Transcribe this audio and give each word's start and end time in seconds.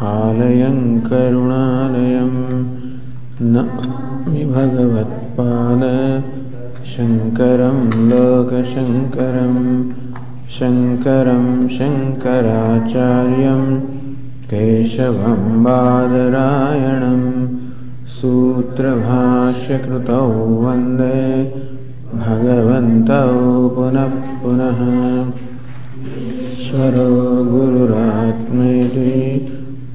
आलयं 0.03 1.01
करुणालयं। 1.01 2.31
नमामि 3.53 4.45
भगवत्पाद। 4.45 5.81
शङ्करं 6.97 8.09
लोकशङ्करं 8.09 9.85
शङ्करं 10.59 11.69
शङ्कराचार्यं 11.69 13.63
केशवं 14.51 15.43
बादरायणं 15.65 17.21
सूत्रभाष्यकृतौ 18.15 20.25
वन्दे 20.65 21.21
भगवन्तौ 22.15 23.37
पुनः 23.77 24.17
पुनः। 24.43 24.81
ईश्वरो 26.53 27.11
गुरुरात्मेति 27.45 29.15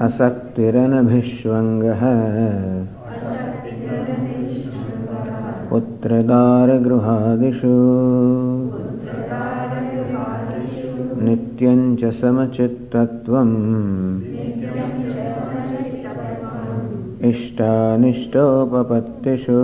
असक्तिरनभिष्वङ्गः। 0.02 2.02
पुत्रदारगृहादिषु। 5.70 7.74
नित्यं 11.26 11.96
च 11.96 12.06
समचित्तत्वम्। 12.06 14.22
इष्टानिष्टोपपत्तिषु। 17.22 19.60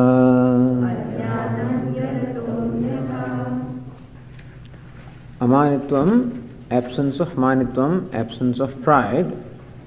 Amanitvam, 5.40 6.42
absence 6.70 7.20
of 7.20 7.28
manitvam, 7.34 8.12
absence 8.12 8.58
of 8.58 8.82
pride. 8.82 9.36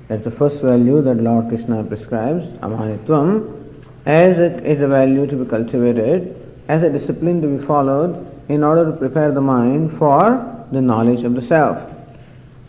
That's 0.07 0.23
the 0.23 0.31
first 0.31 0.61
value 0.61 1.01
that 1.01 1.17
Lord 1.17 1.49
Krishna 1.49 1.83
prescribes, 1.83 2.47
amanitvam, 2.59 3.61
as 4.05 4.39
it 4.39 4.65
is 4.65 4.79
a 4.79 4.87
value 4.87 5.27
to 5.27 5.35
be 5.35 5.49
cultivated, 5.49 6.35
as 6.69 6.83
a 6.83 6.89
discipline 6.89 7.41
to 7.41 7.49
be 7.57 7.65
followed 7.65 8.25
in 8.47 8.63
order 8.63 8.85
to 8.89 8.95
prepare 8.95 9.33
the 9.33 9.41
mind 9.41 9.97
for 9.97 10.54
the 10.72 10.80
knowledge 10.80 11.24
of 11.24 11.34
the 11.34 11.42
self. 11.42 11.78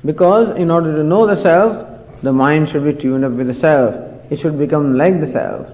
Because 0.06 0.56
in 0.56 0.72
order 0.72 0.96
to 0.96 1.04
know 1.04 1.26
the 1.26 1.42
self, 1.42 2.22
the 2.22 2.32
mind 2.32 2.70
should 2.70 2.84
be 2.84 2.94
tuned 2.94 3.26
up 3.26 3.32
with 3.34 3.48
the 3.48 3.54
self. 3.54 3.96
It 4.32 4.40
should 4.40 4.58
become 4.58 4.98
like 4.98 5.20
the 5.20 5.28
self. 5.28 5.68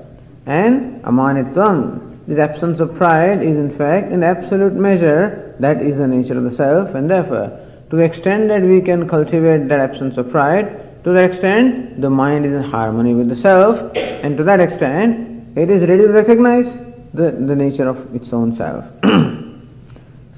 And 0.45 1.01
amanitvam, 1.03 2.27
this 2.27 2.39
absence 2.39 2.79
of 2.79 2.95
pride 2.95 3.41
is 3.41 3.55
in 3.55 3.69
fact 3.69 4.11
an 4.11 4.23
absolute 4.23 4.73
measure 4.73 5.55
that 5.59 5.81
is 5.81 5.97
the 5.97 6.07
nature 6.07 6.37
of 6.37 6.43
the 6.43 6.51
self 6.51 6.95
and 6.95 7.09
therefore 7.09 7.59
to 7.89 7.97
the 7.97 8.03
extent 8.03 8.47
that 8.47 8.63
we 8.63 8.81
can 8.81 9.07
cultivate 9.07 9.67
that 9.67 9.79
absence 9.79 10.17
of 10.17 10.31
pride, 10.31 11.03
to 11.03 11.11
that 11.11 11.29
extent 11.29 12.01
the 12.01 12.09
mind 12.09 12.43
is 12.43 12.53
in 12.53 12.63
harmony 12.63 13.13
with 13.13 13.29
the 13.29 13.35
self 13.35 13.95
and 13.95 14.35
to 14.35 14.43
that 14.43 14.59
extent 14.59 15.55
it 15.55 15.69
is 15.69 15.87
ready 15.87 16.03
to 16.03 16.11
recognize 16.11 16.75
the, 17.13 17.29
the 17.31 17.55
nature 17.55 17.87
of 17.87 18.15
its 18.15 18.33
own 18.33 18.51
self. 18.51 18.85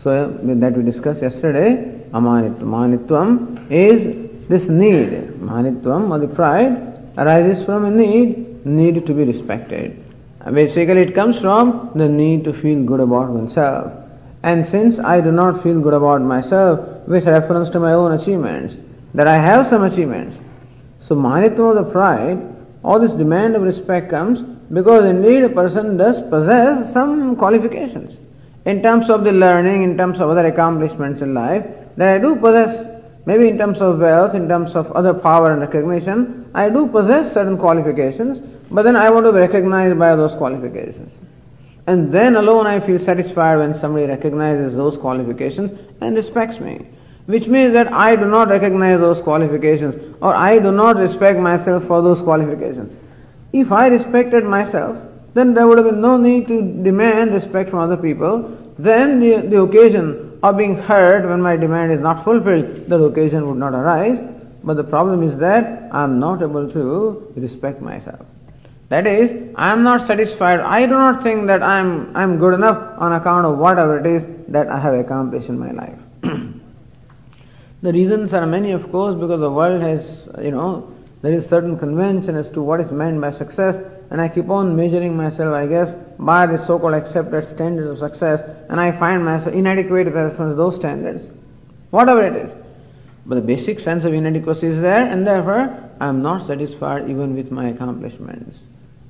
so 0.06 0.30
that 0.40 0.78
we 0.78 0.84
discussed 0.84 1.24
yesterday, 1.24 2.00
amanitvam. 2.12 2.60
Amanitvam 2.60 3.72
is 3.72 4.04
this 4.48 4.70
need, 4.70 5.10
manitvam 5.40 6.12
or 6.12 6.20
the 6.20 6.28
pride, 6.28 6.74
arises 7.18 7.64
from 7.66 7.86
a 7.86 7.90
need, 7.90 8.64
need 8.64 9.04
to 9.04 9.14
be 9.16 9.24
respected. 9.24 10.00
Basically, 10.54 11.02
it 11.02 11.16
comes 11.16 11.40
from 11.40 11.90
the 11.96 12.08
need 12.08 12.44
to 12.44 12.54
feel 12.54 12.84
good 12.84 13.00
about 13.00 13.30
oneself. 13.30 13.94
And 14.44 14.68
since 14.68 15.00
I 15.00 15.22
do 15.22 15.32
not 15.32 15.64
feel 15.64 15.80
good 15.80 15.96
about 15.96 16.22
myself 16.22 17.08
with 17.08 17.26
reference 17.26 17.70
to 17.70 17.80
my 17.80 17.94
own 17.94 18.12
achievements, 18.12 18.78
that 19.16 19.26
I 19.26 19.38
have 19.38 19.66
some 19.66 19.82
achievements, 19.82 20.38
so 21.00 21.16
manitvam 21.16 21.76
of 21.76 21.84
the 21.84 21.92
pride, 21.92 22.38
all 22.84 23.00
this 23.00 23.14
demand 23.14 23.56
of 23.56 23.64
respect 23.64 24.12
comes 24.12 24.44
because 24.72 25.04
indeed 25.06 25.42
a 25.42 25.50
person 25.50 25.98
does 25.98 26.22
possess 26.30 26.94
some 26.94 27.36
qualifications 27.36 28.16
in 28.66 28.82
terms 28.82 29.10
of 29.10 29.24
the 29.24 29.32
learning, 29.32 29.84
in 29.84 29.98
terms 29.98 30.20
of 30.20 30.30
other 30.30 30.46
accomplishments 30.48 31.22
in 31.22 31.34
life, 31.34 31.66
that 31.98 32.08
I 32.08 32.18
do 32.18 32.36
possess. 32.36 32.92
Maybe 33.28 33.48
in 33.48 33.58
terms 33.58 33.82
of 33.82 34.00
wealth, 34.00 34.36
in 34.36 34.48
terms 34.48 34.76
of 34.76 34.92
other 34.92 35.12
power 35.12 35.52
and 35.52 35.62
recognition, 35.62 36.50
I 36.54 36.70
do 36.70 36.86
possess 36.88 37.34
certain 37.34 37.58
qualifications, 37.58 38.40
but 38.70 38.84
then 38.84 38.96
I 38.96 39.10
want 39.10 39.26
to 39.26 39.32
be 39.32 39.40
recognized 39.40 39.98
by 39.98 40.16
those 40.16 40.36
qualifications. 40.36 41.18
And 41.88 42.12
then 42.12 42.36
alone 42.36 42.68
I 42.68 42.80
feel 42.80 43.00
satisfied 43.00 43.58
when 43.58 43.80
somebody 43.80 44.06
recognizes 44.06 44.76
those 44.76 44.98
qualifications 44.98 45.72
and 46.02 46.16
respects 46.16 46.60
me. 46.60 46.88
Which 47.26 47.48
means 47.48 47.74
that 47.74 47.92
I 47.92 48.16
do 48.16 48.26
not 48.26 48.50
recognize 48.50 49.00
those 49.00 49.22
qualifications 49.22 50.16
or 50.22 50.36
I 50.36 50.60
do 50.60 50.72
not 50.72 50.98
respect 50.98 51.40
myself 51.40 51.86
for 51.86 52.04
those 52.04 52.22
qualifications. 52.22 52.96
If 53.52 53.72
I 53.72 53.88
respected 53.88 54.44
myself, 54.44 54.98
then 55.36 55.54
there 55.54 55.68
would 55.68 55.78
have 55.78 55.86
been 55.86 56.00
no 56.02 56.16
need 56.16 56.48
to 56.48 56.62
demand 56.82 57.34
respect 57.34 57.70
from 57.70 57.80
other 57.80 57.98
people. 57.98 58.58
Then 58.80 59.20
the, 59.20 59.42
the 59.42 59.62
occasion 59.62 60.40
of 60.42 60.58
being 60.58 60.78
hurt 60.78 61.28
when 61.28 61.42
my 61.42 61.58
demand 61.58 61.92
is 61.92 62.00
not 62.00 62.24
fulfilled, 62.24 62.88
that 62.88 63.04
occasion 63.04 63.46
would 63.48 63.58
not 63.58 63.74
arise. 63.74 64.24
But 64.64 64.78
the 64.78 64.86
problem 64.86 65.24
is 65.24 65.36
that 65.38 65.90
I 65.92 66.06
am 66.06 66.20
not 66.20 66.42
able 66.42 66.72
to 66.72 67.34
respect 67.36 67.82
myself. 67.82 68.26
That 68.88 69.06
is, 69.08 69.54
I 69.56 69.72
am 69.74 69.84
not 69.84 70.08
satisfied. 70.08 70.62
I 70.62 70.86
do 70.86 70.94
not 70.94 71.22
think 71.22 71.48
that 71.48 71.62
I 71.62 71.80
am 71.80 72.16
I 72.16 72.24
am 72.24 72.38
good 72.38 72.54
enough 72.54 72.78
on 72.98 73.12
account 73.12 73.46
of 73.46 73.58
whatever 73.58 74.00
it 74.00 74.06
is 74.06 74.26
that 74.48 74.70
I 74.70 74.80
have 74.80 74.94
accomplished 74.94 75.50
in 75.50 75.60
my 75.60 75.72
life. 75.72 76.00
the 77.82 77.92
reasons 77.92 78.32
are 78.32 78.46
many, 78.46 78.72
of 78.72 78.90
course, 78.90 79.16
because 79.16 79.42
the 79.42 79.52
world 79.52 79.82
has, 79.82 80.30
you 80.42 80.52
know, 80.52 80.94
there 81.24 81.34
is 81.34 81.46
certain 81.50 81.78
convention 81.78 82.36
as 82.36 82.50
to 82.52 82.62
what 82.62 82.80
is 82.80 82.92
meant 82.92 83.20
by 83.20 83.32
success, 83.32 83.78
and 84.10 84.22
I 84.22 84.30
keep 84.30 84.50
on 84.50 84.76
measuring 84.76 85.16
myself, 85.16 85.54
I 85.54 85.66
guess, 85.68 85.94
by 86.20 86.46
the 86.46 86.64
so-called 86.66 86.94
accepted 86.94 87.44
standards 87.46 87.90
of 87.90 87.98
success, 88.00 88.42
and 88.70 88.80
I 88.80 88.92
find 88.92 89.24
myself 89.26 89.54
inadequate 89.54 90.06
with 90.06 90.16
reference 90.16 90.52
to 90.52 90.56
those 90.56 90.76
standards, 90.76 91.28
whatever 91.90 92.26
it 92.26 92.36
is. 92.36 92.52
But 93.26 93.36
the 93.36 93.42
basic 93.42 93.80
sense 93.80 94.06
of 94.06 94.14
inadequacy 94.14 94.68
is 94.68 94.82
there, 94.82 95.06
and 95.06 95.26
therefore 95.26 95.92
I 96.00 96.08
am 96.08 96.22
not 96.22 96.48
satisfied 96.48 97.10
even 97.10 97.36
with 97.36 97.52
my 97.52 97.70
accomplishments. 97.70 98.62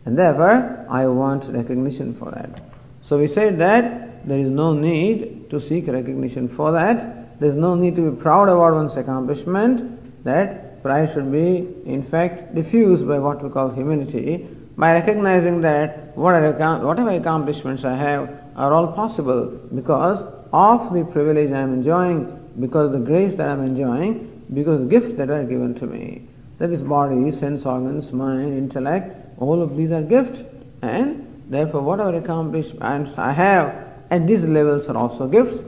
And 0.06 0.18
therefore, 0.18 0.86
I 0.90 1.08
want 1.08 1.46
recognition 1.46 2.14
for 2.16 2.32
that. 2.32 2.62
So 3.10 3.18
we 3.18 3.28
said 3.28 3.58
that 3.60 4.28
there 4.28 4.40
is 4.40 4.50
no 4.50 4.74
need 4.74 5.50
to 5.50 5.60
seek 5.60 5.88
recognition 5.88 6.48
for 6.48 6.72
that. 6.72 7.40
There 7.40 7.50
is 7.50 7.56
no 7.56 7.76
need 7.76 7.96
to 7.98 8.12
be 8.12 8.22
proud 8.22 8.50
about 8.50 8.74
one's 8.76 8.96
accomplishment. 8.96 10.24
That 10.24 10.82
pride 10.82 11.12
should 11.14 11.32
be, 11.32 11.68
in 11.86 12.04
fact, 12.04 12.56
diffused 12.56 13.08
by 13.08 13.20
what 13.20 13.44
we 13.44 13.50
call 13.50 13.72
humility, 13.72 14.48
by 14.78 14.94
recognizing 14.94 15.62
that 15.62 16.16
whatever, 16.18 17.10
accomplishments 17.10 17.84
I 17.84 17.96
have 17.96 18.30
are 18.56 18.74
all 18.74 18.88
possible 18.88 19.46
because 19.74 20.24
of 20.52 20.94
the 20.94 21.06
privilege 21.06 21.52
I 21.52 21.60
am 21.60 21.74
enjoying, 21.74 22.52
because 22.60 22.88
of 22.88 22.92
the 22.94 23.06
grace 23.06 23.36
that 23.36 23.50
I 23.50 23.54
am 23.54 23.64
enjoying, 23.64 24.44
because 24.54 24.82
of 24.82 24.90
the 24.90 25.00
gifts 25.00 25.18
that 25.18 25.30
are 25.30 25.44
given 25.44 25.76
to 25.76 25.88
me. 25.88 26.28
That 26.58 26.72
is 26.72 26.82
body, 26.82 27.32
sense 27.32 27.66
organs, 27.66 28.12
mind, 28.12 28.58
intellect, 28.58 29.40
all 29.40 29.62
of 29.62 29.76
these 29.76 29.92
are 29.92 30.02
gifts, 30.02 30.42
and 30.82 31.44
therefore, 31.50 31.82
whatever 31.82 32.16
accomplishments 32.16 33.12
I 33.18 33.32
have 33.34 33.76
at 34.10 34.28
these 34.28 34.44
levels 34.44 34.88
are 34.88 34.98
also 34.98 35.28
gifts. 35.28 35.62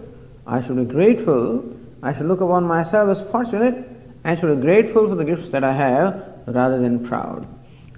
I 0.46 0.62
should 0.62 0.78
be 0.78 0.86
grateful. 0.86 1.76
I 2.02 2.14
should 2.14 2.28
look 2.28 2.42
upon 2.42 2.66
myself 2.66 3.10
as 3.10 3.30
fortunate. 3.32 3.86
I 4.24 4.36
should 4.36 4.56
be 4.56 4.62
grateful 4.62 5.10
for 5.10 5.16
the 5.16 5.26
gifts 5.26 5.50
that 5.50 5.64
I 5.64 5.74
have 5.74 6.24
rather 6.46 6.80
than 6.80 7.06
proud. 7.06 7.48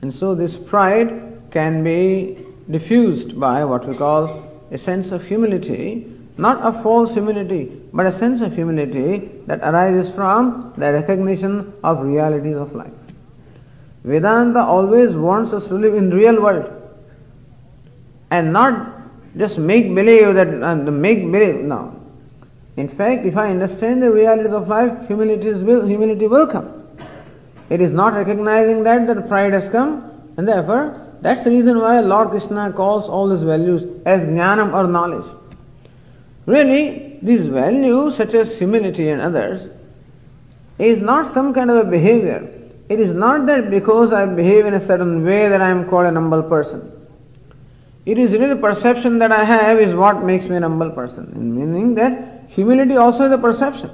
And 0.01 0.13
so, 0.13 0.35
this 0.35 0.55
pride 0.55 1.41
can 1.51 1.83
be 1.83 2.45
diffused 2.69 3.39
by 3.39 3.65
what 3.65 3.87
we 3.87 3.95
call 3.95 4.45
a 4.71 4.77
sense 4.77 5.11
of 5.11 5.25
humility, 5.25 6.05
not 6.37 6.59
a 6.65 6.81
false 6.83 7.13
humility, 7.13 7.81
but 7.91 8.05
a 8.05 8.17
sense 8.17 8.41
of 8.41 8.53
humility 8.53 9.29
that 9.47 9.59
arises 9.61 10.13
from 10.13 10.73
the 10.77 10.93
recognition 10.93 11.73
of 11.83 12.01
realities 12.01 12.55
of 12.55 12.73
life. 12.73 12.93
Vedanta 14.03 14.61
always 14.61 15.11
wants 15.11 15.51
us 15.51 15.67
to 15.67 15.73
live 15.73 15.93
in 15.93 16.09
real 16.09 16.41
world 16.41 16.71
and 18.31 18.53
not 18.53 18.99
just 19.37 19.57
make 19.57 19.93
believe 19.93 20.35
that 20.35 20.63
uh, 20.63 20.75
make 20.75 21.19
believe. 21.31 21.61
No. 21.61 21.95
In 22.77 22.87
fact, 22.87 23.25
if 23.25 23.35
I 23.35 23.49
understand 23.49 24.01
the 24.01 24.11
realities 24.11 24.53
of 24.53 24.67
life, 24.67 25.07
humility 25.07 25.51
will, 25.51 25.85
humility 25.85 26.27
will 26.27 26.47
come. 26.47 26.78
It 27.69 27.81
is 27.81 27.91
not 27.91 28.13
recognizing 28.13 28.83
that 28.83 29.07
that 29.07 29.27
pride 29.27 29.53
has 29.53 29.69
come, 29.69 30.11
and 30.37 30.47
therefore 30.47 31.05
that's 31.21 31.43
the 31.43 31.49
reason 31.51 31.79
why 31.79 31.99
Lord 31.99 32.29
Krishna 32.29 32.71
calls 32.73 33.07
all 33.07 33.29
these 33.29 33.43
values 33.43 33.83
as 34.05 34.23
jnanam 34.23 34.73
or 34.73 34.87
knowledge. 34.87 35.29
Really, 36.45 37.19
these 37.21 37.45
values 37.45 38.15
such 38.15 38.33
as 38.33 38.57
humility 38.57 39.09
and 39.09 39.21
others 39.21 39.69
is 40.79 41.01
not 41.01 41.27
some 41.27 41.53
kind 41.53 41.69
of 41.69 41.87
a 41.87 41.89
behavior. 41.89 42.55
It 42.87 42.99
is 42.99 43.11
not 43.11 43.45
that 43.45 43.69
because 43.69 44.13
I 44.13 44.25
behave 44.25 44.65
in 44.65 44.73
a 44.73 44.79
certain 44.79 45.23
way 45.23 45.47
that 45.47 45.61
I 45.61 45.69
am 45.69 45.87
called 45.87 46.07
a 46.07 46.13
humble 46.13 46.41
person. 46.41 46.91
It 48.05 48.17
is 48.17 48.31
really 48.31 48.59
perception 48.59 49.19
that 49.19 49.31
I 49.31 49.43
have 49.43 49.79
is 49.79 49.93
what 49.93 50.23
makes 50.23 50.45
me 50.45 50.55
a 50.55 50.61
humble 50.61 50.89
person. 50.89 51.31
Meaning 51.35 51.93
that 51.95 52.45
humility 52.47 52.95
also 52.95 53.25
is 53.25 53.31
a 53.31 53.37
perception. 53.37 53.91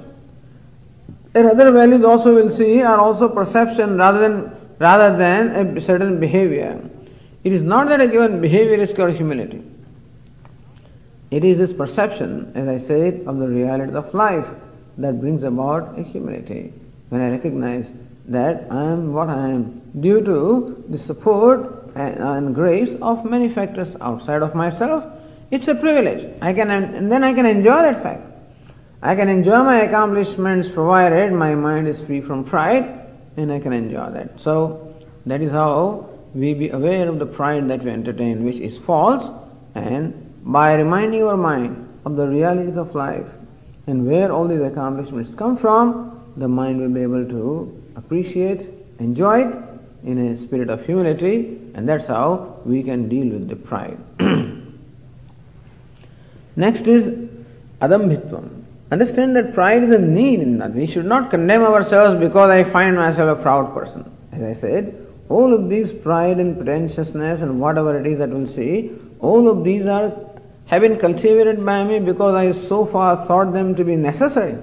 And 1.36 1.48
other 1.50 1.70
values 1.70 2.02
also 2.02 2.34
we'll 2.34 2.50
see 2.50 2.80
are 2.80 2.98
also 2.98 3.28
perception 3.28 3.98
rather 3.98 4.20
than 4.20 4.56
rather 4.78 5.14
than 5.14 5.76
a 5.76 5.80
certain 5.82 6.18
behavior. 6.18 6.82
It 7.44 7.52
is 7.52 7.62
not 7.62 7.90
that 7.90 8.00
a 8.00 8.06
given 8.06 8.40
behavior 8.40 8.76
is 8.76 8.94
called 8.94 9.14
humility. 9.14 9.62
It 11.30 11.44
is 11.44 11.58
this 11.58 11.74
perception, 11.74 12.52
as 12.54 12.68
I 12.68 12.78
said, 12.78 13.24
of 13.26 13.38
the 13.38 13.48
realities 13.48 13.94
of 13.94 14.14
life 14.14 14.46
that 14.96 15.20
brings 15.20 15.42
about 15.42 15.98
a 15.98 16.02
humility. 16.02 16.72
When 17.10 17.20
I 17.20 17.28
recognize 17.30 17.90
that 18.28 18.66
I 18.70 18.84
am 18.84 19.12
what 19.12 19.28
I 19.28 19.50
am 19.50 19.82
due 20.00 20.24
to 20.24 20.84
the 20.88 20.96
support 20.96 21.92
and, 21.94 22.16
and, 22.18 22.54
grace 22.54 22.96
of 23.02 23.26
many 23.26 23.50
factors 23.50 23.94
outside 24.00 24.42
of 24.42 24.54
myself. 24.54 25.04
It's 25.50 25.68
a 25.68 25.74
privilege. 25.74 26.32
I 26.40 26.54
can 26.54 26.70
and 26.70 27.12
then 27.12 27.22
I 27.22 27.34
can 27.34 27.44
enjoy 27.44 27.82
that 27.82 28.02
fact. 28.02 28.22
I 29.06 29.14
can 29.14 29.28
enjoy 29.28 29.62
my 29.62 29.82
accomplishments 29.82 30.68
provided 30.68 31.32
my 31.32 31.54
mind 31.54 31.86
is 31.86 32.02
free 32.02 32.20
from 32.20 32.42
pride 32.42 33.06
and 33.36 33.52
I 33.52 33.60
can 33.60 33.72
enjoy 33.72 34.10
that. 34.10 34.40
So 34.40 34.96
that 35.26 35.40
is 35.40 35.52
how 35.52 36.10
we 36.34 36.54
be 36.54 36.70
aware 36.70 37.08
of 37.08 37.20
the 37.20 37.26
pride 37.26 37.68
that 37.70 37.84
we 37.84 37.92
entertain 37.92 38.44
which 38.44 38.56
is 38.56 38.78
false 38.78 39.30
and 39.76 40.12
by 40.42 40.74
reminding 40.74 41.22
our 41.22 41.36
mind 41.36 41.88
of 42.04 42.16
the 42.16 42.26
realities 42.26 42.76
of 42.76 42.96
life 42.96 43.28
and 43.86 44.04
where 44.08 44.32
all 44.32 44.48
these 44.48 44.60
accomplishments 44.60 45.32
come 45.36 45.56
from, 45.56 46.32
the 46.36 46.48
mind 46.48 46.80
will 46.80 46.88
be 46.88 47.02
able 47.02 47.24
to 47.28 47.80
appreciate, 47.94 48.68
enjoy 48.98 49.46
it 49.46 49.56
in 50.02 50.18
a 50.18 50.36
spirit 50.36 50.68
of 50.68 50.84
humility, 50.84 51.60
and 51.74 51.88
that's 51.88 52.08
how 52.08 52.60
we 52.64 52.82
can 52.82 53.08
deal 53.08 53.28
with 53.28 53.48
the 53.48 53.54
pride. 53.54 53.98
Next 56.56 56.88
is 56.88 57.28
adambhitvam. 57.80 58.65
Understand 58.90 59.34
that 59.36 59.52
pride 59.52 59.82
is 59.82 59.94
a 59.94 59.98
need 59.98 60.40
in 60.40 60.58
that. 60.58 60.74
We 60.74 60.86
should 60.86 61.06
not 61.06 61.30
condemn 61.30 61.62
ourselves 61.62 62.20
because 62.20 62.50
I 62.50 62.62
find 62.64 62.96
myself 62.96 63.38
a 63.38 63.42
proud 63.42 63.74
person. 63.74 64.10
As 64.32 64.42
I 64.42 64.52
said, 64.52 65.08
all 65.28 65.52
of 65.52 65.68
these 65.68 65.92
pride 65.92 66.38
and 66.38 66.56
pretentiousness 66.56 67.40
and 67.40 67.60
whatever 67.60 67.98
it 67.98 68.06
is 68.06 68.18
that 68.18 68.30
we'll 68.30 68.46
see, 68.46 68.92
all 69.20 69.48
of 69.48 69.64
these 69.64 69.86
are 69.86 70.12
have 70.66 70.82
been 70.82 70.98
cultivated 70.98 71.64
by 71.64 71.84
me 71.84 72.00
because 72.00 72.34
I 72.34 72.52
so 72.68 72.86
far 72.86 73.24
thought 73.26 73.52
them 73.52 73.74
to 73.76 73.84
be 73.84 73.94
necessary. 73.96 74.56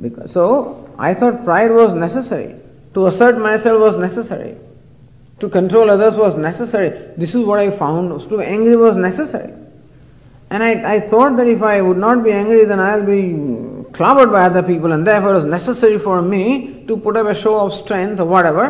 Because, 0.00 0.32
so 0.32 0.92
I 0.98 1.14
thought 1.14 1.44
pride 1.44 1.70
was 1.70 1.94
necessary. 1.94 2.56
To 2.94 3.06
assert 3.06 3.38
myself 3.38 3.80
was 3.80 3.96
necessary. 3.96 4.56
To 5.38 5.48
control 5.48 5.88
others 5.88 6.14
was 6.14 6.36
necessary. 6.36 7.12
This 7.16 7.34
is 7.34 7.44
what 7.44 7.60
I 7.60 7.76
found. 7.76 8.28
To 8.28 8.38
be 8.38 8.44
angry 8.44 8.76
was 8.76 8.96
necessary. 8.96 9.52
And 10.54 10.62
I, 10.62 10.94
I 10.94 11.00
thought 11.00 11.36
that 11.38 11.48
if 11.48 11.62
I 11.62 11.80
would 11.80 11.96
not 11.96 12.22
be 12.22 12.30
angry, 12.30 12.64
then 12.64 12.78
I'll 12.78 13.04
be 13.04 13.32
clobbered 13.90 14.30
by 14.30 14.42
other 14.44 14.62
people, 14.62 14.92
and 14.92 15.04
therefore 15.04 15.30
it 15.30 15.38
was 15.38 15.46
necessary 15.46 15.98
for 15.98 16.22
me 16.22 16.84
to 16.86 16.96
put 16.96 17.16
up 17.16 17.26
a 17.26 17.34
show 17.34 17.66
of 17.66 17.74
strength 17.74 18.20
or 18.20 18.26
whatever. 18.26 18.68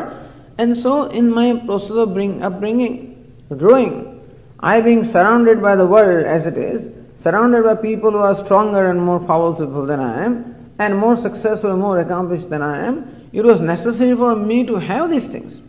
And 0.57 0.79
so, 0.79 1.11
in 1.11 1.31
my 1.31 1.61
process 1.67 1.91
of 1.91 2.14
bring, 2.14 2.43
upbringing, 2.43 3.35
growing, 3.59 4.19
I 4.61 4.81
being 4.81 5.05
surrounded 5.05 5.61
by 5.61 5.76
the 5.76 5.85
world 5.85 6.25
as 6.25 6.47
it 6.47 6.57
is, 6.57 6.91
surrounded 7.23 7.64
by 7.64 7.75
people 7.75 8.12
who 8.12 8.25
are 8.31 8.35
stronger 8.35 8.91
and 8.91 8.99
more 8.99 9.21
powerful 9.21 9.85
than 9.85 10.00
I 10.00 10.25
am, 10.25 10.73
and 10.79 10.97
more 10.97 11.19
successful, 11.19 11.76
more 11.76 12.00
accomplished 12.00 12.49
than 12.49 12.62
I 12.62 12.79
am, 12.87 13.29
it 13.31 13.45
was 13.45 13.61
necessary 13.61 14.17
for 14.17 14.35
me 14.35 14.64
to 14.64 14.76
have 14.76 15.11
these 15.11 15.29
things. 15.29 15.61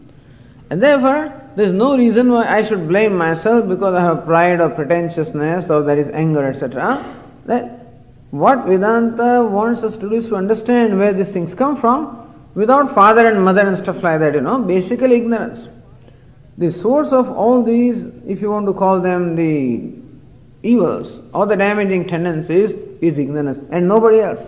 And 0.69 0.81
therefore, 0.81 1.41
there 1.55 1.65
is 1.65 1.71
no 1.71 1.97
reason 1.97 2.31
why 2.31 2.45
I 2.47 2.63
should 2.63 2.87
blame 2.87 3.15
myself 3.17 3.67
because 3.67 3.95
I 3.95 4.01
have 4.01 4.25
pride 4.25 4.59
or 4.59 4.69
pretentiousness 4.69 5.69
or 5.69 5.83
there 5.83 5.97
is 5.97 6.09
anger, 6.13 6.45
etc. 6.47 7.03
That 7.45 7.85
what 8.31 8.65
Vedanta 8.65 9.43
wants 9.43 9.83
us 9.83 9.95
to 9.97 10.09
do 10.09 10.15
is 10.15 10.27
to 10.27 10.35
understand 10.35 10.99
where 10.99 11.13
these 11.13 11.29
things 11.29 11.55
come 11.55 11.77
from 11.77 12.33
without 12.55 12.93
father 12.93 13.25
and 13.27 13.43
mother 13.43 13.61
and 13.61 13.77
stuff 13.77 14.03
like 14.03 14.19
that, 14.19 14.33
you 14.33 14.41
know, 14.41 14.59
basically 14.59 15.15
ignorance. 15.15 15.67
The 16.57 16.71
source 16.71 17.13
of 17.13 17.29
all 17.29 17.63
these, 17.63 18.03
if 18.27 18.41
you 18.41 18.51
want 18.51 18.65
to 18.67 18.73
call 18.73 18.99
them 18.99 19.35
the 19.35 19.93
evils 20.63 21.21
or 21.33 21.45
the 21.45 21.55
damaging 21.55 22.07
tendencies, 22.07 22.71
is 23.01 23.17
ignorance 23.17 23.59
and 23.71 23.87
nobody 23.87 24.19
else. 24.19 24.41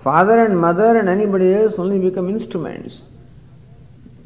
Father 0.00 0.44
and 0.44 0.58
mother 0.58 0.96
and 0.96 1.08
anybody 1.08 1.54
else 1.54 1.74
only 1.78 1.98
become 1.98 2.28
instruments 2.28 3.00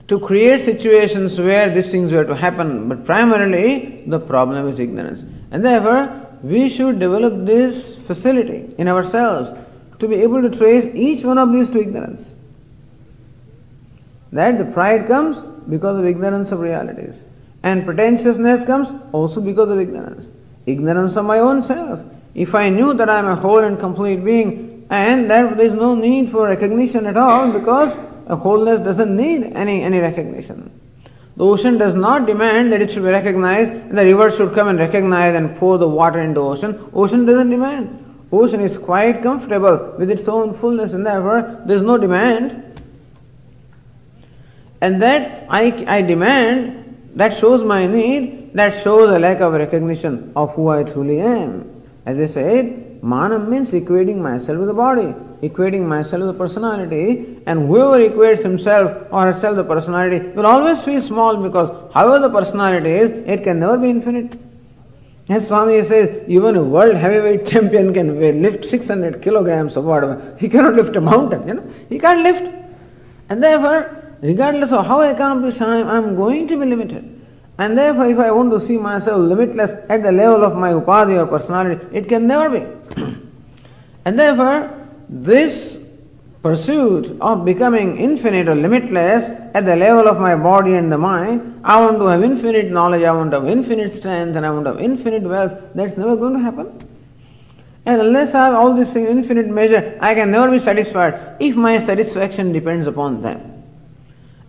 to 0.08 0.18
create 0.18 0.64
situations 0.64 1.38
where 1.38 1.70
these 1.70 1.90
things 1.90 2.12
were 2.12 2.24
to 2.24 2.34
happen, 2.34 2.88
but 2.88 3.04
primarily 3.04 4.02
the 4.06 4.18
problem 4.18 4.68
is 4.68 4.78
ignorance. 4.78 5.22
And 5.50 5.64
therefore, 5.64 6.26
we 6.42 6.68
should 6.68 6.98
develop 6.98 7.46
this 7.46 7.96
facility 8.06 8.74
in 8.78 8.88
ourselves 8.88 9.58
to 10.00 10.08
be 10.08 10.16
able 10.16 10.42
to 10.42 10.50
trace 10.50 10.92
each 10.94 11.24
one 11.24 11.38
of 11.38 11.52
these 11.52 11.70
to 11.70 11.80
ignorance. 11.80 12.26
That 14.32 14.58
the 14.58 14.64
pride 14.64 15.06
comes 15.06 15.38
because 15.68 15.98
of 15.98 16.04
ignorance 16.04 16.50
of 16.50 16.60
realities, 16.60 17.20
and 17.62 17.84
pretentiousness 17.84 18.66
comes 18.66 18.88
also 19.12 19.40
because 19.40 19.70
of 19.70 19.78
ignorance. 19.78 20.26
Ignorance 20.66 21.16
of 21.16 21.24
my 21.24 21.38
own 21.38 21.62
self. 21.62 22.00
If 22.34 22.54
I 22.54 22.70
knew 22.70 22.94
that 22.94 23.08
I 23.08 23.18
am 23.18 23.26
a 23.26 23.36
whole 23.36 23.58
and 23.58 23.78
complete 23.78 24.24
being, 24.24 24.86
and 24.90 25.30
that 25.30 25.56
there 25.56 25.66
is 25.66 25.72
no 25.72 25.94
need 25.94 26.32
for 26.32 26.48
recognition 26.48 27.06
at 27.06 27.16
all 27.16 27.52
because 27.52 27.96
a 28.26 28.36
wholeness 28.36 28.80
doesn't 28.80 29.16
need 29.16 29.52
any, 29.54 29.82
any 29.82 29.98
recognition. 29.98 30.70
The 31.36 31.44
ocean 31.44 31.78
does 31.78 31.94
not 31.94 32.26
demand 32.26 32.72
that 32.72 32.82
it 32.82 32.92
should 32.92 33.02
be 33.02 33.08
recognized, 33.08 33.70
and 33.70 33.96
the 33.96 34.04
river 34.04 34.30
should 34.36 34.54
come 34.54 34.68
and 34.68 34.78
recognize 34.78 35.34
and 35.34 35.56
pour 35.56 35.78
the 35.78 35.88
water 35.88 36.20
into 36.20 36.40
ocean. 36.40 36.90
Ocean 36.92 37.24
doesn't 37.24 37.48
demand. 37.48 38.26
Ocean 38.30 38.60
is 38.60 38.76
quite 38.78 39.22
comfortable 39.22 39.94
with 39.98 40.10
its 40.10 40.28
own 40.28 40.54
fullness, 40.58 40.92
and 40.92 41.06
therefore 41.06 41.62
there 41.66 41.76
is 41.76 41.82
no 41.82 41.96
demand. 41.96 42.80
And 44.80 45.00
that 45.00 45.46
I, 45.48 45.84
I 45.86 46.02
demand, 46.02 47.12
that 47.14 47.38
shows 47.38 47.62
my 47.62 47.86
need, 47.86 48.52
that 48.54 48.82
shows 48.82 49.08
a 49.08 49.18
lack 49.18 49.40
of 49.40 49.52
recognition 49.52 50.32
of 50.36 50.54
who 50.54 50.68
I 50.68 50.82
truly 50.82 51.20
am. 51.20 51.82
As 52.04 52.18
I 52.18 52.26
said, 52.26 52.91
manam 53.02 53.48
means 53.48 53.70
equating 53.72 54.18
myself 54.18 54.58
with 54.58 54.68
the 54.68 54.74
body 54.74 55.14
equating 55.42 55.84
myself 55.92 56.20
with 56.22 56.30
the 56.32 56.38
personality, 56.44 57.38
and 57.46 57.66
whoever 57.66 57.98
equates 58.08 58.42
himself 58.42 59.08
or 59.10 59.32
herself 59.32 59.56
the 59.56 59.64
personality 59.64 60.20
will 60.36 60.46
always 60.46 60.80
feel 60.82 61.02
small 61.02 61.36
because 61.36 61.68
however 61.92 62.28
the 62.28 62.30
personality 62.30 62.90
is, 62.90 63.10
it 63.26 63.42
can 63.42 63.58
never 63.58 63.76
be 63.76 63.90
infinite. 63.90 64.38
As 65.28 65.46
Swami 65.48 65.82
says, 65.82 66.24
even 66.28 66.56
a 66.56 66.62
world 66.62 66.94
heavyweight 66.94 67.46
champion 67.52 67.92
can 67.92 68.42
lift 68.42 68.64
600 68.66 69.20
kilograms 69.22 69.76
of 69.76 69.84
whatever. 69.84 70.36
He 70.38 70.48
cannot 70.48 70.74
lift 70.74 70.94
a 70.94 71.00
mountain, 71.00 71.46
you 71.48 71.54
know. 71.54 71.74
He 71.88 71.98
can't 71.98 72.22
lift. 72.22 72.52
And 73.28 73.42
therefore, 73.42 74.16
regardless 74.20 74.70
of 74.70 74.86
how 74.86 75.00
accomplished 75.02 75.60
I 75.60 75.78
am, 75.78 75.88
I 75.88 75.96
am 75.96 76.14
going 76.14 76.46
to 76.48 76.58
be 76.58 76.66
limited. 76.66 77.21
And 77.62 77.78
therefore, 77.78 78.06
if 78.06 78.18
I 78.18 78.32
want 78.32 78.50
to 78.50 78.60
see 78.66 78.76
myself 78.76 79.20
limitless 79.20 79.70
at 79.88 80.02
the 80.02 80.10
level 80.10 80.42
of 80.44 80.56
my 80.56 80.70
upadhi 80.72 81.16
or 81.22 81.26
personality, 81.26 81.86
it 81.96 82.08
can 82.08 82.26
never 82.26 82.48
be. 82.58 82.62
and 84.04 84.18
therefore, 84.18 84.60
this 85.08 85.76
pursuit 86.42 87.16
of 87.20 87.44
becoming 87.44 87.98
infinite 87.98 88.48
or 88.48 88.56
limitless 88.56 89.22
at 89.54 89.64
the 89.64 89.76
level 89.76 90.08
of 90.08 90.18
my 90.18 90.34
body 90.34 90.74
and 90.74 90.90
the 90.90 90.98
mind, 90.98 91.60
I 91.62 91.80
want 91.80 92.00
to 92.00 92.06
have 92.06 92.24
infinite 92.24 92.72
knowledge, 92.72 93.04
I 93.04 93.12
want 93.12 93.30
to 93.30 93.38
have 93.38 93.48
infinite 93.48 93.94
strength, 93.94 94.34
and 94.34 94.44
I 94.44 94.50
want 94.50 94.64
to 94.64 94.72
have 94.72 94.80
infinite 94.80 95.22
wealth, 95.22 95.52
that's 95.76 95.96
never 95.96 96.16
going 96.16 96.32
to 96.32 96.40
happen. 96.40 96.88
And 97.86 98.00
unless 98.00 98.34
I 98.34 98.46
have 98.46 98.54
all 98.56 98.74
this 98.74 98.92
in 98.96 99.06
infinite 99.06 99.46
measure, 99.46 99.96
I 100.00 100.16
can 100.16 100.32
never 100.32 100.50
be 100.50 100.58
satisfied 100.58 101.36
if 101.38 101.54
my 101.54 101.78
satisfaction 101.86 102.52
depends 102.52 102.88
upon 102.88 103.22
them. 103.22 103.62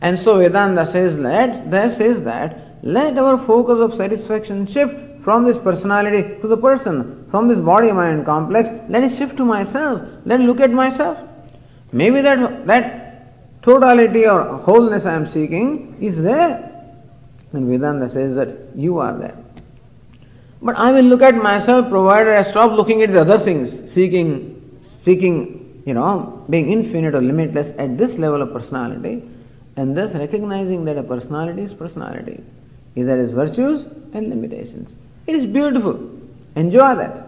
And 0.01 0.19
so 0.19 0.39
Vedanta 0.39 0.87
says 0.91 1.15
that 1.17 1.95
says 1.95 2.23
that 2.23 2.62
let 2.83 3.17
our 3.17 3.37
focus 3.37 3.79
of 3.79 3.95
satisfaction 3.95 4.67
shift 4.67 5.23
from 5.23 5.45
this 5.45 5.57
personality 5.57 6.39
to 6.41 6.47
the 6.47 6.57
person, 6.57 7.25
from 7.31 7.47
this 7.47 7.57
body 7.57 7.93
mind 7.93 8.25
complex, 8.25 8.69
let 8.89 9.03
it 9.03 9.17
shift 9.17 9.37
to 9.37 9.45
myself. 9.45 10.01
Let 10.25 10.41
it 10.41 10.43
look 10.43 10.59
at 10.59 10.71
myself. 10.71 11.17
Maybe 11.93 12.19
that, 12.21 12.67
that 12.67 13.61
totality 13.61 14.27
or 14.27 14.57
wholeness 14.57 15.05
I 15.05 15.13
am 15.13 15.27
seeking 15.27 15.97
is 16.01 16.21
there. 16.21 16.69
And 17.53 17.69
Vedanta 17.69 18.09
says 18.09 18.35
that 18.35 18.49
you 18.75 18.97
are 18.97 19.17
there. 19.17 19.37
But 20.61 20.75
I 20.75 20.91
will 20.91 21.05
look 21.05 21.21
at 21.21 21.35
myself 21.35 21.89
provided 21.89 22.33
I 22.33 22.43
stop 22.43 22.71
looking 22.71 23.01
at 23.01 23.13
the 23.13 23.21
other 23.21 23.39
things, 23.39 23.93
seeking, 23.93 24.81
seeking, 25.05 25.83
you 25.85 25.93
know, 25.93 26.45
being 26.49 26.69
infinite 26.71 27.15
or 27.15 27.21
limitless 27.21 27.73
at 27.77 27.97
this 27.97 28.17
level 28.17 28.41
of 28.41 28.51
personality, 28.51 29.23
and 29.77 29.95
thus 29.95 30.13
recognizing 30.13 30.83
that 30.85 30.97
a 30.97 31.03
personality 31.03 31.61
is 31.61 31.73
personality. 31.73 32.43
Either 32.95 33.19
its 33.19 33.33
virtues 33.33 33.85
and 34.13 34.29
limitations. 34.29 34.89
It 35.27 35.35
is 35.35 35.45
beautiful. 35.45 36.09
Enjoy 36.55 36.95
that. 36.95 37.27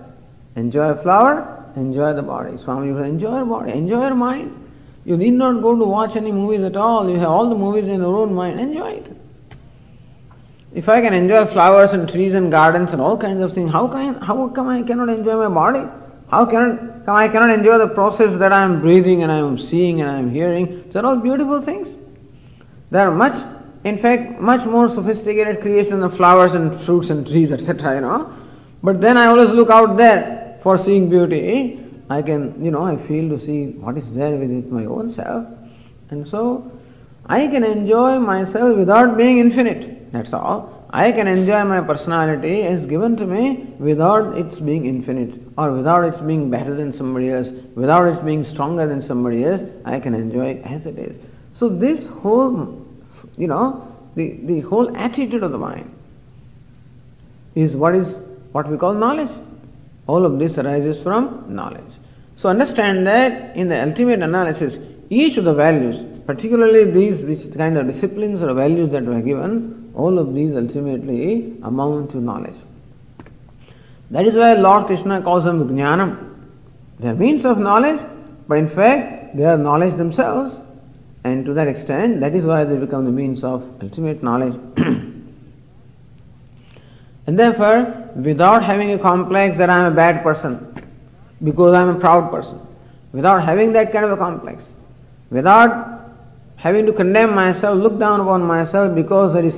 Enjoy 0.56 0.90
a 0.90 1.02
flower, 1.02 1.66
enjoy 1.76 2.14
the 2.14 2.22
body. 2.22 2.58
Swami 2.58 2.90
enjoy 2.90 3.38
your 3.38 3.46
body, 3.46 3.72
enjoy 3.72 4.08
your 4.08 4.16
mind. 4.16 4.62
You 5.04 5.18
need 5.18 5.34
not 5.34 5.62
go 5.62 5.78
to 5.78 5.86
watch 5.86 6.16
any 6.16 6.32
movies 6.32 6.62
at 6.62 6.76
all. 6.76 7.10
You 7.10 7.20
have 7.20 7.30
all 7.30 7.50
the 7.50 7.56
movies 7.56 7.86
in 7.86 8.02
your 8.02 8.16
own 8.16 8.34
mind. 8.34 8.60
Enjoy 8.60 8.92
it. 8.92 9.16
If 10.74 10.90
I 10.90 11.00
can 11.02 11.14
enjoy 11.14 11.46
flowers 11.46 11.92
and 11.92 12.10
trees 12.10 12.34
and 12.34 12.52
gardens 12.52 12.92
and 12.92 13.02
all 13.02 13.18
kinds 13.18 13.42
of 13.42 13.54
things, 13.54 13.72
how 13.72 13.88
can 13.88 14.16
how 14.16 14.48
come 14.50 14.68
I 14.68 14.82
cannot 14.82 15.10
enjoy 15.10 15.48
my 15.48 15.54
body? 15.54 15.88
How 16.30 16.46
can 16.46 17.04
I 17.08 17.28
cannot 17.28 17.52
enjoy 17.52 17.78
the 17.78 17.88
process 17.88 18.38
that 18.40 18.52
I 18.52 18.64
am 18.64 18.82
breathing 18.82 19.22
and 19.24 19.32
I 19.32 19.38
am 19.38 19.60
seeing 19.60 20.02
and 20.02 20.10
I 20.10 20.18
am 20.18 20.32
hearing? 20.32 20.90
They're 20.92 21.06
all 21.06 21.18
beautiful 21.18 21.62
things. 21.62 21.88
They 22.92 23.00
are 23.00 23.12
much 23.12 23.36
in 23.86 24.00
fact, 24.00 24.42
much 24.42 24.66
more 24.66 24.90
sophisticated 24.90 25.62
creation 25.62 26.02
of 26.02 26.18
flowers 26.18 26.54
and 26.54 26.82
fruits 26.82 27.12
and 27.12 27.26
trees, 27.26 27.52
etc., 27.52 27.96
you 27.96 28.02
know. 28.02 28.36
But 28.82 29.00
then 29.00 29.16
I 29.16 29.28
always 29.28 29.50
look 29.50 29.70
out 29.70 29.96
there 29.96 30.60
for 30.64 30.80
seeing 30.80 31.08
beauty. 31.08 31.80
I 32.10 32.24
can, 32.24 32.66
you 32.66 32.72
know, 32.72 32.84
I 32.84 32.98
feel 32.98 33.30
to 33.30 33.40
see 33.40 33.68
what 33.84 33.96
is 33.96 34.12
there 34.12 34.32
within 34.32 34.74
my 34.74 34.86
own 34.86 35.14
self. 35.14 35.46
And 36.10 36.28
so, 36.28 36.72
I 37.28 37.48
can 37.48 37.64
enjoy 37.64 38.18
myself 38.18 38.76
without 38.76 39.18
being 39.18 39.38
infinite. 39.38 40.12
That's 40.12 40.34
all. 40.34 40.88
I 40.90 41.12
can 41.12 41.28
enjoy 41.28 41.64
my 41.66 41.82
personality 41.82 42.64
as 42.64 42.88
given 42.88 43.18
to 43.18 43.26
me 43.28 43.68
without 43.78 44.36
its 44.36 44.60
being 44.60 44.86
infinite 44.88 45.40
or 45.58 45.72
without 45.72 46.06
its 46.06 46.20
being 46.20 46.50
better 46.50 46.74
than 46.74 46.92
somebody 46.94 47.30
else, 47.30 47.50
without 47.76 48.08
its 48.08 48.22
being 48.24 48.46
stronger 48.46 48.88
than 48.88 49.04
somebody 49.04 49.44
else. 49.44 49.62
I 49.84 50.00
can 50.00 50.16
enjoy 50.16 50.62
as 50.64 50.88
it 50.88 50.98
is. 50.98 51.16
So, 51.54 51.70
this 51.70 52.08
whole 52.08 52.85
you 53.38 53.48
know, 53.48 53.96
the, 54.16 54.40
the 54.44 54.62
whole 54.62 54.96
attitude 54.96 55.44
of 55.44 55.52
the 55.52 55.58
mind 55.58 55.94
is 57.54 57.76
what 57.76 57.96
is 57.96 58.16
what 58.52 58.70
we 58.70 58.78
call 58.78 58.94
knowledge. 58.94 59.32
All 60.08 60.26
of 60.26 60.40
this 60.40 60.58
arises 60.58 61.02
from 61.02 61.46
knowledge. 61.50 61.92
So 62.38 62.50
understand 62.50 63.08
that 63.08 63.56
in 63.56 63.70
the 63.70 63.82
ultimate 63.82 64.22
analysis, 64.22 64.78
each 65.10 65.38
of 65.38 65.46
the 65.46 65.54
values, 65.54 66.22
particularly 66.26 66.92
these, 66.92 67.26
these 67.26 67.56
kind 67.56 67.78
of 67.78 67.88
disciplines 67.88 68.42
or 68.42 68.54
values 68.54 68.92
that 68.92 69.04
were 69.04 69.22
given, 69.22 69.92
all 69.96 70.20
of 70.20 70.34
these 70.34 70.56
ultimately 70.56 71.58
amount 71.64 72.12
to 72.12 72.18
knowledge. 72.18 72.56
That 74.12 74.28
is 74.28 74.36
why 74.36 74.54
Lord 74.54 74.86
Krishna 74.86 75.22
calls 75.22 75.46
them 75.46 75.68
jnanam. 75.70 76.34
They 77.00 77.10
are 77.10 77.16
means 77.16 77.46
of 77.46 77.58
knowledge, 77.58 78.02
but 78.48 78.58
in 78.58 78.70
fact 78.70 79.36
they 79.36 79.46
are 79.46 79.58
knowledge 79.58 79.96
themselves. 79.96 80.56
And 81.26 81.44
to 81.46 81.54
that 81.56 81.68
extent, 81.68 82.20
that 82.20 82.36
is 82.36 82.46
why 82.46 82.64
they 82.66 82.78
become 82.78 83.04
the 83.04 83.12
means 83.12 83.44
of 83.44 83.64
ultimate 83.82 84.22
knowledge. 84.22 84.54
and 84.78 85.24
therefore, 87.26 88.12
without 88.16 88.64
having 88.64 88.92
a 88.92 89.00
complex 89.00 89.58
that 89.58 89.72
I 89.72 89.80
am 89.80 89.92
a 89.92 89.96
bad 89.96 90.22
person, 90.22 90.54
because 91.44 91.74
I 91.74 91.82
am 91.82 91.90
a 91.90 92.00
proud 92.00 92.30
person, 92.30 92.60
without 93.12 93.44
having 93.44 93.74
that 93.74 93.92
kind 93.92 94.06
of 94.06 94.12
a 94.12 94.18
complex, 94.18 94.62
without 95.32 96.14
having 96.58 96.86
to 96.86 96.94
condemn 96.94 97.34
myself, 97.34 97.76
look 97.80 97.98
down 97.98 98.20
upon 98.20 98.44
myself 98.44 98.94
because 98.94 99.34
there 99.34 99.46
is 99.46 99.56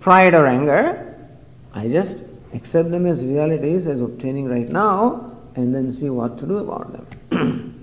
pride 0.00 0.32
or 0.32 0.46
anger, 0.46 1.14
I 1.74 1.88
just 1.88 2.16
accept 2.54 2.90
them 2.90 3.04
as 3.04 3.20
realities 3.20 3.86
as 3.86 4.00
obtaining 4.00 4.48
right 4.48 4.70
now 4.70 5.36
and 5.54 5.74
then 5.74 5.92
see 5.92 6.08
what 6.08 6.38
to 6.38 6.46
do 6.46 6.56
about 6.56 6.92
them. 6.92 7.06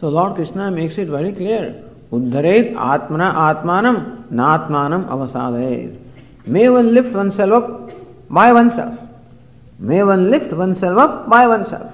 So 0.00 0.08
Lord 0.08 0.34
Krishna 0.36 0.70
makes 0.70 0.96
it 0.96 1.08
very 1.08 1.30
clear. 1.32 1.84
Uddharet 2.10 2.72
atmana 2.72 3.34
atmanam 3.34 4.28
natmanam 4.32 5.06
avasadayet. 5.08 5.98
May 6.46 6.70
one 6.70 6.94
lift 6.94 7.14
oneself 7.14 7.52
up 7.52 7.92
by 8.30 8.50
oneself. 8.50 8.98
May 9.78 10.02
one 10.02 10.30
lift 10.30 10.52
oneself 10.54 10.98
up 10.98 11.28
by 11.28 11.46
oneself. 11.46 11.92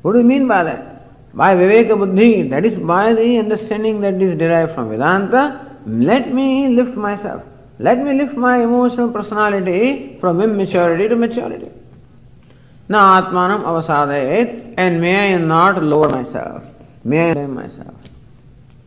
What 0.00 0.12
do 0.12 0.18
you 0.18 0.24
mean 0.24 0.48
by 0.48 0.64
that? 0.64 1.34
By 1.34 1.54
Viveka 1.54 1.98
Buddhi, 1.98 2.48
that 2.48 2.64
is 2.64 2.78
by 2.78 3.12
the 3.12 3.38
understanding 3.38 4.00
that 4.00 4.14
is 4.22 4.38
derived 4.38 4.74
from 4.74 4.88
Vedanta, 4.88 5.76
let 5.86 6.32
me 6.32 6.68
lift 6.68 6.96
myself. 6.96 7.42
Let 7.78 7.98
me 7.98 8.14
lift 8.14 8.34
my 8.34 8.62
emotional 8.62 9.10
personality 9.10 10.16
from 10.20 10.40
immaturity 10.40 11.08
to 11.08 11.16
maturity. 11.16 11.70
Now 12.88 13.20
Atmanam 13.20 13.64
avasadayet, 13.64 14.74
and 14.78 15.00
may 15.00 15.34
I 15.34 15.38
not 15.38 15.82
lower 15.82 16.08
myself. 16.08 16.62
May 17.04 17.30
I 17.30 17.46
myself. 17.46 17.94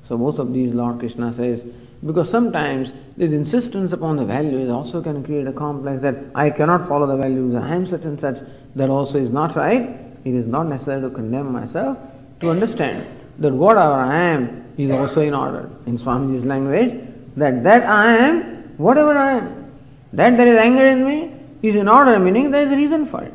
So 0.08 0.18
both 0.18 0.40
of 0.40 0.54
these 0.54 0.74
Lord 0.74 1.00
Krishna 1.00 1.34
says, 1.36 1.62
because 2.06 2.30
sometimes 2.30 2.90
this 3.18 3.32
insistence 3.32 3.92
upon 3.92 4.18
the 4.18 4.26
values 4.26 4.70
also 4.70 5.02
can 5.02 5.24
create 5.24 5.48
a 5.48 5.52
complex 5.52 6.02
that 6.02 6.16
I 6.36 6.50
cannot 6.50 6.88
follow 6.88 7.08
the 7.08 7.18
values, 7.18 7.56
I 7.56 7.76
am 7.76 7.88
such 7.88 8.04
and 8.04 8.20
such, 8.20 8.38
that 8.76 8.90
also 8.90 9.18
is 9.18 9.32
not 9.32 9.56
right. 9.56 9.82
It 10.24 10.34
is 10.34 10.46
not 10.46 10.68
necessary 10.68 11.02
to 11.02 11.10
condemn 11.10 11.52
myself, 11.52 11.98
to 12.42 12.50
understand 12.50 13.08
that 13.40 13.54
whatever 13.54 13.94
I 13.94 14.16
am 14.16 14.66
is 14.78 14.92
also 14.92 15.22
in 15.22 15.34
order. 15.34 15.70
In 15.86 15.98
Swamiji's 15.98 16.46
language, 16.46 17.02
that 17.36 17.64
that 17.64 17.84
I 17.84 18.16
am, 18.16 18.42
whatever 18.78 19.18
I 19.18 19.34
am, 19.38 19.72
that 20.14 20.38
there 20.38 20.48
is 20.48 20.58
anger 20.58 20.86
in 20.86 21.06
me 21.06 21.34
is 21.62 21.76
in 21.76 21.88
order, 21.88 22.20
meaning 22.20 22.52
there 22.52 22.64
is 22.64 22.72
a 22.72 22.76
reason 22.76 23.08
for 23.08 23.24
it. 23.24 23.34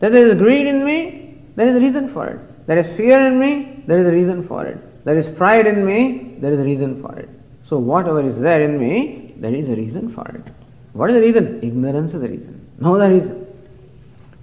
That 0.00 0.12
there 0.12 0.26
is 0.26 0.38
greed 0.38 0.66
in 0.66 0.84
me, 0.84 1.38
there 1.56 1.68
is 1.68 1.76
a 1.76 1.80
reason 1.80 2.12
for 2.12 2.26
it. 2.26 2.66
There 2.66 2.78
is 2.78 2.96
fear 2.96 3.26
in 3.26 3.38
me, 3.38 3.71
there 3.86 3.98
is 3.98 4.06
a 4.06 4.12
reason 4.12 4.46
for 4.46 4.66
it. 4.66 5.04
There 5.04 5.16
is 5.16 5.28
pride 5.28 5.66
in 5.66 5.84
me, 5.84 6.36
there 6.38 6.52
is 6.52 6.60
a 6.60 6.64
reason 6.64 7.02
for 7.02 7.18
it. 7.18 7.28
So 7.64 7.78
whatever 7.78 8.26
is 8.26 8.38
there 8.38 8.62
in 8.62 8.78
me, 8.78 9.34
there 9.36 9.54
is 9.54 9.68
a 9.68 9.74
reason 9.74 10.14
for 10.14 10.26
it. 10.28 10.42
What 10.92 11.10
is 11.10 11.14
the 11.14 11.22
reason? 11.22 11.60
Ignorance 11.62 12.14
is 12.14 12.20
the 12.20 12.28
reason. 12.28 12.60
No 12.78 12.96
other 12.96 13.08
reason. 13.08 13.46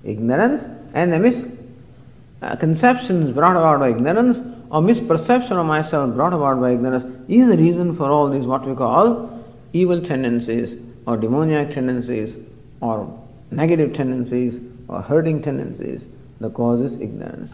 Ignorance 0.04 0.64
and 0.94 1.14
the 1.14 1.20
misconceptions 1.20 3.30
uh, 3.30 3.34
brought 3.34 3.56
about 3.56 3.80
by 3.80 3.90
ignorance 3.90 4.38
or 4.72 4.82
misperception 4.82 5.52
of 5.52 5.66
myself 5.66 6.14
brought 6.16 6.34
about 6.34 6.60
by 6.60 6.72
ignorance 6.72 7.06
is 7.28 7.48
the 7.48 7.58
reason 7.58 7.96
for 7.96 8.10
all 8.10 8.30
these 8.30 8.46
what 8.46 8.66
we 8.66 8.76
call 8.76 9.44
evil 9.74 10.02
tendencies 10.02 10.80
or 11.06 11.18
demoniac 11.18 11.72
tendencies 11.72 12.36
or 12.82 13.16
negative 13.52 13.94
tendencies 13.94 14.60
or 14.88 15.02
hurting 15.02 15.42
tendencies. 15.42 16.06
The 16.40 16.50
cause 16.50 16.80
is 16.80 16.94
ignorance. 17.00 17.52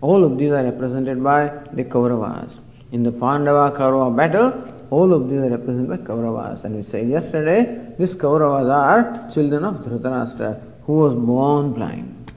All 0.00 0.24
of 0.24 0.38
these 0.38 0.50
are 0.50 0.64
represented 0.64 1.22
by 1.22 1.48
the 1.72 1.84
Kauravas. 1.84 2.50
In 2.92 3.02
the 3.02 3.12
Pandava 3.12 3.76
Kaurava 3.76 4.16
battle, 4.16 4.74
all 4.90 5.12
of 5.12 5.28
these 5.28 5.40
are 5.40 5.50
represented 5.50 5.88
by 5.88 5.98
Kauravas. 5.98 6.64
And 6.64 6.76
we 6.76 6.82
said 6.82 7.08
yesterday, 7.08 7.94
these 7.98 8.14
Kauravas 8.14 8.70
are 8.70 9.30
children 9.32 9.64
of 9.64 9.74
Dhritarashtra, 9.76 10.60
who 10.84 10.94
was 10.94 11.14
born 11.14 11.72
blind. 11.74 12.32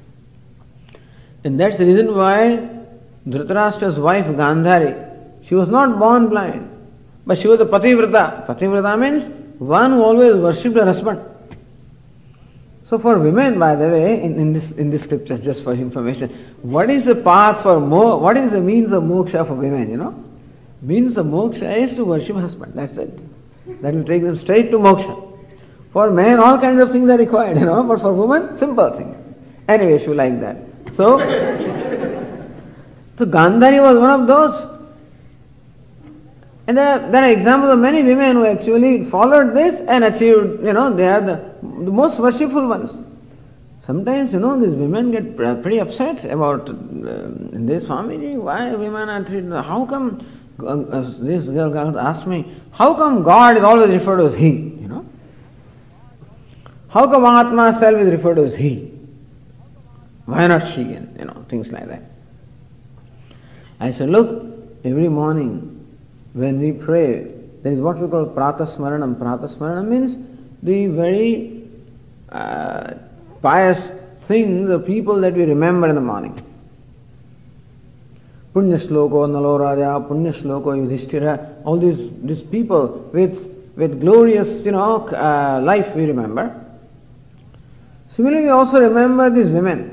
And 1.45 1.59
that's 1.59 1.77
the 1.77 1.85
reason 1.85 2.15
why 2.15 2.69
Dhritarashtra's 3.27 3.97
wife 3.97 4.25
Gandhari, 4.25 5.09
she 5.41 5.55
was 5.55 5.69
not 5.69 5.97
born 5.99 6.27
blind, 6.27 6.69
but 7.25 7.37
she 7.37 7.47
was 7.47 7.59
a 7.61 7.65
pativrata. 7.65 8.45
Pativrata 8.45 8.99
means 8.99 9.23
one 9.59 9.91
who 9.91 10.03
always 10.03 10.35
worshipped 10.35 10.75
her 10.75 10.85
husband. 10.85 11.21
So 12.93 12.99
for 12.99 13.17
women, 13.17 13.57
by 13.57 13.73
the 13.73 13.89
way, 13.89 14.21
in, 14.21 14.39
in 14.39 14.53
this 14.53 14.69
in 14.73 14.91
this 14.91 15.01
scripture, 15.01 15.35
just 15.35 15.63
for 15.63 15.73
information, 15.73 16.29
what 16.61 16.91
is 16.91 17.05
the 17.05 17.15
path 17.15 17.63
for 17.63 17.79
mo? 17.79 18.17
What 18.17 18.37
is 18.37 18.51
the 18.51 18.61
means 18.61 18.91
of 18.91 19.01
moksha 19.01 19.47
for 19.47 19.55
women? 19.55 19.89
You 19.89 19.97
know, 19.97 20.23
means 20.79 21.17
of 21.17 21.25
moksha 21.25 21.75
is 21.75 21.95
to 21.95 22.05
worship 22.05 22.35
husband. 22.35 22.73
That's 22.75 22.95
it. 22.99 23.81
That 23.81 23.95
will 23.95 24.03
take 24.03 24.21
them 24.21 24.37
straight 24.37 24.69
to 24.69 24.77
moksha. 24.77 25.15
For 25.91 26.11
men, 26.11 26.39
all 26.39 26.59
kinds 26.59 26.81
of 26.81 26.91
things 26.91 27.09
are 27.09 27.17
required, 27.17 27.57
you 27.57 27.65
know, 27.65 27.81
but 27.81 27.99
for 27.99 28.13
women, 28.13 28.55
simple 28.55 28.91
thing. 28.91 29.15
Anyway, 29.67 30.05
you 30.05 30.13
like 30.13 30.39
that. 30.41 30.57
So, 30.95 31.17
so 33.17 33.25
Gandhari 33.25 33.81
was 33.81 33.97
one 33.97 34.21
of 34.21 34.27
those. 34.27 34.69
And 36.67 36.77
there 36.77 36.89
are, 36.89 36.99
there 37.09 37.23
are 37.23 37.31
examples 37.31 37.73
of 37.73 37.79
many 37.79 38.03
women 38.03 38.35
who 38.35 38.45
actually 38.45 39.05
followed 39.05 39.55
this 39.55 39.81
and 39.87 40.03
achieved, 40.03 40.63
you 40.63 40.73
know, 40.73 40.93
they 40.93 41.07
are 41.07 41.21
the, 41.21 41.52
the 41.85 41.91
most 41.91 42.19
worshipful 42.19 42.67
ones. 42.67 42.93
Sometimes, 43.85 44.31
you 44.31 44.39
know, 44.39 44.59
these 44.59 44.75
women 44.75 45.11
get 45.11 45.35
pretty 45.35 45.79
upset 45.79 46.23
about 46.25 46.69
uh, 46.69 46.73
this 46.73 47.83
Swamiji, 47.83 48.37
why 48.37 48.73
women 48.73 49.09
are 49.09 49.23
treated, 49.23 49.51
how 49.51 49.85
come, 49.85 50.25
uh, 50.65 51.01
this 51.19 51.43
girl 51.43 51.99
asked 51.99 52.25
me, 52.25 52.55
how 52.71 52.93
come 52.93 53.23
God 53.23 53.57
is 53.57 53.63
always 53.63 53.89
referred 53.89 54.17
to 54.17 54.25
as 54.27 54.35
He, 54.35 54.51
you 54.51 54.87
know? 54.87 55.05
How 56.87 57.07
come 57.07 57.25
Atma 57.25 57.77
self 57.77 57.99
is 57.99 58.09
referred 58.09 58.35
to 58.35 58.45
as 58.45 58.53
He? 58.55 58.91
Why 60.25 60.47
not 60.47 60.71
she? 60.71 60.93
And, 60.93 61.17
you 61.19 61.25
know, 61.25 61.45
things 61.49 61.69
like 61.69 61.87
that. 61.87 62.03
I 63.81 63.91
said, 63.91 64.09
look, 64.09 64.45
every 64.85 65.09
morning 65.09 65.85
when 66.31 66.59
we 66.59 66.71
pray, 66.71 67.33
there 67.63 67.73
is 67.73 67.81
what 67.81 67.97
we 67.99 68.07
call 68.07 68.27
pratasmaranam. 68.27 69.15
Pratasmaranam 69.15 69.87
means 69.87 70.17
the 70.63 70.87
very 70.87 71.61
uh, 72.29 72.93
pious 73.41 73.79
things, 74.27 74.67
the 74.67 74.79
people 74.79 75.19
that 75.21 75.33
we 75.33 75.43
remember 75.43 75.89
in 75.89 75.95
the 75.95 76.01
morning. 76.01 76.41
Punya 78.55 78.79
Sloko, 78.79 79.27
Naloraja, 79.27 80.07
Punya 80.07 80.33
Sloko, 80.33 80.75
Yudhishthira, 80.75 81.57
all 81.65 81.77
these, 81.77 82.09
these 82.21 82.41
people 82.41 83.09
with, 83.11 83.35
with 83.75 83.99
glorious, 83.99 84.63
you 84.63 84.71
know, 84.71 85.07
uh, 85.09 85.59
life 85.61 85.93
we 85.95 86.05
remember. 86.05 86.59
Similarly, 88.07 88.43
we 88.43 88.49
also 88.49 88.79
remember 88.79 89.29
these 89.29 89.49
women. 89.49 89.89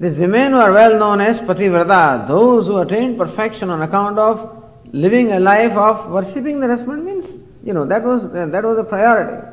These 0.00 0.16
women 0.16 0.52
who 0.52 0.58
are 0.58 0.72
well 0.72 0.98
known 0.98 1.20
as 1.20 1.38
Pativrata, 1.38 2.26
those 2.26 2.66
who 2.66 2.78
attained 2.78 3.18
perfection 3.18 3.70
on 3.70 3.82
account 3.82 4.18
of 4.18 4.64
living 4.92 5.32
a 5.32 5.38
life 5.38 5.72
of 5.72 6.10
worshipping 6.10 6.58
the 6.60 6.66
husband 6.66 7.04
means, 7.04 7.43
you 7.64 7.72
know, 7.72 7.86
that 7.86 8.02
was, 8.02 8.30
that 8.30 8.62
was 8.62 8.78
a 8.78 8.84
priority. 8.84 9.46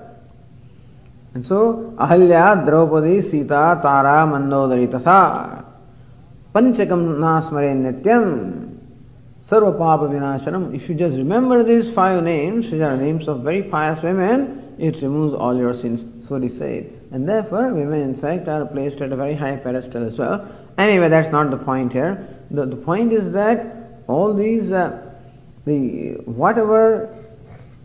And 1.34 1.46
so, 1.46 1.94
Ahalya, 1.98 2.66
Draupadi, 2.66 3.22
Sita, 3.22 3.80
Tara, 3.82 4.28
Mandodari, 4.28 4.88
Tatha, 4.88 5.64
Panchakam 6.54 7.18
Nasmare 7.18 7.74
Nityam, 7.74 8.78
Sarva 9.48 9.78
Papa 9.78 10.04
Vinashanam. 10.06 10.76
If 10.76 10.90
you 10.90 10.96
just 10.96 11.16
remember 11.16 11.64
these 11.64 11.90
five 11.94 12.22
names, 12.22 12.70
which 12.70 12.82
are 12.82 12.98
names 12.98 13.30
of 13.30 13.44
very 13.44 13.64
pious 13.64 14.04
women, 14.04 14.76
it 14.78 15.02
removes 15.02 15.34
all 15.34 15.56
your 15.56 15.74
sins, 15.74 16.28
so 16.28 16.38
they 16.38 16.50
say. 16.50 16.88
And 17.12 17.30
therefore, 17.30 17.74
women, 17.74 18.02
in 18.02 18.16
fact, 18.16 18.50
are 18.50 18.66
placed 18.66 19.00
at 19.00 19.14
a 19.14 19.16
very 19.16 19.36
high 19.36 19.56
pedestal 19.56 20.06
as 20.06 20.18
well. 20.18 20.50
Anyway, 20.78 21.08
that's 21.08 21.32
not 21.32 21.50
the 21.50 21.58
point 21.58 21.94
here. 21.94 22.28
The, 22.50 22.66
the 22.66 22.76
point 22.76 23.14
is 23.14 23.32
that 23.32 24.04
all 24.08 24.34
these 24.34 24.72
uh, 24.72 25.14
the 25.66 26.14
whatever 26.26 27.21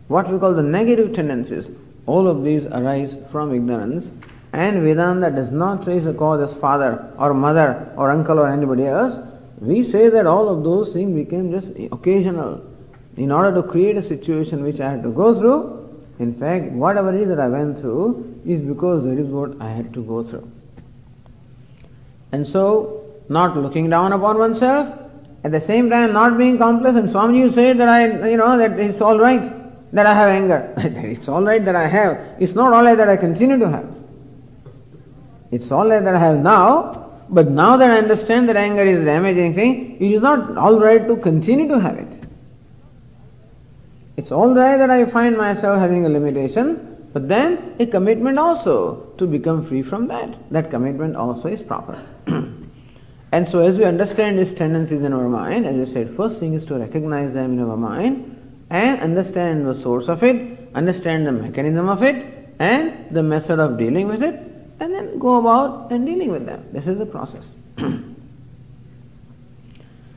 what 0.07 0.31
we 0.31 0.39
call 0.39 0.53
the 0.53 0.63
negative 0.63 1.13
tendencies, 1.13 1.65
all 2.05 2.27
of 2.27 2.43
these 2.43 2.65
arise 2.65 3.15
from 3.31 3.53
ignorance, 3.53 4.07
and 4.53 4.81
Vedanta 4.81 5.29
does 5.29 5.51
not 5.51 5.83
trace 5.83 6.03
the 6.03 6.13
cause 6.13 6.49
as 6.49 6.57
father 6.57 7.11
or 7.17 7.33
mother 7.33 7.91
or 7.97 8.11
uncle 8.11 8.39
or 8.39 8.47
anybody 8.47 8.85
else. 8.85 9.19
We 9.59 9.83
say 9.83 10.09
that 10.09 10.25
all 10.25 10.47
of 10.49 10.63
those 10.63 10.93
things 10.93 11.13
became 11.13 11.51
just 11.51 11.71
occasional 11.91 12.63
in 13.17 13.31
order 13.31 13.61
to 13.61 13.67
create 13.67 13.97
a 13.97 14.01
situation 14.01 14.63
which 14.63 14.79
I 14.79 14.91
had 14.91 15.03
to 15.03 15.09
go 15.09 15.37
through. 15.37 16.03
In 16.19 16.33
fact, 16.33 16.71
whatever 16.71 17.13
it 17.13 17.21
is 17.21 17.27
that 17.27 17.39
I 17.39 17.49
went 17.49 17.79
through 17.79 18.41
is 18.45 18.61
because 18.61 19.03
that 19.03 19.19
is 19.19 19.27
what 19.27 19.59
I 19.61 19.69
had 19.69 19.93
to 19.93 20.03
go 20.03 20.23
through. 20.23 20.49
And 22.31 22.47
so, 22.47 23.03
not 23.29 23.57
looking 23.57 23.89
down 23.89 24.13
upon 24.13 24.37
oneself, 24.37 24.87
at 25.43 25.51
the 25.51 25.59
same 25.59 25.89
time, 25.89 26.13
not 26.13 26.37
being 26.37 26.57
complacent. 26.57 27.09
Swamiji 27.09 27.53
said 27.53 27.77
that 27.77 27.89
I, 27.89 28.29
you 28.29 28.37
know, 28.37 28.57
that 28.57 28.79
it's 28.79 29.01
all 29.01 29.19
right 29.19 29.66
that 29.93 30.05
I 30.05 30.13
have 30.13 30.29
anger. 30.29 30.73
it's 30.77 31.27
all 31.27 31.43
right 31.43 31.63
that 31.63 31.75
I 31.75 31.87
have. 31.87 32.19
It's 32.39 32.53
not 32.53 32.73
all 32.73 32.83
right 32.83 32.95
that 32.95 33.09
I 33.09 33.17
continue 33.17 33.57
to 33.57 33.69
have. 33.69 33.95
It's 35.51 35.71
all 35.71 35.87
right 35.87 36.03
that 36.03 36.15
I 36.15 36.19
have 36.19 36.39
now, 36.39 37.23
but 37.29 37.49
now 37.49 37.77
that 37.77 37.89
I 37.89 37.97
understand 37.97 38.49
that 38.49 38.57
anger 38.57 38.83
is 38.83 39.03
damaging 39.05 39.53
thing, 39.53 39.95
it 39.95 40.11
is 40.11 40.21
not 40.21 40.57
all 40.57 40.79
right 40.79 41.07
to 41.07 41.15
continue 41.17 41.67
to 41.69 41.79
have 41.79 41.97
it. 41.97 42.21
It's 44.17 44.31
all 44.31 44.53
right 44.53 44.77
that 44.77 44.89
I 44.89 45.05
find 45.05 45.37
myself 45.37 45.79
having 45.79 46.05
a 46.05 46.09
limitation, 46.09 47.07
but 47.13 47.29
then 47.29 47.75
a 47.79 47.85
commitment 47.85 48.39
also 48.39 49.13
to 49.17 49.27
become 49.27 49.65
free 49.65 49.83
from 49.83 50.07
that. 50.07 50.35
That 50.51 50.69
commitment 50.69 51.15
also 51.15 51.47
is 51.47 51.61
proper. 51.61 52.03
And 53.29 53.47
so, 53.49 53.59
as 53.59 53.75
we 53.75 53.83
understand 53.83 54.39
these 54.39 54.53
tendencies 54.53 55.01
in 55.03 55.11
our 55.11 55.27
mind, 55.27 55.65
as 55.65 55.89
I 55.89 55.93
said, 55.93 56.15
first 56.15 56.39
thing 56.39 56.53
is 56.53 56.65
to 56.67 56.75
recognize 56.75 57.33
them 57.33 57.53
in 57.53 57.59
our 57.59 57.75
mind 57.75 58.36
and 58.69 58.99
understand 59.01 59.65
the 59.65 59.75
source 59.81 60.07
of 60.07 60.23
it, 60.23 60.69
understand 60.75 61.25
the 61.25 61.31
mechanism 61.31 61.87
of 61.89 62.03
it, 62.03 62.49
and 62.59 63.05
the 63.11 63.23
method 63.23 63.59
of 63.59 63.77
dealing 63.77 64.07
with 64.07 64.21
it, 64.23 64.35
and 64.79 64.93
then 64.93 65.17
go 65.19 65.37
about 65.37 65.91
and 65.91 66.05
dealing 66.05 66.31
with 66.31 66.45
them. 66.45 66.63
This 66.71 66.87
is 66.87 66.97
the 66.97 67.05
process. 67.05 67.43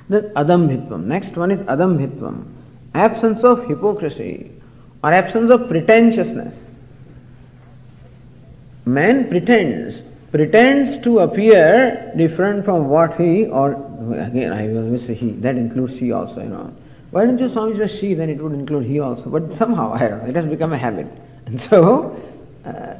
the 0.08 0.22
adambhitvam. 0.36 1.04
Next 1.04 1.36
one 1.36 1.50
is 1.50 1.60
adambhitvam, 1.62 2.44
absence 2.94 3.44
of 3.44 3.66
hypocrisy 3.66 4.50
or 5.02 5.12
absence 5.12 5.50
of 5.50 5.68
pretentiousness. 5.68 6.68
Man 8.84 9.28
pretends 9.28 10.02
pretends 10.30 11.02
to 11.02 11.20
appear 11.20 12.12
different 12.16 12.64
from 12.64 12.88
what 12.88 13.14
he, 13.14 13.46
or 13.46 13.72
again, 14.14 14.52
I 14.52 14.68
will 14.68 14.98
say 14.98 15.14
he, 15.14 15.32
that 15.32 15.56
includes 15.56 15.98
she 15.98 16.12
also, 16.12 16.40
you 16.42 16.48
know. 16.48 16.72
Why 17.10 17.24
don't 17.24 17.38
you 17.38 17.48
Swami 17.48 17.76
just 17.76 17.98
she, 17.98 18.14
then 18.14 18.30
it 18.30 18.40
would 18.40 18.52
include 18.52 18.84
he 18.84 19.00
also. 19.00 19.30
But 19.30 19.54
somehow, 19.54 19.92
I 19.92 20.08
don't 20.08 20.22
know, 20.22 20.28
it 20.28 20.36
has 20.36 20.46
become 20.46 20.72
a 20.72 20.78
habit. 20.78 21.08
And 21.46 21.60
so, 21.60 22.20
uh, 22.64 22.94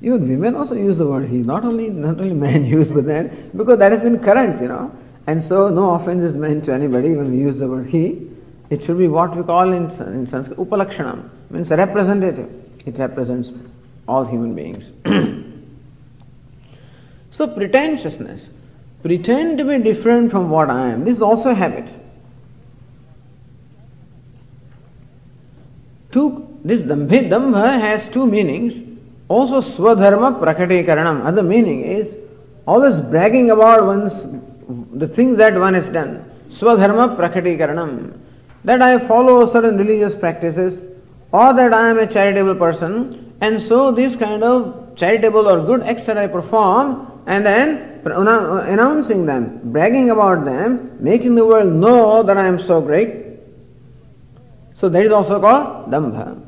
even 0.00 0.28
women 0.28 0.56
also 0.56 0.74
use 0.74 0.98
the 0.98 1.06
word 1.06 1.28
he, 1.28 1.38
not 1.38 1.64
only, 1.64 1.88
not 1.88 2.18
only 2.20 2.34
men 2.34 2.64
use, 2.78 2.88
but 2.88 3.06
then, 3.06 3.50
because 3.56 3.78
that 3.78 3.92
has 3.92 4.02
been 4.02 4.18
current, 4.18 4.60
you 4.60 4.68
know. 4.68 4.92
And 5.28 5.42
so, 5.42 5.68
no 5.68 5.94
offense 5.94 6.22
is 6.24 6.34
meant 6.34 6.64
to 6.64 6.72
anybody 6.72 7.14
when 7.14 7.30
we 7.30 7.38
use 7.38 7.60
the 7.60 7.68
word 7.68 7.88
he. 7.88 8.28
It 8.68 8.82
should 8.82 8.98
be 8.98 9.06
what 9.06 9.36
we 9.36 9.44
call 9.44 9.72
in, 9.72 9.90
in 9.90 10.26
Sanskrit 10.26 10.58
upalakshanam, 10.58 11.28
means 11.50 11.70
representative. 11.70 12.50
It 12.84 12.98
represents 12.98 13.50
all 14.08 14.24
human 14.24 14.56
beings. 14.56 14.82
so, 17.30 17.46
pretentiousness, 17.46 18.48
pretend 19.04 19.58
to 19.58 19.64
be 19.64 19.78
different 19.78 20.32
from 20.32 20.50
what 20.50 20.68
I 20.68 20.88
am. 20.88 21.04
This 21.04 21.18
is 21.18 21.22
also 21.22 21.50
a 21.50 21.54
habit. 21.54 22.01
Two, 26.12 26.58
this 26.62 26.82
dambhi, 26.82 27.28
dambha 27.30 27.80
has 27.80 28.08
two 28.10 28.26
meanings. 28.26 28.74
Also, 29.28 29.60
swadharma 29.62 30.38
prakatikaranam. 30.38 31.24
Other 31.24 31.42
meaning 31.42 31.82
is 31.82 32.14
always 32.66 33.00
bragging 33.00 33.50
about 33.50 33.86
one's 33.86 34.26
the 34.92 35.08
things 35.08 35.38
that 35.38 35.58
one 35.58 35.74
has 35.74 35.88
done. 35.88 36.30
Swadharma 36.50 37.16
prakatikaranam 37.16 38.18
that 38.64 38.82
I 38.82 38.98
follow 38.98 39.50
certain 39.50 39.78
religious 39.78 40.14
practices 40.14 40.80
or 41.32 41.52
that 41.54 41.72
I 41.72 41.88
am 41.88 41.98
a 41.98 42.06
charitable 42.06 42.54
person 42.56 43.34
and 43.40 43.60
so 43.60 43.90
this 43.90 44.14
kind 44.16 44.44
of 44.44 44.94
charitable 44.96 45.48
or 45.48 45.64
good 45.64 45.82
acts 45.82 46.04
that 46.04 46.18
I 46.18 46.26
perform 46.26 47.22
and 47.26 47.44
then 47.46 48.02
announcing 48.04 49.26
them, 49.26 49.60
bragging 49.64 50.10
about 50.10 50.44
them, 50.44 50.96
making 51.00 51.34
the 51.34 51.46
world 51.46 51.72
know 51.72 52.22
that 52.22 52.36
I 52.36 52.46
am 52.46 52.60
so 52.60 52.80
great. 52.80 53.31
So 54.82 54.88
that 54.88 55.06
is 55.06 55.12
also 55.12 55.40
called 55.40 55.92
dambha. 55.92 56.42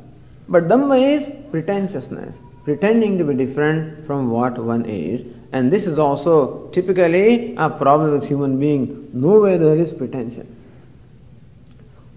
But 0.49 0.67
dambha 0.67 0.97
is 1.01 1.23
pretentiousness, 1.53 2.35
pretending 2.65 3.17
to 3.19 3.25
be 3.25 3.33
different 3.33 4.05
from 4.09 4.29
what 4.29 4.59
one 4.59 4.85
is. 4.87 5.25
And 5.53 5.73
this 5.73 5.87
is 5.87 6.01
also 6.01 6.69
typically 6.73 7.55
a 7.55 7.71
problem 7.71 8.11
with 8.11 8.27
human 8.27 8.59
being. 8.59 9.09
Nowhere 9.13 9.57
there 9.57 9.77
is 9.77 9.93
pretension. 9.93 10.49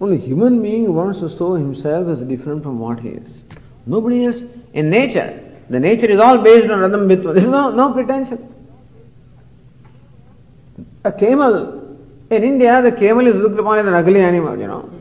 Only 0.00 0.18
human 0.18 0.60
being 0.60 0.92
wants 0.92 1.20
to 1.20 1.30
show 1.30 1.54
himself 1.54 2.08
as 2.08 2.20
different 2.22 2.64
from 2.64 2.80
what 2.80 2.98
he 2.98 3.10
is. 3.10 3.28
Nobody 3.86 4.24
else. 4.26 4.40
In 4.72 4.90
nature, 4.90 5.40
the 5.70 5.78
nature 5.78 6.06
is 6.06 6.18
all 6.18 6.38
based 6.38 6.68
on 6.68 6.80
Radham. 6.80 7.06
There 7.06 7.36
is 7.36 7.44
no, 7.44 7.70
no 7.70 7.92
pretension. 7.92 8.52
A 11.04 11.12
camel, 11.12 11.96
in 12.28 12.42
India, 12.42 12.82
the 12.82 12.90
camel 12.90 13.28
is 13.28 13.36
looked 13.36 13.60
upon 13.60 13.78
as 13.78 13.86
an 13.86 13.94
ugly 13.94 14.20
animal, 14.20 14.58
you 14.58 14.66
know. 14.66 14.97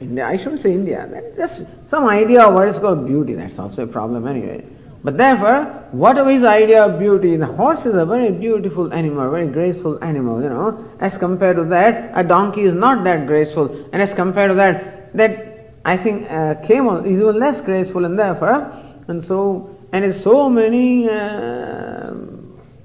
India, 0.00 0.26
I 0.26 0.36
shouldn't 0.36 0.62
say 0.62 0.72
India, 0.72 1.08
just 1.36 1.62
some 1.88 2.06
idea 2.06 2.42
of 2.42 2.54
what 2.54 2.68
is 2.68 2.78
called 2.78 3.06
beauty. 3.06 3.34
That's 3.34 3.58
also 3.58 3.84
a 3.84 3.86
problem 3.86 4.26
anyway. 4.26 4.64
But 5.02 5.16
therefore, 5.16 5.64
whatever 5.92 6.30
his 6.30 6.44
idea 6.44 6.84
of 6.84 6.98
beauty, 6.98 7.36
the 7.36 7.46
horse 7.46 7.86
is 7.86 7.94
a 7.94 8.04
very 8.04 8.32
beautiful 8.32 8.92
animal, 8.92 9.30
very 9.30 9.46
graceful 9.46 10.02
animal, 10.02 10.42
you 10.42 10.48
know. 10.48 10.84
As 10.98 11.16
compared 11.16 11.56
to 11.56 11.64
that, 11.66 12.10
a 12.14 12.24
donkey 12.24 12.62
is 12.62 12.74
not 12.74 13.04
that 13.04 13.26
graceful. 13.26 13.70
And 13.92 14.02
as 14.02 14.12
compared 14.12 14.50
to 14.50 14.54
that, 14.56 15.16
that 15.16 15.72
I 15.84 15.96
think 15.96 16.28
a 16.28 16.60
camel 16.66 17.04
is 17.04 17.20
even 17.20 17.38
less 17.38 17.60
graceful 17.60 18.04
and 18.04 18.18
therefore, 18.18 18.72
and 19.06 19.24
so, 19.24 19.76
and 19.92 20.12
so 20.12 20.50
many 20.50 21.08
uh, 21.08 22.12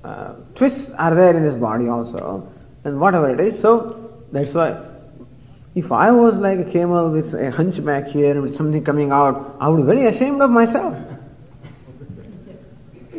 uh, 0.04 0.34
twists 0.54 0.91
are 0.91 1.15
there 1.15 1.36
in 1.36 1.43
this 1.43 1.56
body 1.56 1.89
also, 1.89 2.47
and 2.84 3.00
whatever 3.00 3.32
it 3.34 3.39
is. 3.39 3.60
So 3.60 4.12
that's 4.32 4.54
why 4.54 4.90
if 5.73 5.91
I 5.91 6.12
was 6.12 6.38
like 6.38 6.60
a 6.60 6.65
camel 6.65 7.10
with 7.10 7.34
a 7.34 7.49
hunchback 7.51 8.07
here 8.07 8.41
with 8.41 8.55
something 8.55 8.84
coming 8.84 9.12
out, 9.12 9.55
I 9.60 9.69
would 9.69 9.77
be 9.77 9.84
very 9.84 10.05
ashamed 10.05 10.41
of 10.41 10.49
myself. 10.49 10.97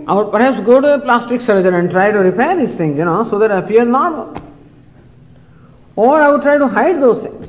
I 0.07 0.15
would 0.15 0.31
perhaps 0.31 0.61
go 0.67 0.81
to 0.81 0.95
a 0.95 0.99
plastic 0.99 1.41
surgeon 1.41 1.75
and 1.75 1.91
try 1.91 2.11
to 2.11 2.19
repair 2.19 2.57
these 2.57 2.77
things, 2.77 2.99
you 2.99 3.05
know, 3.05 3.25
so 3.29 3.39
that 3.39 3.53
I 3.53 3.59
appear 3.59 3.85
normal. 3.85 4.37
Or 5.97 6.21
I 6.21 6.31
would 6.31 6.43
try 6.43 6.59
to 6.59 6.69
hide 6.69 7.01
those 7.01 7.23
things. 7.23 7.49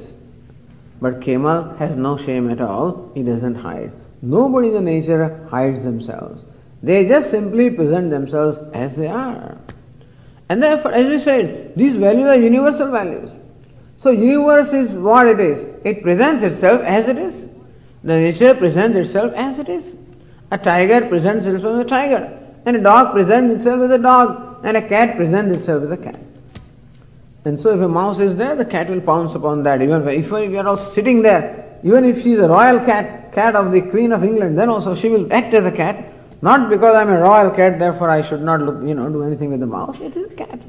But 1.02 1.22
camel 1.22 1.74
has 1.76 1.96
no 1.98 2.18
shame 2.18 2.50
at 2.50 2.62
all, 2.62 3.12
he 3.14 3.24
doesn't 3.24 3.56
hide. 3.56 3.92
Nobody 4.22 4.70
in 4.70 4.76
the 4.76 4.82
nature 4.82 5.46
hides 5.50 5.84
themselves. 5.84 6.44
They 6.82 7.06
just 7.06 7.30
simply 7.30 7.70
present 7.72 8.10
themselves 8.10 8.58
as 8.74 8.96
they 8.96 9.08
are. 9.08 9.58
And 10.48 10.64
therefore, 10.64 10.94
as 10.94 11.08
we 11.08 11.22
said, 11.22 11.74
these 11.76 11.98
values 11.98 12.28
are 12.28 12.38
universal 12.38 12.90
values. 12.92 13.32
So 14.04 14.10
universe 14.10 14.74
is 14.74 14.92
what 14.96 15.28
it 15.28 15.40
is. 15.40 15.66
It 15.86 16.04
presents 16.04 16.44
itself 16.44 16.82
as 16.82 17.08
it 17.08 17.18
is. 17.18 17.50
The 18.04 18.16
nature 18.16 18.54
presents 18.54 18.98
itself 18.98 19.32
as 19.34 19.58
it 19.60 19.70
is. 19.70 19.96
A 20.52 20.58
tiger 20.58 21.08
presents 21.08 21.46
itself 21.46 21.80
as 21.80 21.86
a 21.86 21.90
tiger. 21.90 22.40
And 22.66 22.76
a 22.76 22.82
dog 22.82 23.14
presents 23.14 23.56
itself 23.56 23.82
as 23.84 23.92
a 23.92 23.98
dog, 23.98 24.60
and 24.66 24.76
a 24.76 24.82
cat 24.82 25.16
presents 25.16 25.56
itself 25.58 25.84
as 25.84 25.92
a 25.92 25.96
cat. 25.96 26.20
And 27.46 27.58
so 27.58 27.70
if 27.70 27.80
a 27.80 27.88
mouse 27.88 28.20
is 28.20 28.36
there, 28.36 28.58
the 28.58 28.66
cat 28.66 28.90
will 28.90 29.00
pounce 29.00 29.36
upon 29.36 29.64
that. 29.64 29.82
Even 29.82 30.06
if 30.06 30.30
we 30.30 30.58
are 30.58 30.68
all 30.68 30.78
sitting 30.92 31.22
there, 31.22 31.80
even 31.82 32.04
if 32.04 32.22
she 32.24 32.34
is 32.34 32.42
a 32.42 32.50
royal 32.50 32.80
cat, 32.80 33.32
cat 33.32 33.56
of 33.56 33.72
the 33.72 33.82
Queen 33.84 34.12
of 34.12 34.22
England, 34.26 34.60
then 34.60 34.68
also 34.68 34.96
she 34.96 35.08
will 35.08 35.32
act 35.32 35.54
as 35.54 35.66
a 35.66 35.72
cat. 35.72 36.12
Not 36.42 36.70
because 36.70 36.94
I 36.94 37.04
am 37.04 37.10
a 37.10 37.22
royal 37.22 37.52
cat, 37.52 37.80
therefore 37.80 38.10
I 38.10 38.22
should 38.22 38.42
not 38.42 38.60
look, 38.60 38.86
you 38.86 38.96
know, 38.96 39.08
do 39.08 39.24
anything 39.24 39.50
with 39.50 39.62
the 39.62 39.66
mouse. 39.66 39.96
It 40.02 40.14
is 40.18 40.30
a 40.30 40.36
cat. 40.36 40.60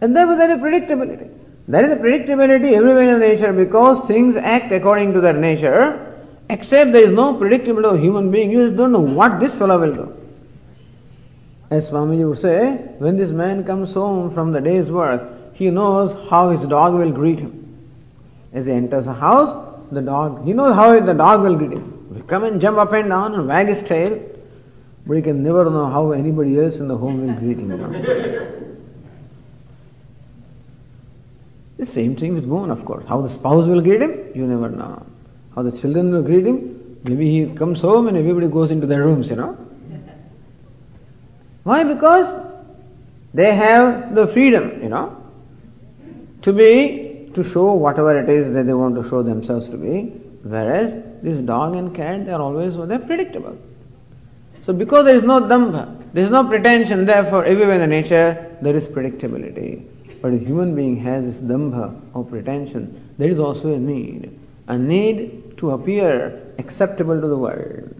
And 0.00 0.16
therefore 0.16 0.34
there 0.34 0.50
is 0.50 0.58
predictability. 0.58 1.30
There 1.66 1.84
is 1.84 1.92
a 1.92 1.96
predictability 1.96 2.76
everywhere 2.76 3.14
in 3.14 3.20
nature 3.20 3.52
because 3.52 4.06
things 4.06 4.36
act 4.36 4.70
according 4.72 5.12
to 5.14 5.20
their 5.20 5.32
nature 5.32 6.14
Except 6.48 6.92
there 6.92 7.08
is 7.08 7.12
no 7.12 7.34
predictability 7.34 7.94
of 7.94 8.00
human 8.00 8.30
being, 8.30 8.50
you 8.50 8.66
just 8.66 8.76
don't 8.76 8.92
know 8.92 9.00
what 9.00 9.40
this 9.40 9.54
fellow 9.54 9.80
will 9.80 9.94
do. 9.94 10.16
As 11.70 11.88
Swamiji 11.88 12.28
would 12.28 12.38
say, 12.38 12.76
when 12.98 13.16
this 13.16 13.30
man 13.30 13.64
comes 13.64 13.94
home 13.94 14.30
from 14.30 14.52
the 14.52 14.60
day's 14.60 14.86
work, 14.86 15.54
he 15.54 15.70
knows 15.70 16.28
how 16.28 16.50
his 16.50 16.66
dog 16.68 16.94
will 16.94 17.10
greet 17.10 17.38
him. 17.38 17.60
As 18.52 18.66
he 18.66 18.72
enters 18.72 19.06
the 19.06 19.14
house, 19.14 19.78
the 19.90 20.02
dog, 20.02 20.44
he 20.44 20.52
knows 20.52 20.74
how 20.74 21.00
the 21.00 21.14
dog 21.14 21.42
will 21.42 21.56
greet 21.56 21.72
him. 21.72 22.06
He 22.08 22.14
will 22.16 22.26
come 22.26 22.44
and 22.44 22.60
jump 22.60 22.76
up 22.76 22.92
and 22.92 23.08
down 23.08 23.34
and 23.34 23.48
wag 23.48 23.68
his 23.68 23.82
tail, 23.82 24.20
but 25.06 25.16
he 25.16 25.22
can 25.22 25.42
never 25.42 25.64
know 25.64 25.86
how 25.86 26.12
anybody 26.12 26.60
else 26.60 26.76
in 26.76 26.88
the 26.88 26.96
home 26.96 27.26
will 27.26 27.34
greet 27.34 27.58
him. 27.58 27.70
You 27.70 27.76
know? 27.78 28.60
The 31.76 31.86
same 31.86 32.16
thing 32.16 32.34
with 32.34 32.44
woman, 32.44 32.70
of 32.70 32.84
course. 32.84 33.04
How 33.08 33.20
the 33.20 33.28
spouse 33.28 33.66
will 33.66 33.80
greet 33.80 34.00
him, 34.00 34.12
you 34.34 34.46
never 34.46 34.68
know. 34.68 35.04
How 35.54 35.62
the 35.62 35.72
children 35.72 36.12
will 36.12 36.22
greet 36.22 36.46
him? 36.46 36.98
Maybe 37.04 37.30
he 37.30 37.54
comes 37.54 37.80
home 37.80 38.08
and 38.08 38.16
everybody 38.16 38.48
goes 38.48 38.70
into 38.70 38.86
their 38.86 39.04
rooms, 39.04 39.28
you 39.28 39.36
know. 39.36 39.56
Why? 41.64 41.82
Because 41.82 42.42
they 43.32 43.54
have 43.54 44.14
the 44.14 44.26
freedom, 44.28 44.82
you 44.82 44.88
know, 44.88 45.16
to 46.42 46.52
be, 46.52 47.30
to 47.34 47.42
show 47.42 47.72
whatever 47.72 48.18
it 48.18 48.28
is 48.28 48.52
that 48.52 48.64
they 48.66 48.74
want 48.74 48.94
to 48.94 49.08
show 49.08 49.22
themselves 49.22 49.68
to 49.70 49.76
be. 49.76 50.12
Whereas 50.42 50.92
this 51.22 51.40
dog 51.40 51.74
and 51.74 51.94
cat, 51.94 52.26
they 52.26 52.32
are 52.32 52.40
always, 52.40 52.76
they're 52.88 52.98
predictable. 52.98 53.58
So 54.66 54.72
because 54.72 55.06
there 55.06 55.16
is 55.16 55.22
no 55.22 55.40
dambha, 55.40 56.12
there 56.12 56.24
is 56.24 56.30
no 56.30 56.46
pretension, 56.46 57.06
therefore 57.06 57.44
everywhere 57.44 57.74
in 57.74 57.80
the 57.80 57.86
nature 57.86 58.56
there 58.62 58.76
is 58.76 58.84
predictability. 58.84 59.84
But 60.24 60.32
a 60.32 60.38
human 60.38 60.74
being 60.74 60.96
has 61.04 61.22
this 61.26 61.36
dambha 61.36 62.00
or 62.14 62.24
pretension, 62.24 63.12
there 63.18 63.28
is 63.28 63.38
also 63.38 63.74
a 63.74 63.78
need. 63.78 64.40
A 64.66 64.78
need 64.78 65.58
to 65.58 65.72
appear 65.72 66.50
acceptable 66.56 67.20
to 67.20 67.28
the 67.28 67.36
world. 67.36 67.94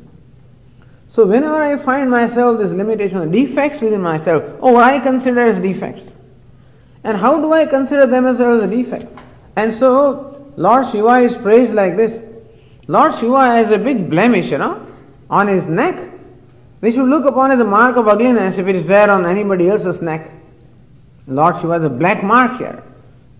So 1.11 1.27
whenever 1.27 1.61
I 1.61 1.77
find 1.77 2.11
myself 2.11 2.57
this 2.57 2.73
limitation, 2.73 3.31
defects 3.31 3.83
within 3.83 4.01
myself, 4.01 4.43
oh, 4.63 4.79
I 4.79 5.01
consider 5.01 5.43
as 5.49 5.61
defects. 5.61 6.01
And 7.05 7.19
how 7.19 7.43
do 7.43 7.53
I 7.53 7.67
consider 7.67 8.07
them 8.07 8.25
as 8.25 8.41
a 8.41 8.67
defect? 8.69 9.07
And 9.55 9.75
so 9.75 10.51
Lord 10.57 10.91
Shiva 10.91 11.19
is 11.19 11.37
praised 11.37 11.75
like 11.75 11.99
this. 11.99 12.23
Lord 12.89 13.17
Shiva 13.17 13.49
has 13.49 13.71
a 13.71 13.77
big 13.77 14.09
blemish, 14.09 14.51
you 14.51 14.57
know, 14.57 14.87
on 15.29 15.49
his 15.49 15.67
neck. 15.67 16.11
We 16.81 16.91
should 16.91 17.05
look 17.05 17.27
upon 17.27 17.51
as 17.51 17.61
a 17.61 17.65
mark 17.65 17.99
of 17.99 18.09
ugliness 18.09 18.57
if 18.57 18.67
it 18.67 18.77
is 18.77 18.87
there 18.87 19.11
on 19.11 19.27
anybody 19.27 19.69
else's 19.69 20.01
neck. 20.01 20.31
Lord 21.27 21.57
Shiva 21.57 21.75
has 21.75 21.85
a 21.85 21.89
black 21.89 22.23
mark 22.23 22.59
here. 22.59 22.83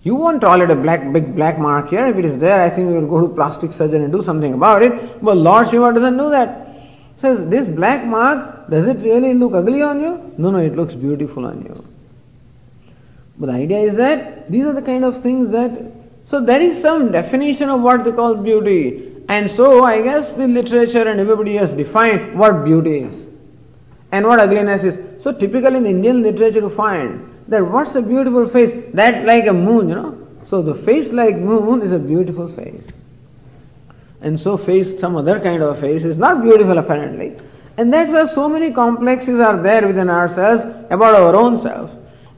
You 0.03 0.15
won't 0.15 0.41
tolerate 0.41 0.71
a 0.71 0.75
black, 0.75 1.13
big 1.13 1.35
black 1.35 1.59
mark 1.59 1.89
here. 1.89 2.07
If 2.07 2.17
it 2.17 2.25
is 2.25 2.39
there, 2.39 2.61
I 2.61 2.71
think 2.71 2.89
we 2.89 2.95
will 2.95 3.07
go 3.07 3.27
to 3.27 3.35
plastic 3.35 3.73
surgeon 3.73 4.03
and 4.03 4.13
do 4.13 4.23
something 4.23 4.53
about 4.53 4.83
it. 4.83 5.23
But 5.23 5.37
Lord 5.37 5.71
Shiva 5.71 5.93
doesn't 5.93 6.17
do 6.17 6.31
that. 6.31 6.61
Says, 7.19 7.49
this 7.49 7.67
black 7.67 8.05
mark, 8.05 8.69
does 8.69 8.87
it 8.87 8.99
really 8.99 9.35
look 9.35 9.55
ugly 9.55 9.83
on 9.83 10.01
you? 10.01 10.35
No, 10.37 10.51
no, 10.51 10.59
it 10.59 10.77
looks 10.77 10.95
beautiful 10.95 11.47
on 11.47 11.63
you. 11.63 11.85
But 13.39 13.47
the 13.47 13.53
idea 13.53 13.79
is 13.79 13.97
that 13.97 14.51
these 14.51 14.65
are 14.65 14.73
the 14.73 14.83
kind 14.83 15.05
of 15.05 15.23
things 15.23 15.51
that, 15.53 15.93
so 16.29 16.41
there 16.41 16.61
is 16.61 16.81
some 16.83 17.11
definition 17.13 17.69
of 17.69 17.81
what 17.81 18.05
they 18.05 18.13
call 18.13 18.35
beauty. 18.35 19.13
And 19.29 19.51
so 19.51 19.85
I 19.85 20.03
guess 20.03 20.31
the 20.33 20.47
literature 20.47 21.09
and 21.09 21.19
everybody 21.19 21.57
has 21.57 21.73
defined 21.73 22.39
what 22.39 22.65
beauty 22.65 22.99
is 22.99 23.29
and 24.13 24.27
what 24.27 24.39
ugliness 24.39 24.85
is. 24.85 25.23
So 25.23 25.33
typically 25.33 25.77
in 25.77 25.87
Indian 25.87 26.23
literature 26.23 26.61
you 26.61 26.71
find 26.71 27.34
that 27.49 27.67
what's 27.67 27.95
a 27.95 28.03
beautiful 28.03 28.49
face? 28.49 28.73
That 28.95 29.25
like 29.25 29.47
a 29.47 29.53
moon, 29.53 29.89
you 29.89 29.95
know. 29.95 30.27
So 30.47 30.63
the 30.63 30.75
face 30.75 31.11
like 31.11 31.37
moon 31.37 31.83
is 31.83 31.93
a 31.93 31.99
beautiful 31.99 32.49
face. 32.49 32.87
And 34.21 34.41
so 34.41 34.57
face, 34.57 34.99
some 35.01 35.17
other 35.17 35.39
kind 35.41 35.63
of 35.63 35.77
a 35.77 35.81
face 35.81 36.03
is 36.03 36.17
not 36.17 36.43
beautiful 36.43 36.79
apparently. 36.79 37.37
And 37.77 37.93
that's 37.93 38.11
why 38.11 38.27
so 38.33 38.49
many 38.49 38.73
complexes 38.73 39.41
are 39.41 39.61
there 39.61 39.87
within 39.87 40.09
ourselves 40.09 40.63
about 40.91 41.15
our 41.15 41.35
own 41.35 41.61
self. 41.63 41.91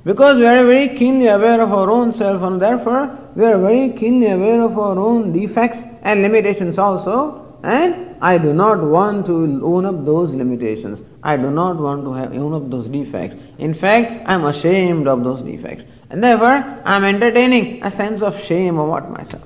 Because 0.04 0.36
we 0.36 0.46
are 0.46 0.64
very 0.64 0.96
keenly 0.96 1.26
aware 1.26 1.60
of 1.60 1.72
our 1.72 1.90
own 1.90 2.16
self 2.16 2.42
and 2.42 2.62
therefore 2.62 3.16
we 3.34 3.44
are 3.44 3.58
very 3.58 3.92
keenly 3.92 4.30
aware 4.30 4.62
of 4.62 4.78
our 4.78 4.98
own 4.98 5.32
defects 5.32 5.78
and 6.02 6.22
limitations 6.22 6.78
also. 6.78 7.58
And 7.62 8.16
I 8.20 8.38
do 8.38 8.52
not 8.52 8.80
want 8.80 9.26
to 9.26 9.60
own 9.64 9.84
up 9.84 10.04
those 10.04 10.32
limitations. 10.34 11.00
I 11.22 11.36
do 11.36 11.50
not 11.50 11.76
want 11.76 12.04
to 12.04 12.12
have, 12.14 12.32
own 12.32 12.54
up 12.54 12.70
those 12.70 12.86
defects. 12.88 13.36
In 13.58 13.74
fact, 13.74 14.28
I 14.28 14.34
am 14.34 14.44
ashamed 14.44 15.08
of 15.08 15.24
those 15.24 15.42
defects. 15.42 15.84
And 16.10 16.22
therefore, 16.22 16.82
I 16.84 16.96
am 16.96 17.04
entertaining 17.04 17.82
a 17.82 17.90
sense 17.90 18.22
of 18.22 18.38
shame 18.44 18.78
about 18.78 19.10
myself. 19.10 19.42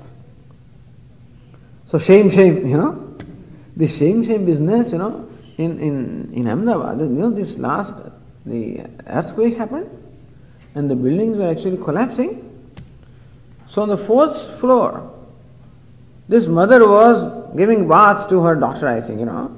So 1.87 1.97
shame, 1.97 2.29
shame, 2.29 2.67
you 2.67 2.77
know. 2.77 3.17
This 3.75 3.97
shame, 3.97 4.23
shame 4.23 4.45
business, 4.45 4.91
you 4.91 4.97
know, 4.97 5.29
in, 5.57 5.79
in, 5.79 6.33
in 6.33 6.47
Ahmedabad, 6.47 6.99
you 6.99 7.07
know, 7.07 7.31
this 7.31 7.57
last, 7.57 7.93
the 8.45 8.85
earthquake 9.07 9.57
happened 9.57 9.89
and 10.75 10.89
the 10.89 10.95
buildings 10.95 11.37
were 11.37 11.49
actually 11.49 11.77
collapsing. 11.77 12.47
So 13.69 13.81
on 13.81 13.89
the 13.89 13.97
fourth 13.97 14.59
floor, 14.59 15.09
this 16.27 16.45
mother 16.47 16.87
was 16.87 17.55
giving 17.55 17.87
baths 17.87 18.29
to 18.29 18.41
her 18.41 18.55
daughter, 18.55 18.87
I 18.87 19.01
think, 19.01 19.19
you 19.19 19.25
know. 19.25 19.57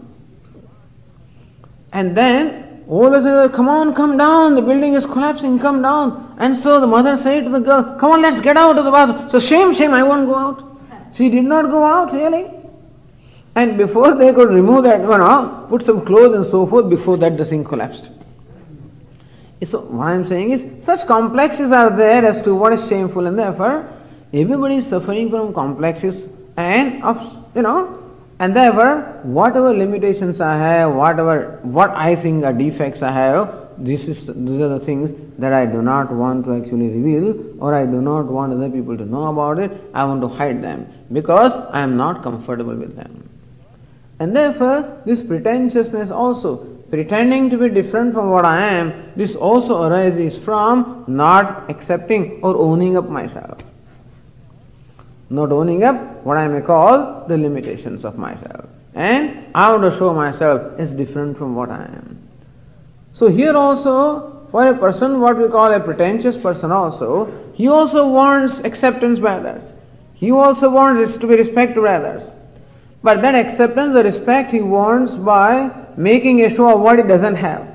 And 1.91 2.17
then 2.17 2.62
all 2.87 3.13
of 3.13 3.23
them, 3.23 3.51
come 3.51 3.69
on, 3.69 3.93
come 3.93 4.17
down, 4.17 4.55
the 4.55 4.61
building 4.61 4.93
is 4.93 5.05
collapsing, 5.05 5.59
come 5.59 5.81
down. 5.81 6.35
And 6.37 6.57
so 6.59 6.79
the 6.79 6.87
mother 6.87 7.17
said 7.21 7.45
to 7.45 7.49
the 7.49 7.59
girl, 7.59 7.97
come 7.99 8.11
on, 8.11 8.21
let's 8.21 8.41
get 8.41 8.57
out 8.57 8.77
of 8.77 8.85
the 8.85 8.91
bath. 8.91 9.31
So 9.31 9.39
shame, 9.39 9.73
shame, 9.73 9.93
I 9.93 10.03
won't 10.03 10.27
go 10.27 10.35
out. 10.35 10.77
She 11.13 11.29
did 11.29 11.45
not 11.45 11.69
go 11.69 11.83
out, 11.83 12.11
really. 12.11 12.49
And 13.55 13.77
before 13.77 14.15
they 14.15 14.33
could 14.33 14.49
remove 14.49 14.83
that 14.85 15.01
one 15.01 15.21
off, 15.21 15.69
put 15.69 15.85
some 15.85 16.03
clothes 16.05 16.35
and 16.35 16.45
so 16.45 16.65
forth, 16.65 16.89
before 16.89 17.17
that 17.17 17.37
the 17.37 17.45
thing 17.45 17.63
collapsed. 17.63 18.09
So 19.63 19.79
what 19.79 20.07
I 20.07 20.13
am 20.15 20.27
saying 20.27 20.51
is, 20.51 20.85
such 20.85 21.05
complexes 21.07 21.71
are 21.71 21.89
there 21.89 22.25
as 22.25 22.41
to 22.41 22.53
what 22.53 22.73
is 22.73 22.85
shameful, 22.89 23.27
and 23.27 23.39
therefore 23.39 23.87
everybody 24.33 24.77
is 24.77 24.87
suffering 24.87 25.29
from 25.29 25.53
complexes 25.53 26.29
and 26.57 27.01
of 27.03 27.43
you 27.55 27.61
know, 27.61 28.02
and 28.43 28.55
therefore 28.59 28.95
whatever 29.39 29.73
limitations 29.73 30.41
I 30.41 30.57
have, 30.57 30.93
whatever 30.93 31.59
what 31.61 31.91
I 31.91 32.15
think 32.15 32.43
are 32.43 32.51
defects 32.51 33.01
I 33.01 33.11
have, 33.11 33.69
this 33.77 34.01
is 34.01 34.25
these 34.25 34.61
are 34.65 34.71
the 34.77 34.81
things 34.87 35.11
that 35.39 35.53
I 35.53 35.65
do 35.65 35.81
not 35.81 36.11
want 36.11 36.43
to 36.45 36.55
actually 36.55 36.89
reveal, 36.89 37.63
or 37.63 37.73
I 37.73 37.85
do 37.85 38.01
not 38.01 38.25
want 38.25 38.51
other 38.53 38.69
people 38.69 38.97
to 38.97 39.05
know 39.05 39.27
about 39.27 39.59
it. 39.59 39.71
I 39.93 40.03
want 40.03 40.21
to 40.21 40.27
hide 40.27 40.61
them 40.61 40.87
because 41.11 41.53
I 41.71 41.79
am 41.79 41.95
not 41.95 42.21
comfortable 42.21 42.75
with 42.75 42.95
them. 42.97 43.29
And 44.19 44.35
therefore, 44.35 45.01
this 45.05 45.23
pretentiousness 45.23 46.11
also, 46.11 46.57
pretending 46.89 47.49
to 47.49 47.57
be 47.57 47.69
different 47.69 48.13
from 48.13 48.29
what 48.29 48.45
I 48.45 48.61
am, 48.61 48.93
this 49.15 49.35
also 49.35 49.83
arises 49.83 50.37
from 50.43 51.05
not 51.07 51.69
accepting 51.69 52.41
or 52.43 52.55
owning 52.57 52.97
up 52.97 53.09
myself. 53.09 53.59
Not 55.29 55.51
owning 55.51 55.83
up 55.83 56.23
what 56.23 56.37
I 56.37 56.47
may 56.47 56.61
call 56.61 57.25
the 57.27 57.37
limitations 57.37 58.05
of 58.05 58.17
myself. 58.17 58.65
And 58.93 59.47
I 59.55 59.71
want 59.71 59.91
to 59.91 59.97
show 59.97 60.13
myself 60.13 60.79
as 60.79 60.91
different 60.91 61.37
from 61.37 61.55
what 61.55 61.69
I 61.69 61.83
am. 61.83 62.19
So 63.13 63.27
here 63.27 63.55
also, 63.55 64.47
for 64.51 64.67
a 64.67 64.77
person, 64.77 65.19
what 65.19 65.37
we 65.37 65.47
call 65.49 65.71
a 65.71 65.79
pretentious 65.79 66.37
person 66.37 66.71
also, 66.71 67.51
he 67.53 67.67
also 67.67 68.07
wants 68.07 68.59
acceptance 68.59 69.19
by 69.19 69.37
others. 69.37 69.63
He 70.13 70.31
also 70.31 70.69
wants 70.69 71.17
to 71.17 71.27
be 71.27 71.35
respected 71.35 71.81
by 71.81 71.95
others. 71.95 72.23
But 73.01 73.21
that 73.21 73.35
acceptance, 73.35 73.93
the 73.93 74.03
respect 74.03 74.51
he 74.51 74.61
wants 74.61 75.13
by 75.15 75.71
making 75.97 76.41
a 76.41 76.49
show 76.49 76.73
of 76.73 76.79
what 76.79 76.97
he 76.97 77.03
doesn't 77.03 77.35
have. 77.35 77.67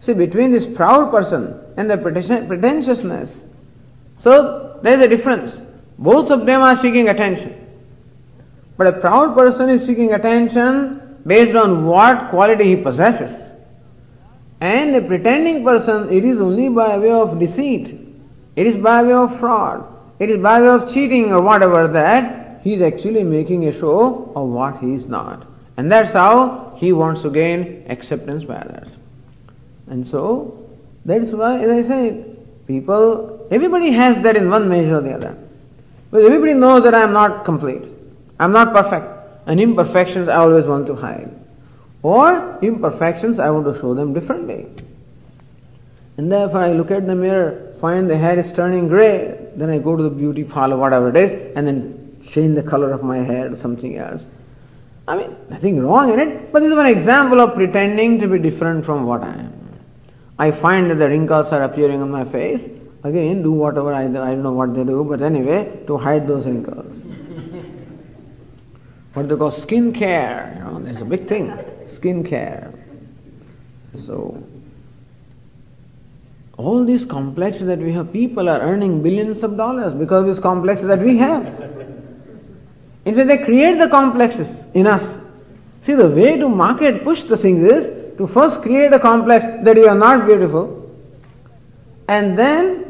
See, 0.00 0.12
between 0.12 0.52
this 0.52 0.66
proud 0.66 1.10
person 1.10 1.58
and 1.76 1.90
the 1.90 1.96
pretentiousness, 1.96 3.42
so 4.22 4.78
there 4.82 4.98
is 4.98 5.04
a 5.04 5.08
difference. 5.08 5.52
Both 6.00 6.30
of 6.30 6.46
them 6.46 6.62
are 6.62 6.80
seeking 6.80 7.10
attention. 7.10 7.54
But 8.78 8.86
a 8.86 8.92
proud 8.92 9.34
person 9.36 9.68
is 9.68 9.84
seeking 9.84 10.14
attention 10.14 11.18
based 11.26 11.54
on 11.54 11.84
what 11.84 12.30
quality 12.30 12.74
he 12.74 12.76
possesses. 12.76 13.30
And 14.62 14.96
a 14.96 15.02
pretending 15.02 15.62
person, 15.62 16.10
it 16.10 16.24
is 16.24 16.40
only 16.40 16.70
by 16.70 16.96
way 16.96 17.10
of 17.10 17.38
deceit. 17.38 17.98
It 18.56 18.66
is 18.66 18.76
by 18.76 19.02
way 19.02 19.12
of 19.12 19.38
fraud. 19.38 19.86
It 20.18 20.30
is 20.30 20.40
by 20.40 20.62
way 20.62 20.68
of 20.68 20.90
cheating 20.90 21.32
or 21.32 21.42
whatever 21.42 21.86
that 21.88 22.62
he 22.62 22.74
is 22.74 22.82
actually 22.82 23.22
making 23.22 23.68
a 23.68 23.78
show 23.78 24.32
of 24.34 24.48
what 24.48 24.78
he 24.78 24.94
is 24.94 25.06
not. 25.06 25.46
And 25.76 25.92
that's 25.92 26.12
how 26.14 26.74
he 26.78 26.94
wants 26.94 27.20
to 27.22 27.30
gain 27.30 27.84
acceptance 27.90 28.44
by 28.44 28.56
others. 28.56 28.88
And 29.86 30.08
so, 30.08 30.66
that's 31.04 31.32
why, 31.32 31.58
as 31.58 31.84
I 31.84 31.88
said, 31.88 32.66
people, 32.66 33.46
everybody 33.50 33.90
has 33.90 34.22
that 34.22 34.36
in 34.36 34.48
one 34.48 34.66
measure 34.66 34.96
or 34.96 35.00
the 35.02 35.12
other. 35.12 35.36
But 36.10 36.22
everybody 36.22 36.54
knows 36.54 36.82
that 36.84 36.94
I 36.94 37.02
am 37.02 37.12
not 37.12 37.44
complete. 37.44 37.84
I 38.38 38.44
am 38.44 38.52
not 38.52 38.74
perfect. 38.74 39.06
And 39.46 39.60
imperfections 39.60 40.28
I 40.28 40.36
always 40.36 40.66
want 40.66 40.86
to 40.86 40.94
hide. 40.94 41.30
Or 42.02 42.58
imperfections 42.62 43.38
I 43.38 43.50
want 43.50 43.66
to 43.66 43.80
show 43.80 43.94
them 43.94 44.12
differently. 44.12 44.66
And 46.16 46.30
therefore 46.30 46.60
I 46.60 46.72
look 46.72 46.90
at 46.90 47.06
the 47.06 47.14
mirror, 47.14 47.74
find 47.80 48.10
the 48.10 48.18
hair 48.18 48.38
is 48.38 48.52
turning 48.52 48.88
grey, 48.88 49.38
then 49.56 49.70
I 49.70 49.78
go 49.78 49.96
to 49.96 50.02
the 50.02 50.10
beauty 50.10 50.44
parlor, 50.44 50.76
whatever 50.76 51.08
it 51.08 51.16
is, 51.16 51.56
and 51.56 51.66
then 51.66 52.18
change 52.22 52.54
the 52.54 52.62
color 52.62 52.92
of 52.92 53.02
my 53.02 53.18
hair 53.18 53.52
or 53.52 53.56
something 53.56 53.96
else. 53.96 54.22
I 55.08 55.16
mean, 55.16 55.34
nothing 55.48 55.80
wrong 55.80 56.12
in 56.12 56.20
it, 56.20 56.52
but 56.52 56.60
this 56.60 56.72
is 56.72 56.78
an 56.78 56.86
example 56.86 57.40
of 57.40 57.54
pretending 57.54 58.18
to 58.20 58.28
be 58.28 58.38
different 58.38 58.84
from 58.84 59.06
what 59.06 59.22
I 59.22 59.32
am. 59.32 59.80
I 60.38 60.50
find 60.50 60.90
that 60.90 60.96
the 60.96 61.08
wrinkles 61.08 61.48
are 61.48 61.62
appearing 61.62 62.02
on 62.02 62.10
my 62.10 62.24
face. 62.24 62.60
Again, 63.02 63.42
do 63.42 63.52
whatever 63.52 63.94
I, 63.94 64.04
I 64.04 64.08
don't 64.08 64.42
know 64.42 64.52
what 64.52 64.74
they 64.74 64.84
do, 64.84 65.02
but 65.04 65.22
anyway, 65.22 65.84
to 65.86 65.96
hide 65.96 66.28
those 66.28 66.46
wrinkles. 66.46 66.96
what 69.14 69.28
they 69.28 69.36
call 69.36 69.50
skin 69.50 69.92
care, 69.92 70.54
you 70.56 70.64
know, 70.64 70.80
there's 70.80 71.00
a 71.00 71.04
big 71.04 71.26
thing, 71.26 71.52
skin 71.86 72.22
care. 72.22 72.74
So, 74.04 74.42
all 76.58 76.84
these 76.84 77.06
complexes 77.06 77.66
that 77.68 77.78
we 77.78 77.92
have, 77.92 78.12
people 78.12 78.50
are 78.50 78.60
earning 78.60 79.02
billions 79.02 79.42
of 79.42 79.56
dollars 79.56 79.94
because 79.94 80.20
of 80.20 80.26
these 80.26 80.38
complexes 80.38 80.86
that 80.88 81.00
we 81.00 81.16
have. 81.16 81.46
In 83.06 83.14
fact, 83.14 83.28
they 83.28 83.38
create 83.38 83.78
the 83.78 83.88
complexes 83.88 84.54
in 84.74 84.86
us. 84.86 85.02
See, 85.86 85.94
the 85.94 86.08
way 86.08 86.36
to 86.36 86.50
market, 86.50 87.02
push 87.02 87.22
the 87.22 87.38
things 87.38 87.64
is 87.64 88.16
to 88.18 88.26
first 88.26 88.60
create 88.60 88.92
a 88.92 88.98
complex 88.98 89.46
that 89.64 89.76
you 89.76 89.88
are 89.88 89.94
not 89.94 90.26
beautiful, 90.26 90.76
and 92.06 92.38
then 92.38 92.89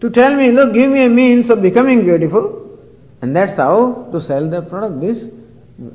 to 0.00 0.10
tell 0.10 0.34
me, 0.34 0.50
look, 0.50 0.72
give 0.72 0.90
me 0.90 1.04
a 1.04 1.08
means 1.08 1.50
of 1.50 1.60
becoming 1.62 2.04
beautiful, 2.04 2.78
and 3.22 3.36
that's 3.36 3.56
how 3.56 4.08
to 4.12 4.20
sell 4.20 4.48
the 4.48 4.62
product. 4.62 5.00
This, 5.00 5.24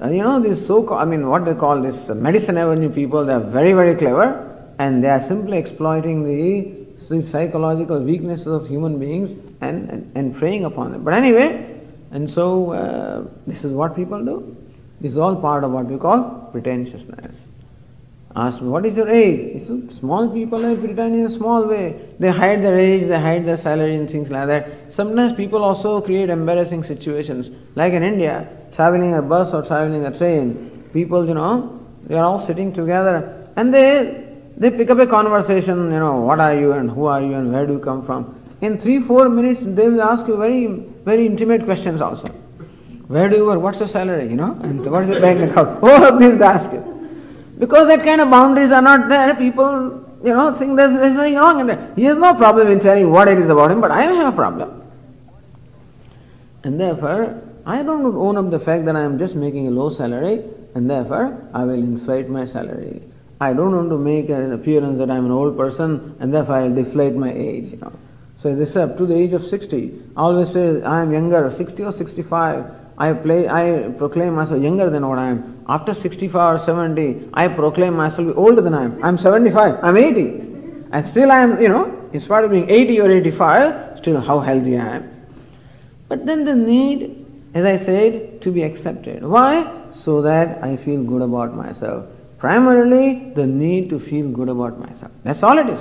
uh, 0.01 0.09
you 0.09 0.23
know, 0.23 0.39
this 0.39 0.65
so 0.65 0.93
I 0.93 1.05
mean, 1.05 1.27
what 1.27 1.45
they 1.45 1.55
call 1.55 1.81
this 1.81 2.09
uh, 2.09 2.13
Madison 2.13 2.57
Avenue 2.57 2.89
people, 2.89 3.25
they 3.25 3.33
are 3.33 3.39
very, 3.39 3.73
very 3.73 3.95
clever, 3.95 4.73
and 4.77 5.03
they 5.03 5.09
are 5.09 5.21
simply 5.21 5.57
exploiting 5.57 6.23
the, 6.23 6.85
the 7.09 7.21
psychological 7.21 8.01
weaknesses 8.01 8.47
of 8.47 8.67
human 8.67 8.99
beings 8.99 9.31
and, 9.61 9.89
and, 9.89 10.11
and 10.15 10.35
preying 10.35 10.65
upon 10.65 10.91
them. 10.91 11.03
But 11.03 11.13
anyway, 11.13 11.79
and 12.11 12.29
so 12.29 12.71
uh, 12.73 13.23
this 13.47 13.63
is 13.63 13.71
what 13.71 13.95
people 13.95 14.23
do. 14.23 14.55
This 15.01 15.13
is 15.13 15.17
all 15.17 15.35
part 15.35 15.63
of 15.63 15.71
what 15.71 15.85
we 15.85 15.97
call 15.97 16.49
pretentiousness. 16.51 17.35
Ask 18.35 18.61
me, 18.61 18.67
what 18.67 18.85
is 18.85 18.97
your 18.97 19.07
age? 19.07 19.65
small 19.97 20.29
people 20.29 20.65
are 20.65 20.75
pretend 20.75 21.15
in 21.15 21.25
a 21.25 21.29
small 21.29 21.65
way. 21.65 21.95
They 22.19 22.29
hide 22.29 22.61
their 22.61 22.77
age, 22.77 23.07
they 23.07 23.19
hide 23.19 23.45
their 23.45 23.55
salary 23.55 23.95
and 23.95 24.09
things 24.09 24.29
like 24.29 24.47
that. 24.47 24.93
Sometimes 24.93 25.33
people 25.33 25.63
also 25.63 26.01
create 26.01 26.29
embarrassing 26.29 26.83
situations. 26.83 27.49
Like 27.75 27.93
in 27.93 28.03
India, 28.03 28.47
traveling 28.73 29.13
a 29.13 29.21
bus 29.21 29.53
or 29.53 29.61
traveling 29.63 30.05
a 30.05 30.17
train, 30.17 30.89
people, 30.91 31.25
you 31.25 31.33
know, 31.33 31.79
they 32.07 32.15
are 32.15 32.25
all 32.25 32.45
sitting 32.45 32.73
together 32.73 33.47
and 33.55 33.73
they 33.73 34.23
they 34.57 34.71
pick 34.71 34.89
up 34.89 34.99
a 34.99 35.07
conversation, 35.07 35.91
you 35.91 35.99
know, 35.99 36.17
what 36.21 36.39
are 36.39 36.55
you 36.55 36.73
and 36.73 36.89
who 36.91 37.05
are 37.05 37.21
you 37.21 37.33
and 37.33 37.53
where 37.53 37.65
do 37.65 37.73
you 37.73 37.79
come 37.79 38.05
from? 38.05 38.37
In 38.61 38.79
three, 38.79 39.01
four 39.01 39.29
minutes, 39.29 39.61
they 39.63 39.87
will 39.87 40.01
ask 40.01 40.27
you 40.27 40.37
very, 40.37 40.67
very 41.05 41.25
intimate 41.25 41.65
questions 41.65 42.01
also. 42.01 42.27
Where 43.07 43.29
do 43.29 43.37
you 43.37 43.45
work? 43.45 43.59
What's 43.61 43.79
your 43.79 43.87
salary? 43.87 44.27
You 44.29 44.37
know, 44.37 44.57
and 44.63 44.85
what's 44.91 45.09
your 45.09 45.21
bank 45.21 45.49
account? 45.49 45.83
All 45.83 46.03
of 46.03 46.19
these 46.19 46.37
they 46.37 46.45
ask 46.45 46.71
you. 46.71 46.94
Because 47.57 47.87
that 47.87 48.03
kind 48.03 48.21
of 48.21 48.29
boundaries 48.29 48.71
are 48.71 48.81
not 48.81 49.07
there, 49.07 49.33
people, 49.35 50.03
you 50.23 50.33
know, 50.33 50.53
think 50.55 50.75
there's, 50.75 50.97
there's 50.99 51.13
nothing 51.13 51.35
wrong 51.35 51.59
in 51.61 51.67
that. 51.67 51.97
He 51.97 52.03
has 52.05 52.17
no 52.17 52.33
problem 52.33 52.69
in 52.69 52.79
telling 52.79 53.09
what 53.09 53.27
it 53.27 53.37
is 53.37 53.49
about 53.49 53.71
him, 53.71 53.81
but 53.81 53.91
I 53.91 54.03
have 54.03 54.33
a 54.33 54.35
problem. 54.35 54.83
And 56.63 56.79
therefore, 56.79 57.41
I 57.65 57.83
don't 57.83 58.05
own 58.05 58.37
up 58.37 58.51
the 58.51 58.59
fact 58.59 58.85
that 58.85 58.95
I 58.95 59.01
am 59.01 59.17
just 59.17 59.35
making 59.35 59.67
a 59.67 59.71
low 59.71 59.89
salary, 59.89 60.43
and 60.75 60.89
therefore 60.89 61.49
I 61.53 61.63
will 61.63 61.73
inflate 61.73 62.27
my 62.27 62.45
salary. 62.45 63.01
I 63.39 63.53
don't 63.53 63.75
want 63.75 63.89
to 63.89 63.97
make 63.97 64.29
an 64.29 64.53
appearance 64.53 64.97
that 64.99 65.11
I'm 65.11 65.25
an 65.25 65.31
old 65.31 65.57
person 65.57 66.15
and 66.19 66.33
therefore 66.33 66.55
I'll 66.55 66.73
deflate 66.73 67.15
my 67.15 67.31
age, 67.33 67.71
you 67.71 67.77
know. 67.77 67.91
So 68.37 68.55
this 68.55 68.75
up 68.75 68.97
to 68.97 69.05
the 69.05 69.15
age 69.15 69.33
of 69.33 69.45
60. 69.45 70.03
I 70.15 70.21
always 70.21 70.51
say 70.51 70.81
I 70.81 71.01
am 71.01 71.11
younger, 71.11 71.53
60 71.55 71.83
or 71.83 71.91
65. 71.91 72.65
I 72.97 73.13
play, 73.13 73.47
I 73.49 73.89
proclaim 73.97 74.35
myself 74.35 74.61
younger 74.61 74.89
than 74.89 75.07
what 75.07 75.19
I 75.19 75.29
am. 75.29 75.63
After 75.67 75.93
65 75.93 76.61
or 76.61 76.63
70, 76.63 77.29
I 77.33 77.47
proclaim 77.49 77.95
myself 77.95 78.33
older 78.37 78.61
than 78.61 78.73
I 78.73 78.85
am. 78.85 79.03
I'm 79.03 79.17
75, 79.17 79.79
I'm 79.83 79.97
80. 79.97 80.21
And 80.91 81.05
still 81.05 81.31
I 81.31 81.41
am, 81.41 81.61
you 81.61 81.67
know, 81.67 82.09
in 82.13 82.21
spite 82.21 82.45
of 82.45 82.51
being 82.51 82.69
80 82.69 83.01
or 83.01 83.11
85, 83.11 83.97
still 83.97 84.21
how 84.21 84.39
healthy 84.39 84.77
I 84.77 84.95
am. 84.97 85.11
But 86.07 86.25
then 86.25 86.45
the 86.45 86.55
need, 86.55 87.25
as 87.53 87.65
I 87.65 87.77
said, 87.83 88.41
to 88.43 88.51
be 88.51 88.63
accepted. 88.63 89.25
Why? 89.25 89.71
So 89.91 90.21
that 90.21 90.63
I 90.63 90.77
feel 90.77 91.03
good 91.03 91.21
about 91.21 91.53
myself. 91.55 92.05
Primarily, 92.37 93.31
the 93.35 93.47
need 93.47 93.89
to 93.89 93.99
feel 93.99 94.29
good 94.29 94.49
about 94.49 94.79
myself. 94.79 95.11
That's 95.23 95.41
all 95.43 95.57
it 95.57 95.67
is. 95.67 95.79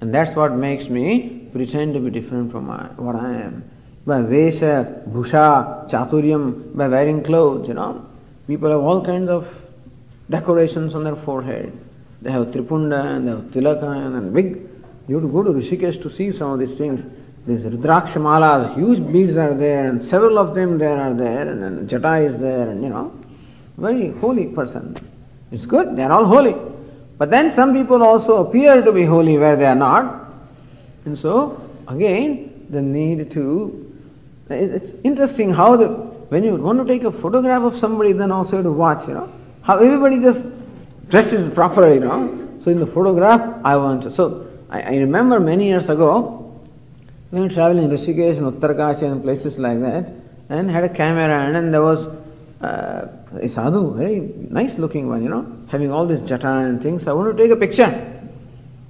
And 0.00 0.12
that's 0.12 0.34
what 0.34 0.54
makes 0.54 0.88
me 0.88 1.48
pretend 1.52 1.94
to 1.94 2.00
be 2.00 2.10
different 2.10 2.50
from 2.50 2.66
what 2.96 3.14
I 3.14 3.32
am. 3.34 3.70
By 4.04 4.18
Vesha, 4.18 5.08
Bhusha, 5.08 5.88
Chaturyam, 5.88 6.74
by 6.74 6.88
wearing 6.88 7.22
clothes, 7.22 7.68
you 7.68 7.74
know. 7.74 8.04
People 8.48 8.70
have 8.70 8.80
all 8.80 9.04
kinds 9.04 9.28
of 9.28 9.46
decorations 10.28 10.94
on 10.94 11.04
their 11.04 11.16
forehead. 11.16 11.72
They 12.20 12.32
have 12.32 12.48
Tripunda 12.48 13.16
and 13.16 13.26
they 13.26 13.30
have 13.30 13.40
Tilaka 13.52 14.16
and 14.16 14.34
big. 14.34 14.68
You 15.06 15.16
have 15.16 15.24
to 15.24 15.32
go 15.32 15.42
to 15.44 15.50
Rishikesh 15.50 16.02
to 16.02 16.10
see 16.10 16.32
some 16.32 16.52
of 16.52 16.58
these 16.58 16.76
things. 16.76 17.00
These 17.46 17.62
Rudrakshamalas, 17.64 18.74
huge 18.74 19.12
beads 19.12 19.36
are 19.36 19.54
there, 19.54 19.88
and 19.88 20.04
several 20.04 20.38
of 20.38 20.54
them 20.54 20.78
there 20.78 21.00
are 21.00 21.12
there, 21.12 21.48
and 21.48 21.88
Jata 21.88 22.26
is 22.26 22.38
there, 22.38 22.70
and 22.70 22.82
you 22.82 22.88
know, 22.88 23.12
very 23.76 24.10
holy 24.10 24.46
person. 24.46 24.96
It's 25.50 25.66
good, 25.66 25.96
they 25.96 26.02
are 26.02 26.12
all 26.12 26.24
holy. 26.24 26.54
But 27.18 27.30
then 27.30 27.52
some 27.52 27.72
people 27.72 28.02
also 28.02 28.46
appear 28.46 28.82
to 28.82 28.92
be 28.92 29.04
holy 29.04 29.38
where 29.38 29.56
they 29.56 29.66
are 29.66 29.74
not. 29.74 30.32
And 31.04 31.18
so, 31.18 31.68
again, 31.88 32.66
the 32.70 32.80
need 32.80 33.30
to. 33.32 33.91
It's 34.52 34.92
interesting 35.04 35.52
how 35.52 35.76
the, 35.76 35.88
when 35.88 36.44
you 36.44 36.56
want 36.56 36.78
to 36.78 36.84
take 36.84 37.04
a 37.04 37.12
photograph 37.12 37.62
of 37.62 37.78
somebody, 37.78 38.12
then 38.12 38.30
also 38.30 38.52
you 38.52 38.56
have 38.58 38.64
to 38.64 38.72
watch, 38.72 39.08
you 39.08 39.14
know, 39.14 39.32
how 39.62 39.78
everybody 39.78 40.20
just 40.20 40.44
dresses 41.08 41.52
properly, 41.52 41.94
you 41.94 42.00
know. 42.00 42.58
So 42.62 42.70
in 42.70 42.78
the 42.78 42.86
photograph, 42.86 43.60
I 43.64 43.76
want 43.76 44.02
to. 44.04 44.10
So 44.10 44.48
I, 44.70 44.82
I 44.82 44.96
remember 44.96 45.40
many 45.40 45.66
years 45.66 45.88
ago, 45.88 46.60
we 47.30 47.40
were 47.40 47.48
traveling 47.48 47.84
in 47.84 47.90
Rishikesh 47.90 48.38
and 48.38 48.52
Uttarakashi 48.52 49.02
and 49.02 49.22
places 49.22 49.58
like 49.58 49.80
that, 49.80 50.12
and 50.48 50.70
had 50.70 50.84
a 50.84 50.88
camera, 50.88 51.44
and 51.44 51.54
then 51.54 51.70
there 51.70 51.82
was 51.82 52.06
uh, 52.62 53.08
a 53.40 53.48
sadhu, 53.48 53.94
very 53.96 54.20
nice 54.50 54.78
looking 54.78 55.08
one, 55.08 55.22
you 55.22 55.28
know, 55.28 55.46
having 55.68 55.90
all 55.90 56.06
this 56.06 56.20
jata 56.20 56.68
and 56.68 56.82
things. 56.82 57.06
I 57.06 57.12
want 57.12 57.36
to 57.36 57.42
take 57.42 57.50
a 57.50 57.56
picture 57.56 58.20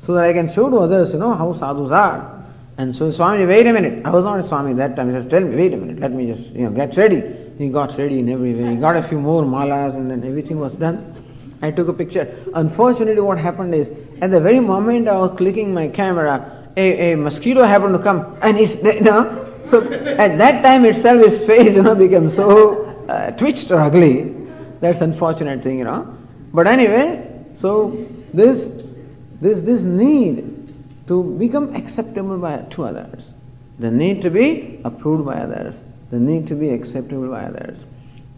so 0.00 0.14
that 0.14 0.24
I 0.24 0.32
can 0.32 0.52
show 0.52 0.68
to 0.68 0.78
others, 0.78 1.12
you 1.12 1.18
know, 1.18 1.34
how 1.34 1.54
sadhus 1.54 1.90
are. 1.90 2.31
And 2.78 2.96
so 2.96 3.10
Swami, 3.12 3.46
wait 3.46 3.66
a 3.66 3.72
minute. 3.72 4.04
I 4.04 4.10
was 4.10 4.24
not 4.24 4.40
a 4.40 4.48
Swami 4.48 4.74
that 4.74 4.96
time. 4.96 5.08
He 5.08 5.14
says, 5.14 5.30
tell 5.30 5.40
me, 5.40 5.54
wait 5.56 5.74
a 5.74 5.76
minute, 5.76 6.00
let 6.00 6.12
me 6.12 6.32
just, 6.32 6.48
you 6.50 6.62
know, 6.62 6.70
get 6.70 6.96
ready. 6.96 7.22
He 7.58 7.68
got 7.68 7.96
ready 7.98 8.18
in 8.20 8.28
every 8.30 8.54
way. 8.54 8.70
He 8.70 8.76
got 8.76 8.96
a 8.96 9.02
few 9.02 9.20
more 9.20 9.42
malas 9.42 9.94
and 9.94 10.10
then 10.10 10.24
everything 10.24 10.58
was 10.58 10.72
done. 10.72 11.14
I 11.60 11.70
took 11.70 11.88
a 11.88 11.92
picture. 11.92 12.34
Unfortunately, 12.54 13.20
what 13.20 13.38
happened 13.38 13.74
is, 13.74 13.90
at 14.20 14.30
the 14.30 14.40
very 14.40 14.60
moment 14.60 15.08
I 15.08 15.16
was 15.16 15.36
clicking 15.36 15.74
my 15.74 15.88
camera, 15.88 16.68
a, 16.76 17.12
a 17.12 17.16
mosquito 17.16 17.62
happened 17.62 17.94
to 17.94 18.02
come 18.02 18.36
and 18.40 18.58
he's, 18.58 18.74
you 18.76 19.00
know, 19.02 19.52
so 19.70 19.80
at 19.92 20.38
that 20.38 20.62
time 20.62 20.84
itself 20.84 21.24
his 21.24 21.38
face, 21.46 21.74
you 21.74 21.82
know, 21.82 21.94
became 21.94 22.30
so 22.30 22.86
uh, 23.08 23.30
twitched 23.32 23.70
or 23.70 23.80
ugly. 23.80 24.34
That's 24.80 25.00
unfortunate 25.00 25.62
thing, 25.62 25.78
you 25.78 25.84
know. 25.84 26.16
But 26.52 26.66
anyway, 26.66 27.44
so 27.60 28.06
this 28.34 28.68
this 29.40 29.62
this 29.62 29.82
need 29.82 30.51
to 31.12 31.22
become 31.38 31.74
acceptable 31.76 32.38
by 32.38 32.56
to 32.74 32.84
others, 32.84 33.24
the 33.78 33.90
need 33.90 34.22
to 34.22 34.30
be 34.30 34.80
approved 34.82 35.26
by 35.26 35.34
others, 35.46 35.74
the 36.10 36.18
need 36.18 36.46
to 36.46 36.54
be 36.54 36.70
acceptable 36.70 37.28
by 37.28 37.42
others, 37.44 37.76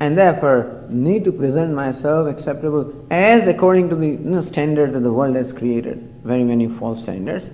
and 0.00 0.18
therefore 0.18 0.84
need 0.88 1.24
to 1.24 1.30
present 1.30 1.72
myself 1.72 2.26
acceptable 2.26 2.82
as 3.10 3.46
according 3.46 3.88
to 3.88 3.94
the 3.94 4.08
you 4.08 4.18
know, 4.18 4.40
standards 4.40 4.92
that 4.92 5.00
the 5.00 5.12
world 5.12 5.37
has 5.37 5.52
created, 5.52 5.98
very 6.24 6.42
many 6.42 6.66
false 6.66 7.02
standards. 7.02 7.46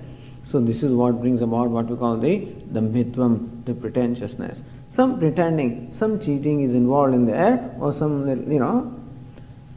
So 0.51 0.59
this 0.59 0.81
is 0.81 0.91
what 0.91 1.21
brings 1.21 1.43
about 1.43 1.69
what 1.69 1.85
we 1.85 1.95
call 1.97 2.17
the 2.17 2.39
dambhitvam, 2.73 3.63
the 3.65 3.75
pretentiousness. 3.75 4.57
Some 4.93 5.19
pretending, 5.19 5.93
some 5.93 6.19
cheating 6.19 6.63
is 6.63 6.73
involved 6.73 7.13
in 7.13 7.25
there, 7.25 7.73
or 7.79 7.93
some, 7.93 8.27
you 8.51 8.59
know. 8.59 8.93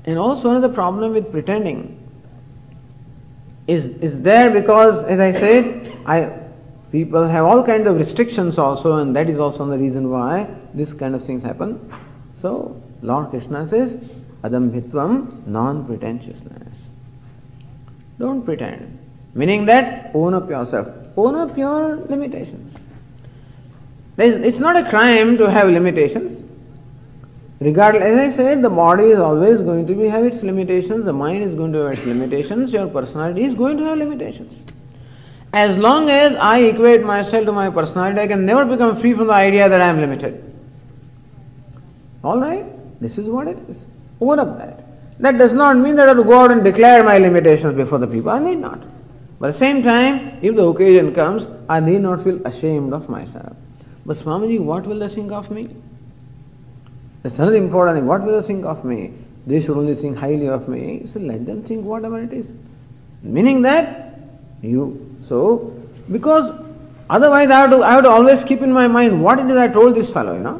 And 0.06 0.18
also 0.18 0.50
another 0.50 0.72
problem 0.72 1.12
with 1.12 1.30
pretending 1.30 1.93
is, 3.66 3.86
is 3.86 4.20
there 4.22 4.50
because, 4.50 5.02
as 5.04 5.20
I 5.20 5.32
said, 5.32 5.96
I, 6.04 6.30
people 6.92 7.26
have 7.26 7.44
all 7.44 7.62
kinds 7.62 7.86
of 7.86 7.96
restrictions 7.96 8.58
also, 8.58 8.98
and 8.98 9.16
that 9.16 9.28
is 9.30 9.38
also 9.38 9.66
the 9.66 9.78
reason 9.78 10.10
why 10.10 10.48
this 10.74 10.92
kind 10.92 11.14
of 11.14 11.24
things 11.24 11.42
happen. 11.42 11.92
So, 12.40 12.80
Lord 13.02 13.30
Krishna 13.30 13.68
says, 13.68 13.96
Adambhitvam, 14.42 15.46
non 15.46 15.86
pretentiousness. 15.86 16.68
Don't 18.18 18.44
pretend. 18.44 18.98
Meaning 19.34 19.66
that 19.66 20.10
own 20.14 20.34
up 20.34 20.48
yourself, 20.48 20.88
own 21.16 21.34
up 21.34 21.56
your 21.56 21.96
limitations. 21.96 22.76
It's 24.16 24.58
not 24.58 24.76
a 24.76 24.88
crime 24.88 25.38
to 25.38 25.50
have 25.50 25.68
limitations. 25.68 26.42
Regardless, 27.60 28.02
as 28.02 28.18
I 28.18 28.36
said, 28.36 28.62
the 28.62 28.70
body 28.70 29.04
is 29.04 29.18
always 29.18 29.60
going 29.60 29.86
to 29.86 29.94
be, 29.94 30.06
have 30.08 30.24
its 30.24 30.42
limitations, 30.42 31.04
the 31.04 31.12
mind 31.12 31.44
is 31.44 31.54
going 31.54 31.72
to 31.72 31.78
have 31.80 31.92
its 31.92 32.04
limitations, 32.04 32.72
your 32.72 32.88
personality 32.88 33.44
is 33.44 33.54
going 33.54 33.76
to 33.78 33.84
have 33.84 33.98
limitations. 33.98 34.52
As 35.52 35.76
long 35.76 36.10
as 36.10 36.34
I 36.34 36.58
equate 36.58 37.04
myself 37.04 37.44
to 37.44 37.52
my 37.52 37.70
personality, 37.70 38.20
I 38.20 38.26
can 38.26 38.44
never 38.44 38.64
become 38.64 39.00
free 39.00 39.14
from 39.14 39.28
the 39.28 39.34
idea 39.34 39.68
that 39.68 39.80
I 39.80 39.86
am 39.86 40.00
limited. 40.00 40.52
Alright, 42.24 43.00
this 43.00 43.18
is 43.18 43.28
what 43.28 43.46
it 43.46 43.58
is. 43.68 43.86
Own 44.20 44.40
up 44.40 44.58
that. 44.58 44.84
That 45.20 45.38
does 45.38 45.52
not 45.52 45.76
mean 45.76 45.94
that 45.94 46.06
I 46.06 46.08
have 46.08 46.16
to 46.16 46.24
go 46.24 46.40
out 46.40 46.50
and 46.50 46.64
declare 46.64 47.04
my 47.04 47.18
limitations 47.18 47.76
before 47.76 47.98
the 47.98 48.06
people. 48.08 48.30
I 48.30 48.40
need 48.40 48.58
not. 48.58 48.82
But 49.38 49.50
at 49.50 49.52
the 49.52 49.58
same 49.60 49.82
time, 49.82 50.38
if 50.42 50.56
the 50.56 50.64
occasion 50.64 51.14
comes, 51.14 51.46
I 51.68 51.78
need 51.78 52.00
not 52.00 52.24
feel 52.24 52.44
ashamed 52.46 52.92
of 52.92 53.08
myself. 53.08 53.54
But 54.04 54.16
Swamiji, 54.16 54.58
what 54.60 54.86
will 54.86 54.98
they 54.98 55.08
think 55.08 55.30
of 55.30 55.50
me? 55.50 55.68
That's 57.24 57.38
another 57.38 57.56
important 57.56 57.96
thing. 57.96 58.06
What 58.06 58.22
will 58.22 58.38
they 58.38 58.46
think 58.46 58.66
of 58.66 58.84
me? 58.84 59.10
They 59.46 59.58
should 59.62 59.78
only 59.78 59.94
think 59.94 60.18
highly 60.18 60.46
of 60.46 60.68
me. 60.68 61.06
So 61.10 61.18
let 61.20 61.46
them 61.46 61.62
think 61.62 61.82
whatever 61.82 62.22
it 62.22 62.34
is. 62.34 62.46
Meaning 63.22 63.62
that 63.62 64.20
you, 64.60 65.16
so, 65.22 65.72
because 66.12 66.54
otherwise 67.08 67.48
I 67.48 67.60
have, 67.60 67.70
to, 67.70 67.82
I 67.82 67.92
have 67.92 68.04
to 68.04 68.10
always 68.10 68.44
keep 68.44 68.60
in 68.60 68.70
my 68.70 68.86
mind 68.88 69.22
what 69.22 69.38
it 69.38 69.50
is 69.50 69.56
I 69.56 69.68
told 69.68 69.94
this 69.94 70.10
fellow, 70.10 70.36
you 70.36 70.42
know. 70.42 70.58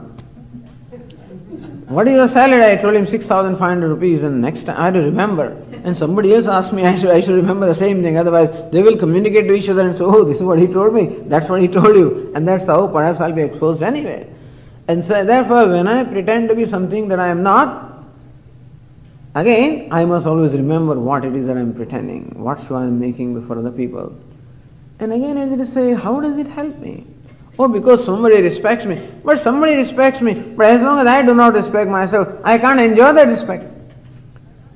What 1.87 2.09
is 2.09 2.15
your 2.15 2.29
salary? 2.29 2.65
I 2.65 2.77
told 2.77 2.95
him 2.95 3.07
6,500 3.07 3.87
rupees 3.87 4.23
and 4.23 4.41
next 4.41 4.65
time 4.65 4.81
I 4.81 4.87
have 4.87 4.95
to 4.95 5.01
remember. 5.01 5.63
And 5.85 5.95
somebody 5.95 6.35
else 6.35 6.47
asked 6.47 6.73
me, 6.73 6.87
I 6.87 6.99
should, 6.99 7.11
I 7.11 7.21
should 7.21 7.37
remember 7.37 7.67
the 7.67 7.75
same 7.75 8.03
thing. 8.03 8.17
Otherwise, 8.17 8.71
they 8.73 8.83
will 8.83 8.97
communicate 8.97 9.49
to 9.49 9.53
each 9.53 9.69
other 9.69 9.87
and 9.87 9.99
say, 9.99 10.05
oh, 10.05 10.25
this 10.25 10.39
is 10.39 10.43
what 10.43 10.59
he 10.59 10.67
told 10.67 10.95
me. 10.95 11.09
That's 11.27 11.47
what 11.47 11.61
he 11.61 11.69
told 11.69 11.95
you. 11.95 12.33
And 12.35 12.49
that's 12.49 12.65
how 12.65 12.87
perhaps 12.87 13.21
I'll 13.21 13.33
be 13.33 13.43
exposed 13.43 13.83
anyway. 13.83 14.34
And 14.87 15.05
so 15.05 15.25
therefore, 15.25 15.69
when 15.69 15.89
I 15.89 16.05
pretend 16.05 16.49
to 16.49 16.55
be 16.55 16.67
something 16.67 17.09
that 17.09 17.19
I 17.19 17.29
am 17.29 17.43
not, 17.43 18.05
again, 19.35 19.89
I 19.91 20.05
must 20.05 20.27
always 20.27 20.53
remember 20.53 20.99
what 20.99 21.25
it 21.25 21.35
is 21.35 21.47
that 21.47 21.57
I 21.57 21.61
am 21.61 21.75
pretending, 21.75 22.33
what 22.37 22.61
show 22.67 22.75
I 22.77 22.83
am 22.83 23.01
making 23.01 23.35
before 23.35 23.59
other 23.59 23.71
people. 23.71 24.15
And 25.01 25.13
again, 25.13 25.39
I 25.39 25.57
just 25.57 25.73
say, 25.73 25.95
how 25.95 26.21
does 26.21 26.39
it 26.39 26.49
help 26.49 26.79
me? 26.79 27.07
Oh, 27.59 27.69
because 27.69 28.05
somebody 28.05 28.43
respects 28.43 28.85
me. 28.85 29.09
But 29.25 29.43
somebody 29.43 29.77
respects 29.77 30.21
me. 30.21 30.35
But 30.35 30.67
as 30.67 30.83
long 30.83 30.99
as 30.99 31.07
I 31.07 31.23
do 31.23 31.35
not 31.35 31.55
respect 31.55 31.91
myself, 31.91 32.29
I 32.45 32.59
can't 32.59 32.81
enjoy 32.81 33.13
that 33.13 33.29
respect. 33.29 33.71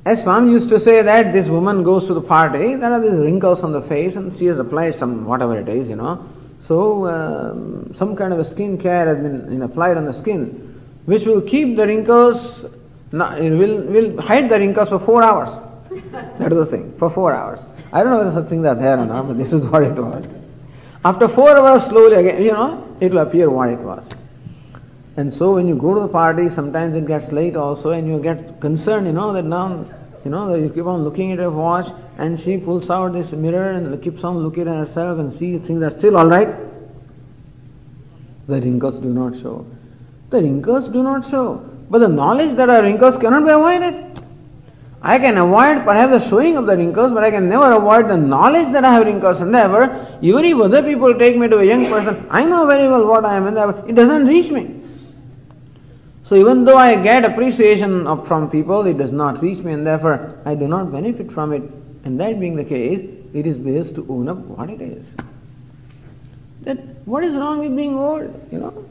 As 0.04 0.22
Swami 0.22 0.52
used 0.52 0.70
to 0.70 0.80
say 0.80 1.02
that 1.02 1.32
this 1.34 1.48
woman 1.48 1.82
goes 1.82 2.06
to 2.06 2.14
the 2.14 2.20
party, 2.20 2.76
there 2.76 2.92
are 2.92 3.00
these 3.00 3.12
wrinkles 3.12 3.60
on 3.60 3.72
the 3.72 3.82
face 3.82 4.16
and 4.16 4.36
she 4.38 4.46
has 4.46 4.58
applied 4.58 4.94
some, 4.94 5.26
whatever 5.26 5.58
it 5.58 5.68
is, 5.68 5.88
you 5.88 5.96
know. 5.96 6.26
So, 6.68 7.06
um, 7.06 7.94
some 7.94 8.14
kind 8.14 8.30
of 8.30 8.38
a 8.38 8.44
skin 8.44 8.76
care 8.76 9.06
has 9.06 9.16
been 9.16 9.50
you 9.50 9.58
know, 9.58 9.64
applied 9.64 9.96
on 9.96 10.04
the 10.04 10.12
skin, 10.12 10.78
which 11.06 11.24
will 11.24 11.40
keep 11.40 11.78
the 11.78 11.86
wrinkles, 11.86 12.66
not, 13.10 13.40
will, 13.40 13.80
will 13.84 14.20
hide 14.20 14.50
the 14.50 14.58
wrinkles 14.58 14.90
for 14.90 14.98
four 14.98 15.22
hours. 15.22 15.48
that 16.38 16.52
is 16.52 16.58
the 16.58 16.66
thing, 16.66 16.94
for 16.98 17.08
four 17.08 17.32
hours. 17.32 17.64
I 17.90 18.02
don't 18.02 18.12
know 18.12 18.18
whether 18.18 18.32
such 18.32 18.50
things 18.50 18.66
are 18.66 18.74
there 18.74 18.98
or 18.98 19.06
not, 19.06 19.28
but 19.28 19.38
this 19.38 19.54
is 19.54 19.64
what 19.64 19.82
it 19.82 19.94
was. 19.94 20.26
After 21.06 21.26
four 21.26 21.56
hours, 21.56 21.84
slowly 21.84 22.16
again, 22.16 22.42
you 22.42 22.52
know, 22.52 22.86
it 23.00 23.12
will 23.12 23.22
appear 23.22 23.48
what 23.48 23.70
it 23.70 23.78
was. 23.78 24.06
And 25.16 25.32
so 25.32 25.54
when 25.54 25.68
you 25.68 25.74
go 25.74 25.94
to 25.94 26.00
the 26.00 26.08
party, 26.08 26.50
sometimes 26.50 26.94
it 26.94 27.06
gets 27.06 27.32
late 27.32 27.56
also, 27.56 27.92
and 27.92 28.06
you 28.06 28.20
get 28.20 28.60
concerned, 28.60 29.06
you 29.06 29.14
know, 29.14 29.32
that 29.32 29.46
now 29.46 29.86
you 30.24 30.30
know, 30.30 30.54
you 30.54 30.68
keep 30.70 30.84
on 30.84 31.04
looking 31.04 31.32
at 31.32 31.38
her 31.38 31.50
watch 31.50 31.86
and 32.18 32.38
she 32.40 32.58
pulls 32.58 32.90
out 32.90 33.12
this 33.12 33.32
mirror 33.32 33.72
and 33.72 34.02
keeps 34.02 34.24
on 34.24 34.38
looking 34.38 34.68
at 34.68 34.86
herself 34.86 35.18
and 35.18 35.32
sees 35.32 35.66
things 35.66 35.82
are 35.82 35.90
still 35.90 36.16
alright. 36.16 36.48
The 38.46 38.60
wrinkles 38.60 39.00
do 39.00 39.12
not 39.12 39.36
show. 39.36 39.66
The 40.30 40.42
wrinkles 40.42 40.88
do 40.88 41.02
not 41.02 41.28
show. 41.28 41.64
But 41.90 42.00
the 42.00 42.08
knowledge 42.08 42.56
that 42.56 42.68
our 42.68 42.82
wrinkles 42.82 43.16
cannot 43.16 43.44
be 43.44 43.50
avoided. 43.50 44.22
I 45.00 45.18
can 45.18 45.38
avoid 45.38 45.84
perhaps 45.84 46.24
the 46.24 46.28
showing 46.28 46.56
of 46.56 46.66
the 46.66 46.76
wrinkles, 46.76 47.12
but 47.12 47.22
I 47.22 47.30
can 47.30 47.48
never 47.48 47.72
avoid 47.72 48.08
the 48.08 48.16
knowledge 48.16 48.72
that 48.72 48.84
I 48.84 48.94
have 48.94 49.06
wrinkles. 49.06 49.40
And 49.40 49.54
therefore, 49.54 50.18
even 50.20 50.44
if 50.44 50.58
other 50.58 50.82
people 50.82 51.14
take 51.14 51.36
me 51.36 51.48
to 51.48 51.58
a 51.58 51.64
young 51.64 51.86
person, 51.86 52.26
I 52.30 52.44
know 52.44 52.66
very 52.66 52.88
well 52.88 53.06
what 53.06 53.24
I 53.24 53.36
am, 53.36 53.46
and 53.46 53.56
it 53.88 53.94
doesn't 53.94 54.26
reach 54.26 54.50
me. 54.50 54.77
So 56.28 56.34
even 56.34 56.64
though 56.64 56.76
I 56.76 56.94
get 57.02 57.24
appreciation 57.24 58.06
of, 58.06 58.28
from 58.28 58.50
people, 58.50 58.84
it 58.86 58.98
does 58.98 59.12
not 59.12 59.40
reach 59.40 59.58
me, 59.58 59.72
and 59.72 59.86
therefore 59.86 60.38
I 60.44 60.54
do 60.54 60.68
not 60.68 60.92
benefit 60.92 61.32
from 61.32 61.52
it. 61.54 61.62
And 62.04 62.20
that 62.20 62.38
being 62.38 62.54
the 62.54 62.64
case, 62.64 63.08
it 63.32 63.46
is 63.46 63.56
best 63.56 63.94
to 63.94 64.06
own 64.10 64.28
up 64.28 64.36
what 64.36 64.68
it 64.68 64.82
is. 64.82 65.06
That 66.62 66.76
what 67.06 67.24
is 67.24 67.34
wrong 67.34 67.60
with 67.60 67.74
being 67.74 67.96
old? 67.96 68.48
You 68.52 68.58
know, 68.58 68.84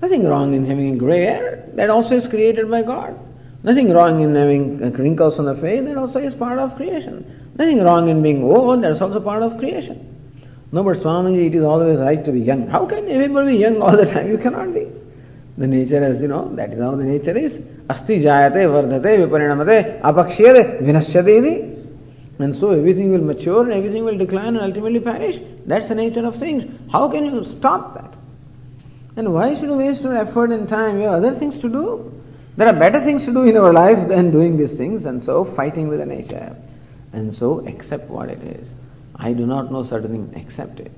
nothing 0.00 0.24
wrong 0.24 0.54
in 0.54 0.64
having 0.64 0.96
gray 0.96 1.24
hair. 1.24 1.68
That 1.74 1.90
also 1.90 2.16
is 2.16 2.26
created 2.26 2.70
by 2.70 2.82
God. 2.82 3.18
Nothing 3.64 3.92
wrong 3.92 4.20
in 4.20 4.34
having 4.34 4.82
uh, 4.82 4.88
wrinkles 4.90 5.38
on 5.38 5.44
the 5.44 5.54
face, 5.54 5.84
that 5.84 5.96
also 5.96 6.20
is 6.20 6.34
part 6.34 6.58
of 6.58 6.74
creation. 6.76 7.52
Nothing 7.58 7.82
wrong 7.84 8.08
in 8.08 8.22
being 8.22 8.42
old, 8.42 8.82
that's 8.82 9.00
also 9.00 9.20
part 9.20 9.42
of 9.42 9.58
creation. 9.58 10.08
No, 10.72 10.82
but 10.82 10.96
Swamiji, 10.96 11.48
it 11.48 11.54
is 11.54 11.64
always 11.64 11.98
right 11.98 12.24
to 12.24 12.32
be 12.32 12.40
young. 12.40 12.66
How 12.66 12.86
can 12.86 13.08
everybody 13.08 13.52
be 13.52 13.58
young 13.58 13.82
all 13.82 13.94
the 13.94 14.06
time? 14.06 14.26
You 14.28 14.38
cannot 14.38 14.72
be. 14.72 14.81
The 15.58 15.66
nature 15.66 16.02
is, 16.02 16.20
you 16.20 16.28
know, 16.28 16.54
that 16.56 16.72
is 16.72 16.80
how 16.80 16.94
the 16.94 17.04
nature 17.04 17.36
is. 17.36 17.60
Asti 17.90 18.20
jayate, 18.20 18.52
vardhate, 18.52 19.28
viparinamate, 19.28 20.00
apakshyate, 20.00 20.80
vinashyate. 20.82 21.78
And 22.38 22.56
so 22.56 22.70
everything 22.70 23.12
will 23.12 23.20
mature 23.20 23.62
and 23.62 23.72
everything 23.72 24.04
will 24.04 24.16
decline 24.16 24.56
and 24.56 24.60
ultimately 24.60 25.00
perish. 25.00 25.40
That's 25.66 25.88
the 25.88 25.94
nature 25.94 26.26
of 26.26 26.36
things. 26.38 26.64
How 26.90 27.08
can 27.08 27.24
you 27.26 27.44
stop 27.44 27.94
that? 27.94 28.14
And 29.16 29.34
why 29.34 29.54
should 29.54 29.68
you 29.68 29.76
waste 29.76 30.02
your 30.04 30.16
effort 30.16 30.50
and 30.50 30.66
time? 30.68 30.96
You 30.96 31.04
have 31.04 31.22
other 31.22 31.34
things 31.38 31.58
to 31.58 31.68
do. 31.68 32.20
There 32.56 32.66
are 32.66 32.72
better 32.72 33.00
things 33.00 33.24
to 33.26 33.32
do 33.32 33.44
in 33.44 33.56
our 33.56 33.72
life 33.72 34.08
than 34.08 34.30
doing 34.30 34.56
these 34.56 34.72
things, 34.72 35.06
and 35.06 35.22
so 35.22 35.44
fighting 35.44 35.88
with 35.88 36.00
the 36.00 36.06
nature. 36.06 36.56
And 37.12 37.34
so 37.34 37.66
accept 37.66 38.08
what 38.08 38.28
it 38.28 38.42
is. 38.42 38.66
I 39.16 39.32
do 39.32 39.46
not 39.46 39.70
know 39.70 39.84
certain 39.84 40.10
things, 40.10 40.36
accept 40.36 40.80
it. 40.80 40.92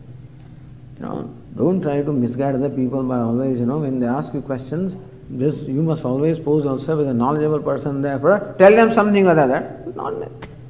You 0.96 1.02
know, 1.02 1.34
don't 1.56 1.82
try 1.82 2.02
to 2.02 2.12
misguide 2.12 2.54
other 2.54 2.70
people 2.70 3.02
by 3.02 3.18
always, 3.18 3.58
you 3.58 3.66
know, 3.66 3.78
when 3.78 4.00
they 4.00 4.06
ask 4.06 4.32
you 4.34 4.42
questions, 4.42 4.96
just 5.38 5.60
you 5.60 5.82
must 5.82 6.04
always 6.04 6.38
pose 6.38 6.64
yourself 6.64 7.00
as 7.00 7.06
a 7.06 7.14
knowledgeable 7.14 7.60
person, 7.60 8.02
therefore 8.02 8.54
tell 8.58 8.72
them 8.72 8.92
something 8.92 9.26
or 9.26 9.38
other. 9.38 9.92
Not 9.94 10.14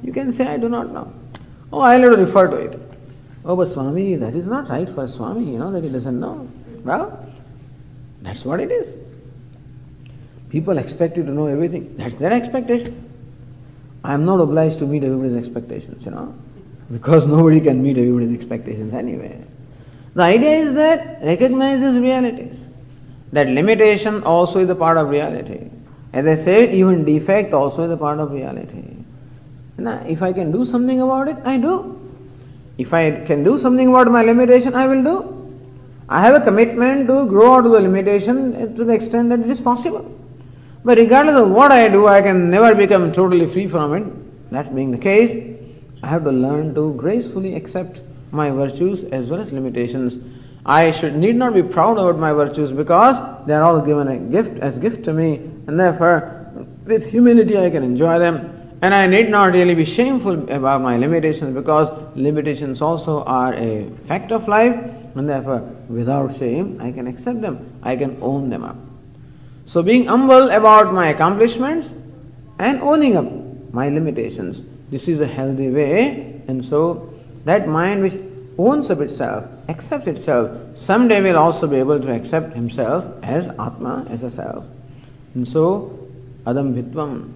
you 0.03 0.13
can 0.13 0.33
say, 0.33 0.45
I 0.45 0.57
do 0.57 0.69
not 0.69 0.91
know. 0.91 1.11
Oh, 1.73 1.79
I'll 1.79 1.99
have 1.99 2.11
to 2.11 2.17
refer 2.17 2.47
to 2.47 2.55
it. 2.57 2.79
Oh, 3.43 3.55
but 3.55 3.71
Swami, 3.71 4.15
that 4.15 4.35
is 4.35 4.45
not 4.45 4.69
right 4.69 4.87
for 4.89 5.07
Swami, 5.07 5.51
you 5.51 5.59
know, 5.59 5.71
that 5.71 5.83
he 5.83 5.89
doesn't 5.89 6.19
know. 6.19 6.47
Well, 6.83 7.27
that's 8.21 8.45
what 8.45 8.59
it 8.59 8.71
is. 8.71 8.93
People 10.49 10.77
expect 10.77 11.17
you 11.17 11.23
to 11.23 11.31
know 11.31 11.47
everything. 11.47 11.95
That's 11.97 12.15
their 12.15 12.31
expectation. 12.31 13.09
I 14.03 14.13
am 14.13 14.25
not 14.25 14.39
obliged 14.39 14.79
to 14.79 14.85
meet 14.85 15.03
everybody's 15.03 15.35
expectations, 15.35 16.05
you 16.05 16.11
know, 16.11 16.33
because 16.91 17.25
nobody 17.25 17.59
can 17.59 17.81
meet 17.81 17.97
everybody's 17.97 18.39
expectations 18.39 18.93
anyway. 18.93 19.43
The 20.15 20.23
idea 20.23 20.51
is 20.51 20.73
that 20.73 21.21
recognizes 21.21 21.97
realities. 21.97 22.57
That 23.33 23.47
limitation 23.47 24.23
also 24.23 24.59
is 24.59 24.69
a 24.69 24.75
part 24.75 24.97
of 24.97 25.09
reality. 25.09 25.69
As 26.13 26.25
I 26.25 26.41
said, 26.41 26.73
even 26.73 27.03
defect 27.03 27.53
also 27.53 27.83
is 27.83 27.91
a 27.91 27.97
part 27.97 28.19
of 28.19 28.31
reality. 28.31 28.83
Now, 29.77 30.01
if 30.07 30.21
I 30.21 30.31
can 30.31 30.53
do 30.53 30.63
something 30.63 31.01
about 31.01 31.27
it, 31.27 31.35
I 31.43 31.57
do. 31.57 31.99
If 32.77 32.93
I 32.93 33.11
can 33.25 33.43
do 33.43 33.57
something 33.57 33.89
about 33.89 34.09
my 34.09 34.23
limitation, 34.23 34.73
I 34.73 34.87
will 34.87 35.03
do. 35.03 35.17
I 36.07 36.21
have 36.21 36.35
a 36.35 36.39
commitment 36.39 37.07
to 37.07 37.25
grow 37.25 37.55
out 37.55 37.65
of 37.65 37.73
the 37.73 37.81
limitation 37.81 38.73
to 38.75 38.85
the 38.85 38.93
extent 38.93 39.29
that 39.29 39.41
it 39.41 39.49
is 39.49 39.59
possible. 39.59 40.09
But 40.85 40.97
regardless 40.97 41.35
of 41.35 41.49
what 41.49 41.73
I 41.73 41.89
do, 41.89 42.07
I 42.07 42.21
can 42.21 42.49
never 42.49 42.73
become 42.73 43.11
totally 43.11 43.51
free 43.51 43.67
from 43.67 43.93
it. 43.95 44.51
That 44.51 44.73
being 44.73 44.91
the 44.91 44.97
case, 44.97 45.57
I 46.03 46.07
have 46.07 46.23
to 46.23 46.31
learn 46.31 46.73
to 46.75 46.93
gracefully 46.93 47.55
accept 47.55 47.99
my 48.35 48.51
virtues 48.51 49.03
as 49.11 49.27
well 49.27 49.41
as 49.41 49.51
limitations. 49.51 50.21
I 50.65 50.91
should 50.91 51.15
need 51.15 51.35
not 51.35 51.53
be 51.53 51.63
proud 51.63 51.97
about 51.97 52.19
my 52.19 52.33
virtues 52.33 52.71
because 52.71 53.45
they 53.47 53.53
are 53.53 53.63
all 53.63 53.81
given 53.81 54.07
a 54.07 54.17
gift 54.17 54.59
as 54.59 54.77
gift 54.79 55.05
to 55.05 55.13
me, 55.13 55.35
and 55.67 55.79
therefore 55.79 56.47
with 56.85 57.05
humility 57.05 57.57
I 57.57 57.69
can 57.69 57.83
enjoy 57.83 58.19
them. 58.19 58.51
And 58.81 58.93
I 58.93 59.07
need 59.07 59.29
not 59.29 59.53
really 59.53 59.73
be 59.73 59.85
shameful 59.85 60.51
about 60.51 60.81
my 60.81 60.97
limitations 60.97 61.55
because 61.55 61.87
limitations 62.15 62.81
also 62.81 63.23
are 63.23 63.53
a 63.53 63.89
fact 64.07 64.31
of 64.31 64.47
life, 64.47 64.75
and 65.15 65.29
therefore 65.29 65.61
without 65.87 66.35
shame 66.37 66.79
I 66.81 66.91
can 66.91 67.07
accept 67.07 67.41
them, 67.41 67.79
I 67.81 67.95
can 67.95 68.17
own 68.21 68.49
them 68.49 68.63
up. 68.63 68.75
So 69.65 69.81
being 69.81 70.05
humble 70.05 70.51
about 70.51 70.93
my 70.93 71.07
accomplishments 71.07 71.89
and 72.59 72.81
owning 72.81 73.17
up 73.17 73.25
my 73.73 73.89
limitations, 73.89 74.61
this 74.91 75.07
is 75.07 75.19
a 75.19 75.27
healthy 75.27 75.69
way. 75.69 76.41
And 76.47 76.63
so 76.63 77.14
that 77.45 77.67
mind 77.67 78.01
which 78.01 78.19
owns 78.57 78.89
up 78.89 78.99
itself, 78.99 79.45
accepts 79.69 80.07
itself, 80.07 80.51
someday 80.75 81.21
will 81.21 81.37
also 81.37 81.67
be 81.67 81.77
able 81.77 81.99
to 81.99 82.11
accept 82.11 82.53
himself 82.53 83.05
as 83.23 83.45
Atma, 83.45 84.05
as 84.09 84.23
a 84.23 84.29
self. 84.29 84.65
And 85.33 85.47
so, 85.47 85.97
Adambhitvam. 86.45 87.31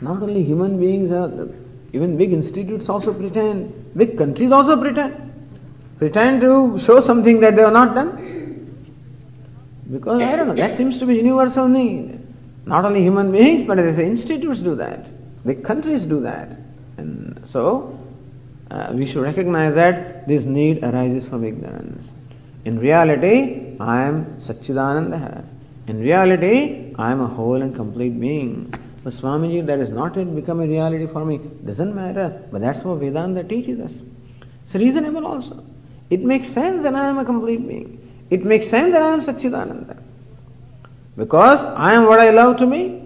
Not 0.00 0.22
only 0.22 0.42
human 0.42 0.78
beings, 0.78 1.12
are, 1.12 1.48
even 1.92 2.16
big 2.16 2.32
institutes 2.32 2.88
also 2.88 3.12
pretend, 3.12 3.92
big 3.96 4.18
countries 4.18 4.52
also 4.52 4.80
pretend. 4.80 5.32
Pretend 5.98 6.40
to 6.40 6.78
show 6.78 7.00
something 7.00 7.40
that 7.40 7.56
they 7.56 7.62
have 7.62 7.72
not 7.72 7.94
done. 7.94 8.34
Because 9.90 10.22
I 10.22 10.34
don't 10.36 10.48
know, 10.48 10.54
that 10.54 10.76
seems 10.76 10.98
to 10.98 11.06
be 11.06 11.16
universal 11.16 11.68
need. 11.68 12.20
Not 12.66 12.84
only 12.84 13.02
human 13.02 13.30
beings, 13.30 13.66
but 13.66 13.78
as 13.78 13.98
institutes 13.98 14.60
do 14.60 14.74
that. 14.76 15.06
Big 15.44 15.62
countries 15.62 16.06
do 16.06 16.20
that. 16.20 16.56
And 16.96 17.46
so, 17.52 17.98
uh, 18.74 18.92
we 18.92 19.06
should 19.06 19.22
recognize 19.22 19.72
that 19.76 20.26
this 20.26 20.44
need 20.44 20.82
arises 20.82 21.26
from 21.28 21.44
ignorance. 21.44 22.08
In 22.64 22.78
reality, 22.78 23.76
I 23.78 24.02
am 24.02 24.24
Satchidananda. 24.46 25.44
In 25.86 26.00
reality, 26.00 26.92
I 26.98 27.12
am 27.12 27.20
a 27.20 27.26
whole 27.28 27.62
and 27.62 27.72
complete 27.76 28.18
being. 28.18 28.74
But 29.04 29.12
Swamiji, 29.12 29.64
that 29.66 29.78
has 29.78 29.90
not 29.90 30.16
yet 30.16 30.34
become 30.34 30.60
a 30.60 30.66
reality 30.66 31.06
for 31.06 31.24
me. 31.24 31.38
Doesn't 31.64 31.94
matter. 31.94 32.42
But 32.50 32.62
that's 32.62 32.80
what 32.80 32.98
Vedanta 32.98 33.44
teaches 33.44 33.78
us. 33.78 33.92
It's 34.64 34.74
reasonable 34.74 35.24
also. 35.24 35.62
It 36.10 36.20
makes 36.24 36.48
sense 36.48 36.82
that 36.82 36.96
I 36.96 37.06
am 37.06 37.18
a 37.18 37.24
complete 37.24 37.68
being. 37.68 38.00
It 38.30 38.44
makes 38.44 38.68
sense 38.68 38.92
that 38.92 39.02
I 39.02 39.12
am 39.12 39.20
Satchidananda. 39.20 39.96
Because 41.16 41.60
I 41.76 41.94
am 41.94 42.06
what 42.06 42.18
I 42.18 42.30
love 42.30 42.56
to 42.56 42.66
be. 42.66 43.02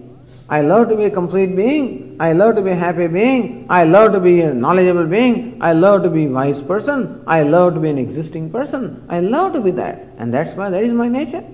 I 0.49 0.63
love 0.63 0.89
to 0.89 0.97
be 0.97 1.05
a 1.05 1.11
complete 1.11 1.55
being. 1.55 2.08
I 2.21 2.33
love 2.33 2.57
to 2.57 2.63
be 2.63 2.71
a 2.71 2.75
happy 2.75 3.07
being. 3.07 3.67
I 3.69 3.85
love 3.85 4.13
to 4.13 4.21
be 4.21 4.41
a 4.41 4.53
knowledgeable 4.53 5.07
being. 5.07 5.59
I 5.61 5.73
love 5.73 6.03
to 6.03 6.11
be 6.11 6.27
a 6.27 6.29
wise 6.29 6.61
person. 6.63 7.23
I 7.27 7.43
love 7.43 7.75
to 7.75 7.81
be 7.81 7.91
an 7.91 7.99
existing 7.99 8.51
person. 8.51 9.05
I 9.09 9.21
love 9.21 9.53
to 9.53 9.61
be 9.61 9.71
that. 9.73 10.01
And 10.19 10.35
that's 10.35 10.53
why 10.53 10.71
that 10.71 10.83
is 10.83 10.93
my 10.93 11.09
nature. 11.09 11.45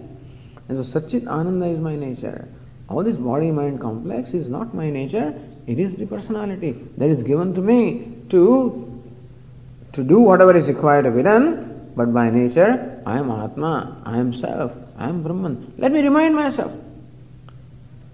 And 0.68 0.84
so 0.84 1.00
Satchit 1.00 1.26
Ananda 1.26 1.66
is 1.66 1.78
my 1.78 1.96
nature. 1.96 2.48
All 2.88 3.02
this 3.02 3.16
body 3.16 3.50
mind 3.50 3.80
complex 3.80 4.30
is 4.30 4.48
not 4.48 4.74
my 4.74 4.90
nature. 4.90 5.34
It 5.66 5.78
is 5.78 5.94
the 5.96 6.06
personality 6.06 6.78
that 6.96 7.08
is 7.08 7.22
given 7.22 7.54
to 7.54 7.60
me 7.60 8.12
to, 8.30 9.02
to 9.92 10.02
do 10.02 10.20
whatever 10.20 10.56
is 10.56 10.66
required 10.66 11.04
to 11.04 11.10
be 11.10 11.22
done 11.22 11.74
but 11.96 12.12
by 12.12 12.30
nature, 12.30 13.00
I 13.06 13.18
am 13.18 13.30
Atma, 13.30 14.02
I 14.04 14.18
am 14.18 14.34
Self, 14.34 14.72
I 14.98 15.08
am 15.08 15.22
Brahman. 15.22 15.74
Let 15.78 15.92
me 15.92 16.02
remind 16.02 16.34
myself 16.34 16.72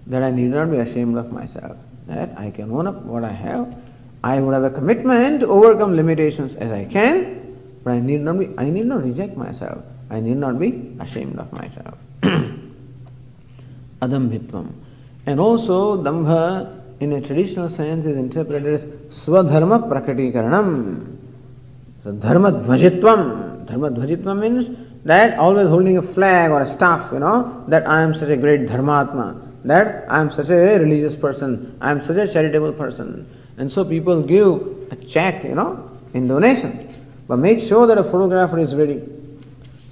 that 0.07 0.21
I 0.21 0.31
need 0.31 0.49
not 0.49 0.69
be 0.69 0.77
ashamed 0.77 1.17
of 1.17 1.31
myself, 1.31 1.77
that 2.11 2.37
I 2.37 2.51
can 2.51 2.71
own 2.71 2.87
up 2.87 3.01
what 3.03 3.23
I 3.23 3.31
have. 3.31 3.75
I 4.23 4.39
would 4.39 4.53
have 4.53 4.63
a 4.63 4.69
commitment 4.69 5.39
to 5.39 5.47
overcome 5.47 5.95
limitations 5.95 6.53
as 6.55 6.71
I 6.71 6.85
can, 6.85 7.57
but 7.83 7.91
I 7.93 7.99
need 7.99 8.21
not 8.21 8.37
be 8.37 8.49
I 8.57 8.69
need 8.69 8.85
not 8.85 9.03
reject 9.03 9.35
myself. 9.35 9.83
I 10.09 10.19
need 10.19 10.37
not 10.37 10.59
be 10.59 10.95
ashamed 10.99 11.39
of 11.39 11.51
myself. 11.53 11.97
Adambhitvam. 14.01 14.71
And 15.25 15.39
also 15.39 15.97
Dambha 16.03 16.81
in 16.99 17.13
a 17.13 17.21
traditional 17.21 17.69
sense 17.69 18.05
is 18.05 18.17
interpreted 18.17 18.73
as 18.73 18.85
Swadharma 19.09 19.89
Prakatikaranam. 19.89 21.17
So 22.03 22.11
Dharma 22.11 22.51
Dvajitvam. 22.51 23.65
Dharma 23.67 23.89
Dvajitva 23.89 24.37
means 24.37 24.77
that 25.05 25.37
always 25.39 25.67
holding 25.67 25.97
a 25.97 26.01
flag 26.01 26.51
or 26.51 26.61
a 26.61 26.67
staff, 26.67 27.11
you 27.11 27.19
know, 27.19 27.63
that 27.67 27.87
I 27.87 28.01
am 28.01 28.13
such 28.13 28.29
a 28.29 28.37
great 28.37 28.61
Dharmatma, 28.67 29.50
that 29.65 30.05
I 30.09 30.19
am 30.19 30.31
such 30.31 30.49
a 30.49 30.79
religious 30.79 31.15
person, 31.15 31.77
I 31.81 31.91
am 31.91 32.03
such 32.03 32.17
a 32.17 32.31
charitable 32.31 32.73
person. 32.73 33.27
And 33.57 33.71
so 33.71 33.85
people 33.85 34.23
give 34.23 34.91
a 34.91 34.95
check, 34.95 35.43
you 35.43 35.55
know, 35.55 35.89
in 36.13 36.27
donation. 36.27 36.93
But 37.27 37.37
make 37.37 37.59
sure 37.59 37.87
that 37.87 37.97
a 37.97 38.03
photographer 38.03 38.57
is 38.59 38.75
ready. 38.75 39.01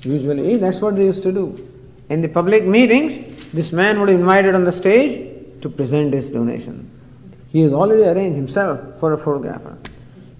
Usually 0.02 0.58
that's 0.58 0.80
what 0.80 0.96
they 0.96 1.06
used 1.06 1.24
to 1.24 1.32
do. 1.32 1.68
In 2.10 2.22
the 2.22 2.28
public 2.28 2.66
meetings, 2.66 3.52
this 3.54 3.72
man 3.72 4.00
would 4.00 4.08
be 4.08 4.14
invited 4.14 4.56
on 4.56 4.64
the 4.64 4.72
stage 4.72 5.62
to 5.62 5.70
present 5.70 6.14
his 6.14 6.30
donation. 6.30 6.90
He 7.50 7.62
has 7.62 7.74
already 7.74 8.04
arranged 8.04 8.36
himself 8.36 9.00
for 9.00 9.14
a 9.14 9.18
photographer. 9.18 9.78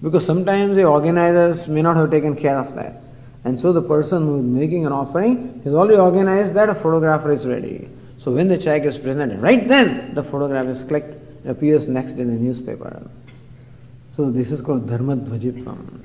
Because 0.02 0.24
sometimes 0.24 0.76
the 0.76 0.84
organizers 0.84 1.68
may 1.68 1.82
not 1.82 1.96
have 1.96 2.10
taken 2.10 2.34
care 2.34 2.58
of 2.58 2.74
that. 2.74 3.02
And 3.44 3.58
so 3.58 3.72
the 3.72 3.82
person 3.82 4.24
who 4.24 4.38
is 4.38 4.44
making 4.44 4.86
an 4.86 4.92
offering 4.92 5.60
has 5.64 5.74
already 5.74 5.98
organized 5.98 6.54
that 6.54 6.68
a 6.68 6.74
photographer 6.74 7.30
is 7.32 7.46
ready. 7.46 7.88
So 8.22 8.30
when 8.32 8.48
the 8.48 8.58
check 8.58 8.84
is 8.84 8.98
presented, 8.98 9.40
right 9.40 9.66
then 9.66 10.14
the 10.14 10.22
photograph 10.22 10.66
is 10.66 10.84
clicked 10.84 11.16
appears 11.46 11.88
next 11.88 12.12
in 12.12 12.28
the 12.28 12.34
newspaper. 12.34 13.08
So 14.14 14.30
this 14.30 14.50
is 14.50 14.60
called 14.60 14.88
dharma 14.88 15.16
dvajitvam. 15.16 16.04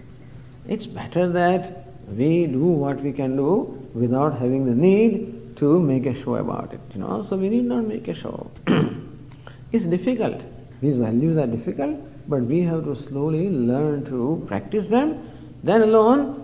It's 0.67 0.85
better 0.85 1.29
that 1.29 1.89
we 2.07 2.47
do 2.47 2.63
what 2.63 3.01
we 3.01 3.11
can 3.11 3.35
do 3.35 3.89
without 3.93 4.37
having 4.37 4.65
the 4.65 4.73
need 4.73 5.57
to 5.57 5.79
make 5.79 6.05
a 6.05 6.13
show 6.13 6.35
about 6.35 6.73
it. 6.73 6.79
You 6.93 7.01
know, 7.01 7.25
so 7.29 7.35
we 7.35 7.49
need 7.49 7.65
not 7.65 7.85
make 7.85 8.07
a 8.07 8.15
show. 8.15 8.49
it's 9.71 9.85
difficult. 9.85 10.41
These 10.81 10.97
values 10.97 11.37
are 11.37 11.47
difficult, 11.47 11.97
but 12.29 12.41
we 12.41 12.61
have 12.61 12.85
to 12.85 12.95
slowly 12.95 13.49
learn 13.49 14.05
to 14.05 14.43
practice 14.47 14.87
them. 14.87 15.29
Then 15.63 15.81
alone, 15.81 16.41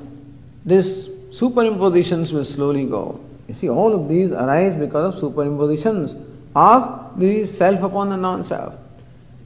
these 0.66 1.08
superimpositions 1.32 2.34
will 2.34 2.46
slowly 2.46 2.88
go. 2.88 3.20
You 3.52 3.58
see, 3.58 3.70
all 3.70 3.94
of 3.94 4.08
these 4.08 4.32
arise 4.32 4.76
because 4.76 5.14
of 5.14 5.22
superimpositions 5.22 6.16
of 6.56 7.20
the 7.20 7.46
self 7.46 7.84
upon 7.84 8.08
the 8.08 8.16
non-self. 8.16 8.76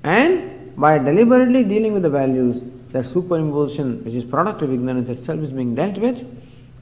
And 0.03 0.75
by 0.77 0.99
deliberately 0.99 1.63
dealing 1.63 1.93
with 1.93 2.03
the 2.03 2.11
values, 2.11 2.61
that 2.91 3.05
superimposition, 3.05 4.03
which 4.03 4.13
is 4.13 4.23
product 4.23 4.61
of 4.61 4.71
ignorance 4.71 5.09
itself, 5.09 5.39
is 5.39 5.49
being 5.49 5.73
dealt 5.73 5.97
with, 5.97 6.23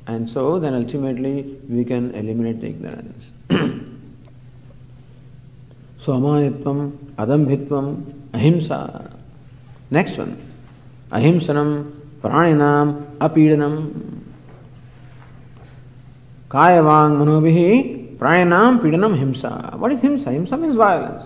and 0.06 0.30
so 0.30 0.60
then 0.60 0.74
ultimately 0.74 1.58
we 1.70 1.86
can 1.86 2.14
eliminate 2.14 2.60
the 2.60 2.68
ignorance. 2.68 3.24
so 6.04 6.12
amanitvam, 6.12 6.92
adambhitvam, 7.16 8.14
ahimsa. 8.34 9.18
Next 9.92 10.18
one. 10.18 10.46
Ahimsanam, 11.10 11.94
praninam, 12.22 13.16
apidanam. 13.20 14.23
Kayavang 16.54 17.18
manobhihi, 17.18 18.18
praninam, 18.18 18.80
pidanam, 18.80 19.18
himsa. 19.18 19.76
What 19.80 19.92
is 19.92 20.00
himsa? 20.02 20.26
Himsa 20.26 20.62
means 20.62 20.76
violence. 20.76 21.24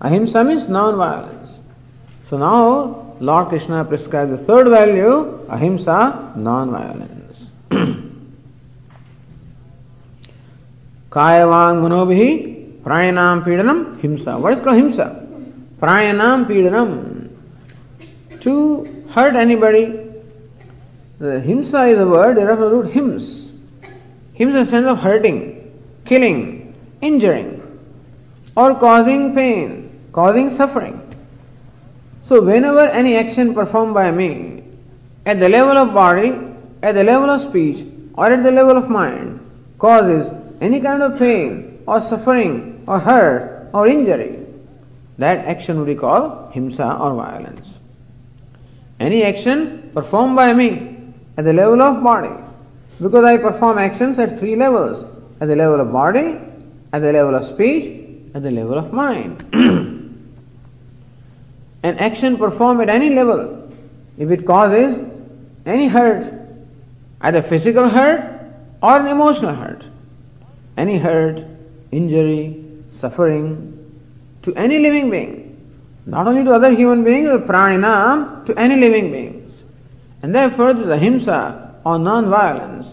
Ahimsa 0.00 0.46
means 0.46 0.66
non-violence. 0.66 1.60
So 2.30 2.38
now 2.38 3.14
Lord 3.20 3.50
Krishna 3.50 3.84
prescribes 3.84 4.30
the 4.30 4.38
third 4.38 4.68
value, 4.68 5.46
ahimsa, 5.48 6.32
non-violence. 6.36 7.18
कायवांग 11.12 11.82
मनोभि 11.82 12.26
प्राणायाम 12.84 13.40
पीड़नम 13.44 13.82
हिंसा 14.02 14.36
what 14.36 14.52
is 14.52 14.62
called 14.64 14.78
हिंसा 14.80 15.04
प्राणायाम 15.80 16.44
पीड़नम 16.44 16.88
to 18.44 18.86
anybody 19.16 19.84
the 21.18 21.40
himsa 21.40 21.86
is 21.92 21.98
a 21.98 22.06
word 22.06 22.36
derived 22.36 22.58
from 22.58 22.70
the 22.70 22.76
root 22.76 22.86
hims 22.94 23.51
in 24.42 24.52
the 24.58 24.64
sense 24.72 24.88
of 24.92 24.98
hurting 25.06 25.42
killing 26.10 26.40
injuring 27.10 27.50
or 28.62 28.68
causing 28.86 29.22
pain 29.40 29.70
causing 30.18 30.48
suffering 30.58 30.96
so 32.28 32.40
whenever 32.50 32.86
any 33.02 33.16
action 33.22 33.54
performed 33.60 33.94
by 34.00 34.10
me 34.20 34.30
at 35.26 35.38
the 35.44 35.48
level 35.56 35.78
of 35.84 35.94
body 36.02 36.30
at 36.82 36.94
the 36.94 37.04
level 37.12 37.30
of 37.30 37.40
speech 37.48 37.86
or 38.14 38.26
at 38.26 38.42
the 38.42 38.50
level 38.50 38.76
of 38.76 38.88
mind 38.90 39.38
causes 39.78 40.30
any 40.60 40.80
kind 40.80 41.02
of 41.02 41.18
pain 41.18 41.82
or 41.86 42.00
suffering 42.00 42.84
or 42.86 42.98
hurt 43.00 43.68
or 43.72 43.86
injury, 43.86 44.38
that 45.18 45.44
action 45.46 45.78
would 45.78 45.86
be 45.86 45.94
called 45.94 46.52
himsa 46.52 47.00
or 47.00 47.14
violence. 47.14 47.66
Any 49.00 49.24
action 49.24 49.90
performed 49.94 50.36
by 50.36 50.52
me 50.52 51.12
at 51.36 51.44
the 51.44 51.52
level 51.52 51.82
of 51.82 52.02
body, 52.02 52.34
because 53.02 53.24
I 53.24 53.36
perform 53.36 53.78
actions 53.78 54.18
at 54.18 54.38
three 54.38 54.56
levels 54.56 55.04
at 55.40 55.48
the 55.48 55.56
level 55.56 55.80
of 55.80 55.90
body, 55.92 56.38
at 56.92 57.02
the 57.02 57.12
level 57.12 57.34
of 57.34 57.44
speech, 57.44 58.00
at 58.34 58.42
the 58.42 58.50
level 58.50 58.78
of 58.78 58.92
mind. 58.92 59.44
An 61.82 61.98
action 61.98 62.36
performed 62.36 62.80
at 62.82 62.88
any 62.88 63.10
level, 63.10 63.72
if 64.16 64.30
it 64.30 64.46
causes 64.46 65.04
any 65.66 65.88
hurt, 65.88 66.32
either 67.20 67.42
physical 67.42 67.88
hurt 67.88 68.40
or 68.80 68.98
an 68.98 69.08
emotional 69.08 69.54
hurt, 69.54 69.84
any 70.76 70.98
hurt, 70.98 71.44
injury, 71.90 72.64
suffering 72.88 73.78
to 74.42 74.54
any 74.54 74.78
living 74.78 75.10
being, 75.10 75.56
not 76.06 76.28
only 76.28 76.44
to 76.44 76.52
other 76.52 76.70
human 76.70 77.02
beings, 77.02 77.28
but 77.28 77.46
pranina 77.46 78.44
to 78.46 78.56
any 78.56 78.76
living 78.76 79.10
beings. 79.10 79.52
And 80.22 80.32
therefore, 80.34 80.72
the 80.72 80.92
ahimsa 80.92 81.74
or 81.84 81.98
non-violence 81.98 82.86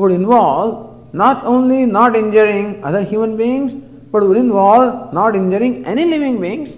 would 0.00 0.12
involve 0.12 0.70
not 1.12 1.44
only 1.44 1.84
not 1.86 2.16
injuring 2.16 2.82
other 2.84 3.02
human 3.02 3.36
beings, 3.36 3.72
but 4.12 4.26
would 4.26 4.36
involve 4.36 5.12
not 5.12 5.36
injuring 5.36 5.84
any 5.84 6.04
living 6.04 6.40
beings, 6.40 6.70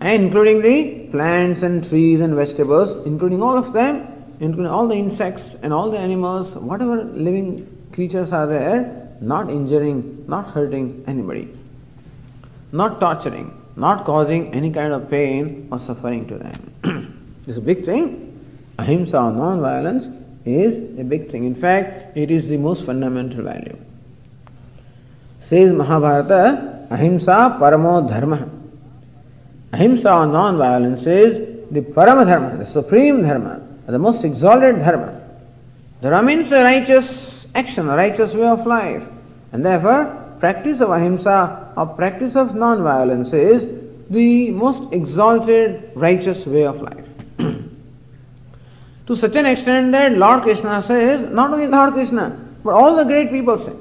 eh, 0.00 0.12
including 0.12 0.62
the 0.62 0.76
plants 1.10 1.62
and 1.62 1.86
trees 1.88 2.20
and 2.20 2.34
vegetables, 2.34 2.94
including 3.06 3.42
all 3.42 3.56
of 3.56 3.72
them, 3.72 4.06
including 4.40 4.72
all 4.76 4.88
the 4.88 4.94
insects 4.94 5.44
and 5.62 5.72
all 5.72 5.90
the 5.90 5.98
animals, 5.98 6.54
whatever 6.54 7.04
living 7.04 7.48
creatures 7.92 8.32
are 8.32 8.46
there, 8.46 8.78
not 9.20 9.50
injuring, 9.50 10.24
not 10.26 10.46
hurting 10.50 11.04
anybody, 11.06 11.48
not 12.72 12.98
torturing, 13.00 13.48
not 13.76 14.04
causing 14.04 14.52
any 14.52 14.70
kind 14.70 14.92
of 14.92 15.08
pain 15.08 15.68
or 15.70 15.78
suffering 15.78 16.26
to 16.26 16.38
them. 16.38 17.14
it's 17.46 17.58
a 17.58 17.60
big 17.60 17.84
thing. 17.84 18.28
Ahimsa 18.78 19.20
non-violence 19.30 20.08
is 20.44 20.78
a 20.98 21.04
big 21.04 21.30
thing. 21.30 21.44
In 21.44 21.54
fact, 21.54 22.16
it 22.16 22.30
is 22.30 22.48
the 22.48 22.56
most 22.56 22.84
fundamental 22.84 23.44
value. 23.44 23.76
Says 25.40 25.72
Mahabharata, 25.72 26.86
Ahimsa 26.90 27.56
paramo 27.58 28.08
dharma. 28.08 28.48
Ahimsa 29.72 30.14
or 30.14 30.26
non-violence 30.26 31.06
is 31.06 31.68
the 31.70 31.80
parama 31.80 32.26
dharma, 32.26 32.56
the 32.58 32.66
supreme 32.66 33.22
dharma, 33.22 33.60
the 33.86 33.98
most 33.98 34.24
exalted 34.24 34.78
dharma. 34.78 35.20
Dharma 36.02 36.22
means 36.22 36.52
a 36.52 36.62
righteous 36.62 37.46
action, 37.54 37.88
a 37.88 37.96
righteous 37.96 38.34
way 38.34 38.46
of 38.46 38.66
life. 38.66 39.02
And 39.52 39.64
therefore, 39.64 40.36
practice 40.40 40.80
of 40.80 40.90
ahimsa 40.90 41.72
or 41.76 41.86
practice 41.86 42.36
of 42.36 42.54
non-violence 42.54 43.32
is 43.32 43.66
the 44.10 44.50
most 44.50 44.92
exalted 44.92 45.90
righteous 45.94 46.44
way 46.44 46.64
of 46.64 46.80
life. 46.82 47.06
To 49.12 49.20
such 49.20 49.36
an 49.36 49.46
extent 49.46 49.92
that 49.92 50.12
Lord 50.12 50.42
Krishna 50.42 50.82
says, 50.82 51.30
not 51.32 51.52
only 51.52 51.66
Lord 51.66 51.92
Krishna, 51.92 52.40
but 52.64 52.74
all 52.74 52.96
the 52.96 53.04
great 53.04 53.30
people 53.30 53.58
say. 53.58 53.72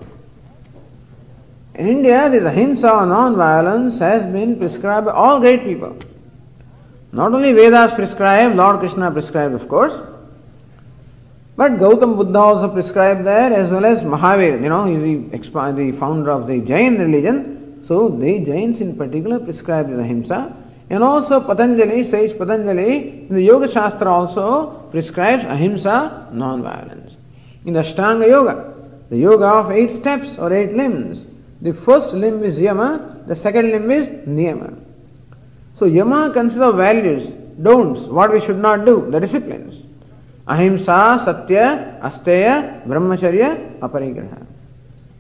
In 1.76 1.88
India, 1.88 2.30
this 2.30 2.44
ahimsa 2.44 2.92
or 2.92 3.06
non-violence 3.06 4.00
has 4.00 4.24
been 4.32 4.58
prescribed 4.58 5.06
by 5.06 5.14
all 5.14 5.40
great 5.40 5.64
people. 5.64 5.98
Not 7.14 7.34
only 7.34 7.54
Vedas 7.54 7.94
prescribe, 7.94 8.56
Lord 8.56 8.80
Krishna 8.80 9.12
prescribes, 9.12 9.56
of 9.56 9.68
course, 9.68 10.00
but 11.56 11.74
Gautam 11.74 12.16
Buddha 12.18 12.40
also 12.40 12.68
prescribed 12.70 13.26
that 13.26 13.52
as 13.52 13.70
well 13.70 13.86
as 13.86 14.04
Mahavir, 14.04 14.62
you 14.62 14.70
know, 14.70 14.86
he's 14.86 15.32
the, 15.32 15.72
the 15.74 15.92
founder 15.92 16.32
of 16.32 16.48
the 16.48 16.60
Jain 16.62 16.98
religion. 16.98 17.84
So 17.86 18.10
the 18.10 18.40
Jains 18.40 18.82
in 18.82 18.96
particular 18.96 19.40
prescribed 19.40 19.90
the 19.90 20.00
ahimsa. 20.00 20.56
And 20.92 21.06
also 21.06 21.40
Patanjali 21.40 22.04
says, 22.04 22.34
Patanjali, 22.34 23.28
in 23.30 23.34
the 23.34 23.42
Yoga 23.42 23.72
Shastra 23.72 24.12
also 24.12 24.90
prescribes 24.92 25.46
ahimsa, 25.46 26.28
non-violence. 26.34 27.16
In 27.64 27.76
the 27.76 27.80
Ashtanga 27.80 28.28
Yoga, 28.28 28.74
the 29.10 29.18
yoga 29.18 29.46
of 29.46 29.72
eight 29.72 29.92
steps 29.92 30.38
or 30.38 30.52
eight 30.52 30.74
limbs, 30.74 31.26
the 31.62 31.74
first 31.74 32.14
limb 32.14 32.44
is 32.44 32.60
yama, 32.60 33.24
the 33.26 33.34
second 33.34 33.72
limb 33.72 33.90
is 33.90 34.08
niyama. 34.28 34.78
So 35.76 35.86
yama 35.86 36.32
considers 36.34 36.76
values, 36.76 37.28
don'ts, 37.62 38.02
what 38.02 38.34
we 38.34 38.42
should 38.42 38.60
not 38.60 38.86
do, 38.86 39.08
the 39.10 39.20
disciplines. 39.22 39.86
Ahimsa, 40.46 41.22
satya, 41.24 42.02
asteya, 42.04 42.86
brahmacharya, 42.86 43.80
aparigraha. 43.80 44.46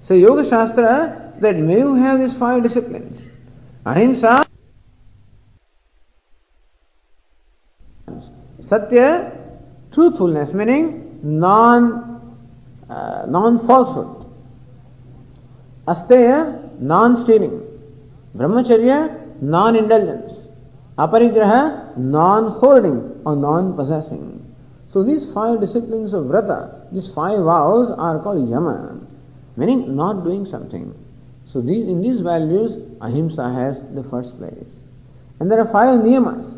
So 0.02 0.16
yoga 0.16 0.44
shastra 0.44 1.34
that 1.40 1.56
may 1.56 1.78
you 1.78 1.96
have 1.96 2.20
these 2.20 2.34
five 2.34 2.62
disciplines. 2.62 3.22
Ahimsa 3.86 4.46
satya 8.72 9.32
truthfulness 9.92 10.54
meaning 10.54 11.20
non 11.24 11.82
uh, 12.90 13.26
non 13.28 13.60
falsehood 13.68 14.26
asteya 15.88 16.38
non 16.80 17.18
stealing 17.18 17.58
brahmacharya 18.36 19.00
non 19.42 19.76
indulgence 19.76 20.34
aparigraha 20.98 21.62
non 21.98 22.52
holding 22.60 22.98
or 23.26 23.36
non 23.36 23.76
possessing 23.76 24.42
So 24.92 25.04
these 25.04 25.32
five 25.32 25.62
disciplines 25.62 26.14
of 26.14 26.26
vrata, 26.26 26.92
these 26.92 27.10
five 27.14 27.40
vows 27.46 27.92
are 27.92 28.20
called 28.20 28.50
yama, 28.50 29.00
meaning 29.56 29.96
not 29.96 30.26
doing 30.26 30.46
something. 30.46 30.94
So 31.46 31.62
these, 31.62 31.88
in 31.88 32.02
these 32.02 32.20
values, 32.20 32.76
ahimsa 33.00 33.54
has 33.54 33.82
the 33.96 34.04
first 34.04 34.38
place. 34.38 34.76
And 35.40 35.50
there 35.50 35.62
are 35.62 35.72
five 35.72 36.02
niyamas. 36.02 36.58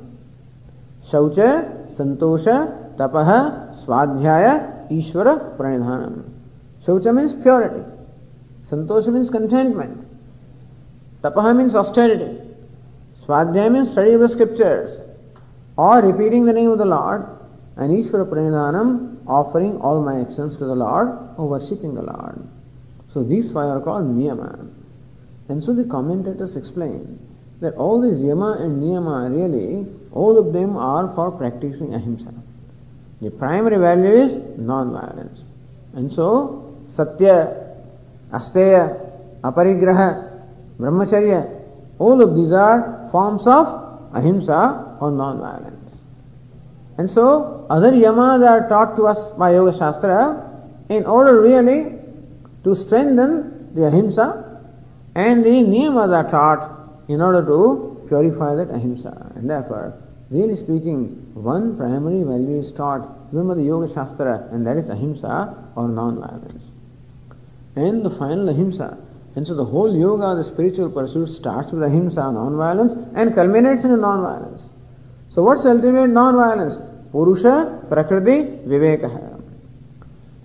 Shaucha, 1.06 1.91
Santosha, 1.95 2.97
Tapaha, 2.97 3.76
Swadhyaya, 3.84 4.89
Ishvara, 4.91 5.58
Pranidhanam. 5.58 6.24
Shaucha 6.82 7.14
means 7.16 7.34
purity. 7.34 7.84
Santosha 8.62 9.12
means 9.14 9.30
contentment. 9.30 10.08
Tapaha 11.22 11.56
means 11.56 11.76
austerity. 11.76 12.39
Swadhyaya 13.26 13.72
means 13.72 13.91
study 13.91 14.14
of 14.14 14.22
the 14.22 14.30
scriptures 14.30 15.01
or 15.78 16.01
repeating 16.01 16.45
the 16.45 16.54
name 16.54 16.70
of 16.70 16.78
the 16.78 16.86
Lord 16.86 17.26
and 17.78 17.91
Ishvara 17.91 18.30
Pranidhanam 18.30 19.18
offering 19.26 19.80
all 19.80 20.01
my 20.01 20.22
actions 20.22 20.58
to 20.58 20.66
the 20.66 20.76
Lord 20.76 21.10
or 21.38 21.47
worshipping 21.47 21.95
the 21.95 22.01
Lord. 22.01 22.47
So 23.10 23.24
these 23.24 23.51
five 23.51 23.70
are 23.70 23.82
called 23.82 24.06
niyama. 24.06 24.70
And 25.49 25.64
so 25.64 25.74
the 25.74 25.86
commentators 25.86 26.56
explain 26.56 27.20
that 27.62 27.76
all 27.76 28.01
these 28.01 28.22
yama 28.22 28.58
and 28.60 28.82
niyama 28.82 29.30
really, 29.30 29.88
all 30.14 30.38
of 30.38 30.53
them 30.53 30.78
are 30.78 31.14
for 31.16 31.32
practicing 31.32 31.93
ahimsa. 31.93 32.34
The 33.22 33.32
primary 33.32 33.78
value 33.78 34.11
is 34.11 34.59
non-violence. 34.59 35.43
And 35.93 36.11
so, 36.11 36.76
satya, 36.88 37.76
asteya, 38.32 38.99
aparigraha, 39.41 40.41
brahmacharya, 40.78 41.61
all 41.99 42.22
of 42.22 42.36
these 42.36 42.51
are 42.51 43.09
forms 43.11 43.47
of 43.47 43.68
ahimsa 44.14 44.97
or 44.99 45.11
non-violence. 45.11 45.97
And 46.97 47.09
so, 47.09 47.66
other 47.70 47.91
yamas 47.91 48.47
are 48.47 48.68
taught 48.68 48.95
to 48.97 49.03
us 49.07 49.32
by 49.38 49.53
Yoga 49.53 49.78
Shastra 49.78 50.51
in 50.89 51.05
order 51.05 51.41
really 51.41 51.97
to 52.64 52.76
strengthen 52.76 53.74
the 53.74 53.88
ahimsa, 53.88 54.59
and 55.16 55.43
the 55.43 55.49
niyamas 55.49 56.14
are 56.14 56.30
taught 56.30 56.70
in 57.07 57.22
order 57.22 57.43
to 57.45 58.05
purify 58.07 58.55
that 58.55 58.70
ahimsa. 58.70 59.32
And 59.36 59.49
therefore, 59.49 59.97
really 60.30 60.55
speaking, 60.55 61.32
one 61.34 61.78
primary 61.78 62.24
value 62.24 62.59
is 62.59 62.71
taught 62.71 63.24
remember 63.34 63.55
the 63.55 63.63
Yoga 63.63 63.91
Shastra, 63.91 64.49
and 64.51 64.65
that 64.67 64.78
is 64.78 64.88
ahimsa 64.89 65.71
or 65.76 65.88
non-violence. 65.88 66.63
And 67.76 68.05
the 68.05 68.11
final 68.11 68.49
ahimsa. 68.49 68.97
And 69.36 69.47
so 69.47 69.55
the 69.55 69.65
whole 69.65 69.95
yoga, 69.95 70.36
the 70.36 70.43
spiritual 70.43 70.91
pursuit, 70.91 71.28
starts 71.28 71.71
with 71.71 71.82
ahimsa, 71.82 72.32
non-violence, 72.32 72.93
and 73.15 73.34
culminates 73.34 73.84
in 73.84 73.99
non-violence. 73.99 74.69
So 75.30 75.41
what's 75.41 75.65
ultimate 75.65 76.09
non-violence? 76.09 76.80
Purusha, 77.11 77.84
Prakriti, 77.89 78.59
Viveka. 78.67 79.41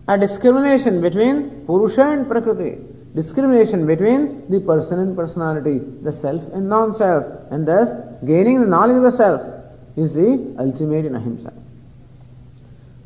A 0.08 0.16
discrimination 0.16 1.02
between 1.02 1.66
Purusha 1.66 2.04
and 2.04 2.26
Prakriti. 2.26 2.78
Discrimination 3.14 3.86
between 3.86 4.50
the 4.50 4.60
person 4.60 5.00
and 5.00 5.14
personality, 5.14 5.80
the 6.00 6.12
self 6.12 6.42
and 6.54 6.66
non-self, 6.66 7.26
and 7.50 7.68
thus 7.68 7.90
gaining 8.24 8.60
the 8.62 8.66
knowledge 8.66 8.96
of 8.96 9.02
the 9.02 9.12
self 9.12 9.57
is 9.98 10.14
the 10.14 10.54
ultimate 10.58 11.04
in 11.04 11.14
ahimsa. 11.14 11.52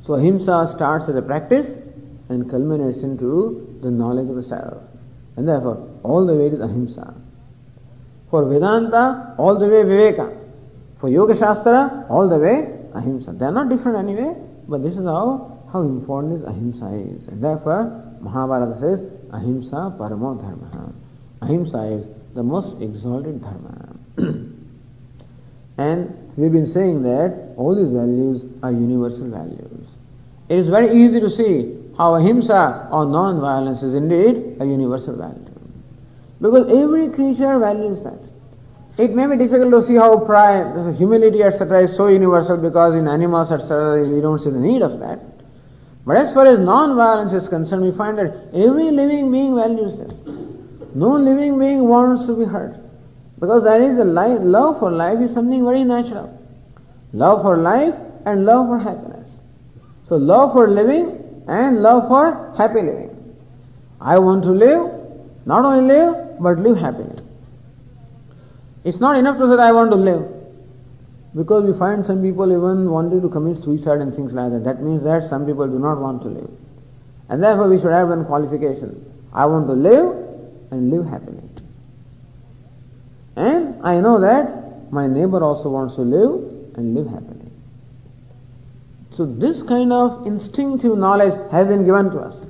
So 0.04 0.14
ahimsa 0.14 0.70
starts 0.74 1.08
as 1.08 1.16
a 1.16 1.22
practice 1.22 1.78
and 2.28 2.48
culminates 2.50 3.02
into 3.02 3.78
the 3.82 3.90
knowledge 3.90 4.28
of 4.28 4.36
the 4.36 4.42
self. 4.42 4.82
And 5.36 5.48
therefore, 5.48 5.88
all 6.02 6.26
the 6.26 6.34
way 6.34 6.46
is 6.48 6.60
ahimsa. 6.60 7.14
For 8.30 8.44
Vedanta, 8.44 9.34
all 9.38 9.58
the 9.58 9.66
way 9.66 9.84
Viveka. 9.84 10.38
For 11.00 11.08
Yoga 11.08 11.34
Shastra, 11.34 12.06
all 12.08 12.28
the 12.28 12.38
way 12.38 12.78
ahimsa. 12.94 13.32
They 13.32 13.46
are 13.46 13.52
not 13.52 13.68
different 13.68 13.98
anyway, 13.98 14.34
but 14.68 14.82
this 14.82 14.96
is 14.96 15.04
how, 15.04 15.64
how 15.72 15.82
important 15.82 16.40
this 16.40 16.48
ahimsa 16.48 16.86
is. 16.94 17.28
And 17.28 17.42
therefore, 17.42 18.16
Mahabharata 18.20 18.78
says, 18.78 19.06
ahimsa 19.32 19.96
paramo 19.98 20.40
dharma. 20.40 20.92
Ahimsa 21.40 21.84
is 21.98 22.06
the 22.34 22.42
most 22.42 22.80
exalted 22.80 23.40
dharma. 23.40 23.96
and 25.82 26.32
we've 26.36 26.52
been 26.52 26.66
saying 26.66 27.02
that 27.02 27.54
all 27.56 27.74
these 27.74 27.90
values 27.90 28.44
are 28.62 28.72
universal 28.72 29.28
values. 29.28 29.86
It 30.48 30.58
is 30.58 30.68
very 30.68 30.90
easy 31.02 31.20
to 31.20 31.30
see 31.30 31.78
how 31.96 32.14
ahimsa 32.14 32.88
or 32.90 33.04
non-violence 33.06 33.82
is 33.82 33.94
indeed 33.94 34.56
a 34.60 34.64
universal 34.64 35.16
value. 35.16 35.52
Because 36.40 36.66
every 36.82 37.08
creature 37.10 37.58
values 37.58 38.02
that. 38.02 38.18
It 38.98 39.14
may 39.14 39.26
be 39.26 39.36
difficult 39.36 39.70
to 39.72 39.82
see 39.82 39.94
how 39.94 40.18
pride, 40.18 40.96
humility, 40.96 41.42
etc. 41.42 41.84
is 41.84 41.96
so 41.96 42.08
universal 42.08 42.56
because 42.58 42.94
in 42.94 43.08
animals, 43.08 43.50
etc., 43.50 44.06
we 44.06 44.20
don't 44.20 44.38
see 44.38 44.50
the 44.50 44.58
need 44.58 44.82
of 44.82 44.98
that. 45.00 45.20
But 46.04 46.16
as 46.16 46.34
far 46.34 46.46
as 46.46 46.58
non-violence 46.58 47.32
is 47.32 47.48
concerned, 47.48 47.84
we 47.84 47.92
find 47.92 48.18
that 48.18 48.50
every 48.52 48.90
living 48.90 49.30
being 49.30 49.54
values 49.54 49.96
this. 49.96 50.12
No 50.94 51.12
living 51.16 51.58
being 51.58 51.88
wants 51.88 52.26
to 52.26 52.36
be 52.36 52.44
hurt. 52.44 52.76
Because 53.42 53.64
there 53.64 53.82
is 53.82 53.98
a 53.98 54.04
life, 54.04 54.38
love 54.40 54.78
for 54.78 54.88
life 54.88 55.18
is 55.18 55.32
something 55.34 55.64
very 55.64 55.82
natural. 55.82 56.30
Love 57.12 57.42
for 57.42 57.56
life 57.56 57.92
and 58.24 58.44
love 58.44 58.68
for 58.68 58.78
happiness. 58.78 59.28
So 60.06 60.14
love 60.14 60.52
for 60.52 60.68
living 60.68 61.42
and 61.48 61.82
love 61.82 62.06
for 62.06 62.54
happy 62.56 62.82
living. 62.82 63.10
I 64.00 64.20
want 64.20 64.44
to 64.44 64.52
live, 64.52 64.92
not 65.44 65.64
only 65.64 65.92
live, 65.92 66.38
but 66.38 66.60
live 66.60 66.76
happily. 66.76 67.20
It's 68.84 69.00
not 69.00 69.18
enough 69.18 69.38
to 69.38 69.48
say 69.48 69.60
I 69.60 69.72
want 69.72 69.90
to 69.90 69.96
live. 69.96 70.24
Because 71.34 71.64
we 71.64 71.76
find 71.76 72.06
some 72.06 72.22
people 72.22 72.46
even 72.52 72.92
wanting 72.92 73.22
to 73.22 73.28
commit 73.28 73.56
suicide 73.56 73.98
and 74.02 74.14
things 74.14 74.32
like 74.32 74.52
that. 74.52 74.62
That 74.62 74.84
means 74.84 75.02
that 75.02 75.24
some 75.24 75.46
people 75.46 75.66
do 75.66 75.80
not 75.80 75.98
want 75.98 76.22
to 76.22 76.28
live. 76.28 76.50
And 77.28 77.42
therefore 77.42 77.68
we 77.68 77.80
should 77.80 77.90
have 77.92 78.08
one 78.08 78.24
qualification. 78.24 79.04
I 79.34 79.46
want 79.46 79.66
to 79.66 79.72
live 79.72 80.14
and 80.70 80.90
live 80.90 81.06
happily. 81.06 81.51
And 83.36 83.80
I 83.82 84.00
know 84.00 84.20
that 84.20 84.92
my 84.92 85.06
neighbor 85.06 85.42
also 85.42 85.70
wants 85.70 85.94
to 85.94 86.02
live 86.02 86.76
and 86.76 86.94
live 86.94 87.06
happily. 87.06 87.50
So 89.16 89.26
this 89.26 89.62
kind 89.62 89.92
of 89.92 90.26
instinctive 90.26 90.96
knowledge 90.96 91.34
has 91.50 91.66
been 91.66 91.84
given 91.84 92.10
to 92.10 92.20
us. 92.20 92.46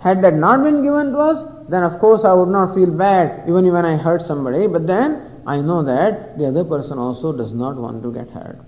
Had 0.00 0.22
that 0.22 0.34
not 0.34 0.62
been 0.62 0.82
given 0.82 1.12
to 1.12 1.18
us, 1.18 1.44
then 1.68 1.82
of 1.82 1.98
course 1.98 2.24
I 2.24 2.32
would 2.32 2.48
not 2.48 2.74
feel 2.74 2.90
bad 2.90 3.48
even 3.48 3.70
when 3.70 3.84
I 3.84 3.96
hurt 3.96 4.22
somebody, 4.22 4.66
but 4.66 4.86
then 4.86 5.42
I 5.46 5.60
know 5.60 5.82
that 5.82 6.38
the 6.38 6.48
other 6.48 6.64
person 6.64 6.98
also 6.98 7.32
does 7.32 7.52
not 7.52 7.76
want 7.76 8.02
to 8.02 8.12
get 8.12 8.30
hurt. 8.30 8.58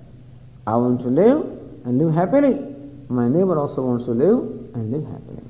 I 0.66 0.76
want 0.76 1.01
to 1.01 1.09
live 1.09 1.39
and 1.85 1.99
live 1.99 2.14
happily. 2.14 2.61
My 3.09 3.28
neighbor 3.28 3.59
also 3.59 3.83
wants 3.83 4.05
to 4.07 4.12
live 4.12 4.74
and 4.74 4.91
live 4.91 5.05
happily. 5.05 5.43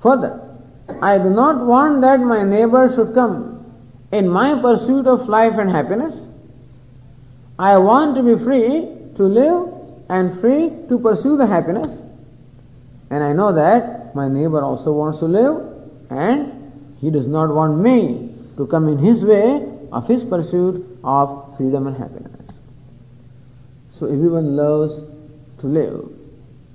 Further, 0.00 0.56
I 1.00 1.16
do 1.18 1.30
not 1.30 1.64
want 1.64 2.02
that 2.02 2.20
my 2.20 2.42
neighbor 2.42 2.92
should 2.94 3.14
come 3.14 3.53
in 4.14 4.28
my 4.28 4.54
pursuit 4.60 5.06
of 5.08 5.28
life 5.28 5.54
and 5.58 5.70
happiness. 5.70 6.14
I 7.58 7.78
want 7.78 8.14
to 8.16 8.22
be 8.22 8.42
free 8.42 8.88
to 9.16 9.22
live 9.24 9.74
and 10.08 10.40
free 10.40 10.70
to 10.88 10.98
pursue 10.98 11.36
the 11.36 11.46
happiness. 11.46 12.00
And 13.10 13.24
I 13.24 13.32
know 13.32 13.52
that 13.52 14.14
my 14.14 14.28
neighbor 14.28 14.62
also 14.62 14.92
wants 14.92 15.18
to 15.18 15.24
live 15.24 15.56
and 16.10 16.96
he 17.00 17.10
does 17.10 17.26
not 17.26 17.52
want 17.52 17.80
me 17.80 18.32
to 18.56 18.66
come 18.68 18.88
in 18.88 18.98
his 18.98 19.24
way 19.24 19.68
of 19.92 20.06
his 20.06 20.24
pursuit 20.24 20.86
of 21.02 21.56
freedom 21.56 21.88
and 21.88 21.96
happiness. 21.96 22.52
So 23.90 24.06
everyone 24.06 24.56
loves 24.56 25.02
to 25.58 25.66
live. 25.66 26.08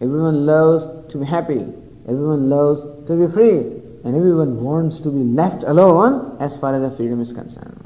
Everyone 0.02 0.46
loves 0.46 1.12
to 1.12 1.18
be 1.18 1.26
happy. 1.26 1.66
Everyone 2.08 2.50
loves 2.50 2.82
to 3.08 3.16
be 3.16 3.34
free. 3.34 3.82
And 4.10 4.18
everyone 4.18 4.64
wants 4.64 5.02
to 5.02 5.12
be 5.12 5.20
left 5.20 5.62
alone 5.62 6.36
as 6.40 6.58
far 6.58 6.74
as 6.74 6.82
the 6.82 6.98
freedom 6.98 7.22
is 7.22 7.32
concerned. 7.32 7.78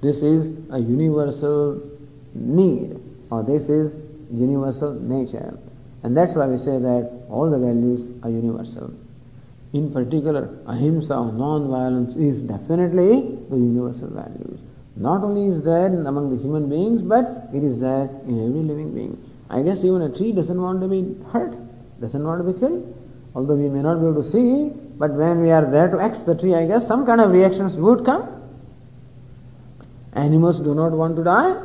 This 0.00 0.22
is 0.22 0.56
a 0.70 0.78
universal 0.78 1.82
need, 2.32 2.98
or 3.30 3.42
this 3.42 3.68
is 3.68 3.94
universal 4.32 4.94
nature. 4.94 5.58
And 6.02 6.16
that's 6.16 6.34
why 6.34 6.46
we 6.46 6.56
say 6.56 6.78
that 6.78 7.26
all 7.28 7.50
the 7.50 7.58
values 7.58 8.10
are 8.22 8.30
universal. 8.30 8.90
In 9.74 9.92
particular, 9.92 10.48
ahimsa 10.66 11.14
or 11.14 11.30
non-violence 11.30 12.16
is 12.16 12.40
definitely 12.40 13.36
the 13.50 13.58
universal 13.58 14.08
values. 14.08 14.60
Not 14.96 15.22
only 15.22 15.44
is 15.44 15.62
there 15.62 15.88
among 15.88 16.34
the 16.34 16.42
human 16.42 16.70
beings, 16.70 17.02
but 17.02 17.50
it 17.52 17.62
is 17.62 17.78
there 17.80 18.08
in 18.24 18.46
every 18.46 18.62
living 18.62 18.94
being. 18.94 19.22
I 19.50 19.60
guess 19.60 19.84
even 19.84 20.00
a 20.00 20.08
tree 20.08 20.32
doesn't 20.32 20.58
want 20.58 20.80
to 20.80 20.88
be 20.88 21.14
hurt, 21.30 21.58
doesn't 22.00 22.24
want 22.24 22.46
to 22.46 22.50
be 22.50 22.58
killed. 22.58 22.96
Although 23.34 23.56
we 23.56 23.68
may 23.68 23.82
not 23.82 24.00
be 24.00 24.06
able 24.06 24.22
to 24.22 24.22
see, 24.22 24.72
but 25.00 25.12
when 25.12 25.40
we 25.40 25.50
are 25.50 25.64
there 25.64 25.88
to 25.88 25.98
axe 25.98 26.24
the 26.24 26.34
tree, 26.34 26.54
I 26.54 26.66
guess 26.66 26.86
some 26.86 27.06
kind 27.06 27.22
of 27.22 27.30
reactions 27.32 27.74
would 27.78 28.04
come. 28.04 28.28
Animals 30.12 30.60
do 30.60 30.74
not 30.74 30.92
want 30.92 31.16
to 31.16 31.24
die. 31.24 31.56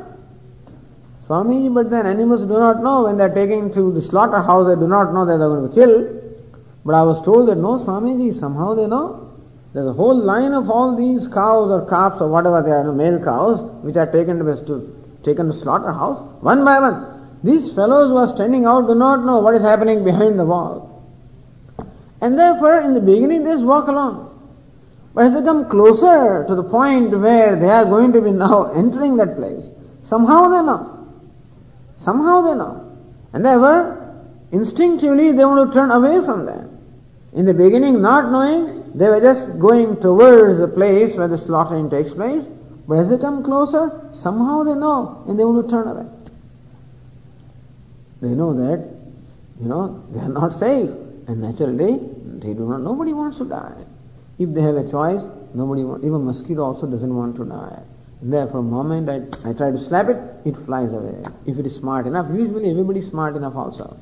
Swami, 1.26 1.68
but 1.68 1.90
then 1.90 2.06
animals 2.06 2.44
do 2.44 2.58
not 2.58 2.82
know 2.82 3.04
when 3.04 3.18
they 3.18 3.26
are 3.26 3.36
taken 3.36 3.70
to 3.74 3.92
the 3.92 4.02
slaughterhouse, 4.02 4.68
they 4.68 4.80
do 4.80 4.88
not 4.88 5.14
know 5.14 5.26
that 5.26 5.38
they 5.38 5.44
are 5.44 5.50
going 5.50 5.64
to 5.64 5.68
be 5.68 5.76
killed. 5.76 6.48
But 6.86 6.96
I 6.96 7.02
was 7.02 7.22
told 7.26 7.50
that 7.50 7.58
no, 7.58 7.78
Swamiji, 7.78 8.34
somehow 8.34 8.74
they 8.74 8.88
know. 8.88 9.34
There's 9.74 9.88
a 9.88 9.94
whole 9.94 10.16
line 10.16 10.54
of 10.54 10.70
all 10.70 10.96
these 10.96 11.28
cows 11.28 11.70
or 11.72 11.90
calves 11.90 12.22
or 12.22 12.30
whatever 12.30 12.62
they 12.62 12.72
are, 12.72 12.90
male 12.94 13.22
cows, 13.22 13.62
which 13.84 13.98
are 13.98 14.10
taken 14.10 14.40
to, 14.40 14.96
taken 15.24 15.48
to 15.48 15.54
slaughterhouse, 15.54 16.22
one 16.42 16.64
by 16.64 16.80
one. 16.80 17.38
These 17.44 17.76
fellows 17.76 18.12
who 18.12 18.16
are 18.18 18.28
standing 18.28 18.64
out 18.64 18.88
do 18.88 18.96
not 18.96 19.26
know 19.26 19.40
what 19.40 19.56
is 19.56 19.62
happening 19.62 20.06
behind 20.06 20.40
the 20.40 20.46
wall. 20.46 20.95
And 22.26 22.40
therefore, 22.40 22.82
in 22.82 22.96
the 22.96 23.00
beginning, 23.00 23.44
they 23.44 23.52
just 23.52 23.64
walk 23.64 23.88
along. 23.88 24.32
But 25.14 25.28
as 25.28 25.34
they 25.36 25.44
come 25.44 25.70
closer 25.70 26.44
to 26.48 26.56
the 26.56 26.64
point 26.64 27.12
where 27.12 27.56
they 27.56 27.70
are 27.70 27.86
going 27.86 28.14
to 28.14 28.20
be 28.20 28.32
now 28.32 28.72
entering 28.76 29.16
that 29.18 29.36
place, 29.36 29.70
somehow 30.02 30.50
they 30.50 30.64
know. 30.66 31.08
Somehow 31.94 32.42
they 32.42 32.56
know. 32.56 32.98
And 33.32 33.46
therefore, 33.46 34.26
instinctively 34.52 35.34
they 35.34 35.46
want 35.46 35.72
to 35.72 35.80
turn 35.80 35.92
away 35.92 36.26
from 36.26 36.48
that. 36.48 36.68
In 37.34 37.46
the 37.46 37.54
beginning, 37.54 38.02
not 38.02 38.32
knowing, 38.32 38.98
they 38.98 39.08
were 39.08 39.22
just 39.22 39.60
going 39.60 40.00
towards 40.02 40.58
the 40.58 40.68
place 40.68 41.16
where 41.16 41.28
the 41.28 41.38
slaughtering 41.38 41.92
takes 41.92 42.12
place. 42.12 42.48
But 42.88 43.02
as 43.02 43.12
they 43.12 43.20
come 43.20 43.44
closer, 43.44 44.10
somehow 44.14 44.64
they 44.64 44.74
know 44.74 45.24
and 45.28 45.38
they 45.38 45.46
want 45.46 45.64
to 45.64 45.70
turn 45.70 45.88
away. 45.88 46.08
They 48.22 48.30
know 48.30 48.52
that, 48.56 48.90
you 49.62 49.68
know, 49.68 50.04
they 50.12 50.22
are 50.22 50.30
not 50.30 50.54
safe. 50.54 50.90
And 51.28 51.42
naturally, 51.42 52.00
they 52.42 52.54
do 52.54 52.68
not, 52.68 52.82
nobody 52.82 53.14
wants 53.14 53.38
to 53.38 53.46
die. 53.46 53.84
If 54.38 54.54
they 54.54 54.62
have 54.62 54.76
a 54.76 54.90
choice, 54.90 55.28
nobody, 55.54 55.82
even 55.82 56.26
mosquito 56.26 56.64
also 56.64 56.88
doesn't 56.88 57.16
want 57.16 57.36
to 57.38 57.46
die. 57.46 57.82
Therefore, 58.22 58.64
moment 58.64 59.10
I, 59.10 59.50
I 59.50 59.54
try 59.54 59.72
to 59.72 59.78
slap 59.78 60.08
it, 60.10 60.18
it 60.46 60.56
flies 60.56 60.92
away. 60.92 61.24
If 61.46 61.60
it 61.60 61.66
is 61.66 61.76
smart 61.76 62.08
enough, 62.08 62.28
usually 62.34 62.70
everybody 62.70 63.00
is 63.00 63.08
smart 63.08 63.36
enough 63.36 63.56
also. 63.56 63.98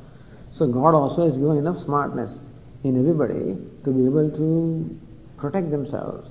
So 0.52 0.68
God 0.68 0.94
also 0.94 1.26
has 1.26 1.34
given 1.34 1.58
enough 1.58 1.78
smartness 1.78 2.38
in 2.84 3.00
everybody 3.00 3.58
to 3.84 3.92
be 3.92 4.06
able 4.06 4.32
to 4.32 5.00
protect 5.38 5.72
themselves. 5.72 6.30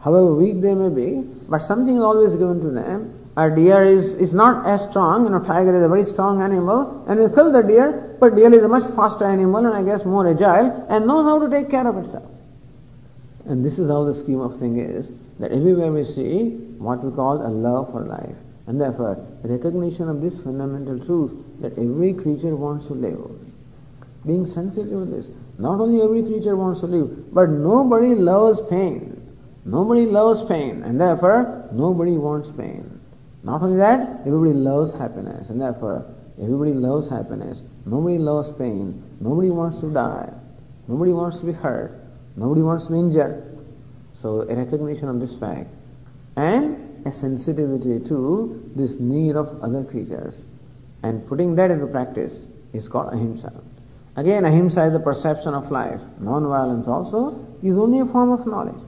However 0.00 0.34
weak 0.34 0.60
they 0.60 0.74
may 0.74 0.88
be, 0.88 1.22
but 1.48 1.58
something 1.58 1.96
is 1.96 2.02
always 2.02 2.34
given 2.36 2.60
to 2.60 2.70
them. 2.70 3.19
A 3.40 3.48
deer 3.48 3.84
is, 3.84 4.12
is 4.16 4.34
not 4.34 4.66
as 4.66 4.82
strong, 4.90 5.24
you 5.24 5.30
know, 5.30 5.42
tiger 5.42 5.74
is 5.74 5.82
a 5.82 5.88
very 5.88 6.04
strong 6.04 6.42
animal, 6.42 7.02
and 7.08 7.18
you 7.18 7.30
kill 7.30 7.50
the 7.50 7.62
deer, 7.62 8.14
but 8.20 8.36
deer 8.36 8.52
is 8.52 8.62
a 8.62 8.68
much 8.68 8.84
faster 8.94 9.24
animal 9.24 9.64
and 9.64 9.74
I 9.74 9.82
guess 9.82 10.04
more 10.04 10.28
agile 10.28 10.86
and 10.90 11.06
knows 11.06 11.24
how 11.24 11.38
to 11.38 11.48
take 11.48 11.70
care 11.70 11.88
of 11.88 11.96
itself. 11.96 12.30
And 13.46 13.64
this 13.64 13.78
is 13.78 13.88
how 13.88 14.04
the 14.04 14.14
scheme 14.14 14.40
of 14.40 14.58
thing 14.58 14.78
is, 14.78 15.10
that 15.38 15.52
everywhere 15.52 15.90
we 15.90 16.04
see 16.04 16.50
what 16.76 17.02
we 17.02 17.10
call 17.12 17.40
a 17.40 17.48
love 17.48 17.90
for 17.92 18.02
life. 18.02 18.36
And 18.66 18.78
therefore, 18.78 19.26
recognition 19.42 20.10
of 20.10 20.20
this 20.20 20.38
fundamental 20.38 21.00
truth 21.00 21.32
that 21.60 21.78
every 21.78 22.12
creature 22.12 22.54
wants 22.54 22.88
to 22.88 22.92
live. 22.92 23.40
Being 24.26 24.44
sensitive 24.44 24.98
to 24.98 25.06
this. 25.06 25.30
Not 25.56 25.80
only 25.80 26.02
every 26.02 26.24
creature 26.24 26.56
wants 26.56 26.80
to 26.80 26.86
live, 26.86 27.32
but 27.32 27.48
nobody 27.48 28.14
loves 28.14 28.60
pain. 28.68 29.16
Nobody 29.64 30.04
loves 30.04 30.44
pain, 30.44 30.82
and 30.82 31.00
therefore 31.00 31.70
nobody 31.72 32.18
wants 32.18 32.50
pain. 32.50 32.89
Not 33.42 33.62
only 33.62 33.78
that, 33.78 34.20
everybody 34.26 34.52
loves 34.52 34.92
happiness, 34.92 35.50
and 35.50 35.60
therefore 35.60 36.04
everybody 36.40 36.72
loves 36.72 37.08
happiness. 37.08 37.62
Nobody 37.86 38.18
loves 38.18 38.52
pain. 38.52 39.02
Nobody 39.20 39.50
wants 39.50 39.80
to 39.80 39.92
die. 39.92 40.32
Nobody 40.88 41.12
wants 41.12 41.40
to 41.40 41.46
be 41.46 41.52
hurt. 41.52 41.98
Nobody 42.36 42.62
wants 42.62 42.86
to 42.86 42.92
be 42.92 42.98
injured. 42.98 43.58
So 44.14 44.42
a 44.42 44.54
recognition 44.54 45.08
of 45.08 45.20
this 45.20 45.34
fact 45.34 45.70
and 46.36 47.06
a 47.06 47.12
sensitivity 47.12 47.98
to 48.00 48.70
this 48.76 49.00
need 49.00 49.36
of 49.36 49.62
other 49.62 49.84
creatures 49.84 50.44
and 51.02 51.26
putting 51.26 51.54
that 51.56 51.70
into 51.70 51.86
practice 51.86 52.46
is 52.74 52.88
called 52.88 53.12
ahimsa. 53.14 53.52
Again, 54.16 54.44
ahimsa 54.44 54.84
is 54.84 54.92
the 54.92 55.00
perception 55.00 55.54
of 55.54 55.70
life. 55.70 56.00
Non-violence 56.18 56.86
also 56.86 57.46
is 57.62 57.78
only 57.78 58.00
a 58.00 58.06
form 58.06 58.32
of 58.32 58.46
knowledge. 58.46 58.82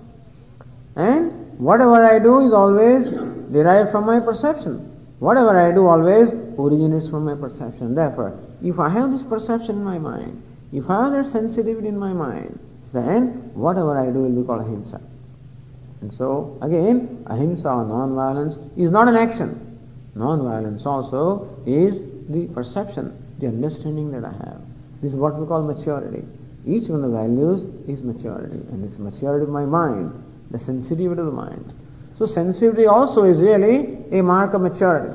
And 0.96 1.58
whatever 1.58 2.04
I 2.04 2.18
do 2.18 2.40
is 2.40 2.52
always 2.52 3.08
derived 3.52 3.90
from 3.90 4.06
my 4.06 4.20
perception. 4.20 4.88
Whatever 5.18 5.56
I 5.56 5.70
do 5.72 5.86
always 5.86 6.32
originates 6.58 7.08
from 7.08 7.24
my 7.24 7.34
perception. 7.34 7.94
Therefore, 7.94 8.38
if 8.62 8.78
I 8.78 8.88
have 8.88 9.12
this 9.12 9.22
perception 9.22 9.76
in 9.76 9.84
my 9.84 9.98
mind, 9.98 10.42
if 10.72 10.88
I 10.90 11.04
have 11.04 11.12
that 11.12 11.30
sensitivity 11.30 11.88
in 11.88 11.98
my 11.98 12.12
mind, 12.12 12.58
then 12.92 13.50
whatever 13.54 13.96
I 13.96 14.10
do 14.10 14.20
will 14.20 14.40
be 14.40 14.46
called 14.46 14.62
ahimsa. 14.62 15.00
And 16.00 16.12
so, 16.12 16.58
again, 16.60 17.24
ahimsa 17.26 17.68
or 17.68 17.84
non-violence 17.84 18.56
is 18.76 18.90
not 18.90 19.06
an 19.06 19.16
action. 19.16 19.78
Non-violence 20.14 20.84
also 20.84 21.48
is 21.66 22.00
the 22.28 22.48
perception, 22.48 23.16
the 23.38 23.46
understanding 23.46 24.10
that 24.12 24.24
I 24.24 24.32
have. 24.32 24.60
This 25.00 25.12
is 25.12 25.18
what 25.18 25.38
we 25.38 25.46
call 25.46 25.62
maturity. 25.62 26.24
Each 26.66 26.88
one 26.88 27.04
of 27.04 27.10
the 27.10 27.16
values 27.16 27.62
is 27.88 28.02
maturity, 28.02 28.60
and 28.70 28.84
this 28.84 28.98
maturity 28.98 29.44
of 29.44 29.50
my 29.50 29.64
mind 29.64 30.12
the 30.52 30.58
sensitivity 30.58 31.18
of 31.18 31.26
the 31.26 31.32
mind. 31.32 31.72
So 32.22 32.26
sensitivity 32.26 32.86
also 32.86 33.24
is 33.24 33.40
really 33.40 33.98
a 34.12 34.22
mark 34.22 34.54
of 34.54 34.60
maturity. 34.60 35.12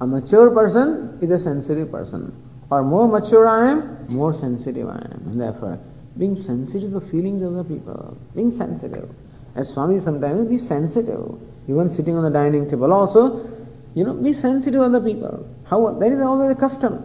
A 0.00 0.06
mature 0.06 0.50
person 0.50 1.18
is 1.20 1.30
a 1.30 1.38
sensitive 1.38 1.90
person. 1.90 2.32
Or 2.70 2.82
more 2.82 3.06
mature 3.06 3.46
I 3.46 3.72
am, 3.72 4.06
more 4.08 4.32
sensitive 4.32 4.88
I 4.88 4.96
am. 4.96 5.22
And 5.26 5.38
therefore, 5.38 5.78
being 6.16 6.36
sensitive 6.38 6.92
to 6.92 7.00
the 7.00 7.06
feelings 7.06 7.42
of 7.42 7.52
the 7.52 7.64
people, 7.64 8.16
being 8.34 8.50
sensitive. 8.50 9.10
As 9.54 9.68
Swami 9.68 9.98
sometimes, 9.98 10.48
be 10.48 10.56
sensitive. 10.56 11.38
Even 11.68 11.90
sitting 11.90 12.16
on 12.16 12.24
the 12.24 12.30
dining 12.30 12.66
table 12.66 12.90
also, 12.90 13.46
you 13.94 14.04
know, 14.04 14.14
be 14.14 14.32
sensitive 14.32 14.80
to 14.80 14.84
other 14.84 15.02
people. 15.02 15.46
How 15.64 15.92
there 15.92 16.14
is 16.14 16.20
always 16.20 16.48
a 16.52 16.54
custom. 16.54 17.04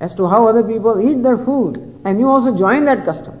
As 0.00 0.16
to 0.16 0.26
how 0.26 0.48
other 0.48 0.64
people 0.64 1.00
eat 1.00 1.22
their 1.22 1.38
food. 1.38 1.76
And 2.04 2.18
you 2.18 2.28
also 2.28 2.58
join 2.58 2.86
that 2.86 3.04
custom. 3.04 3.38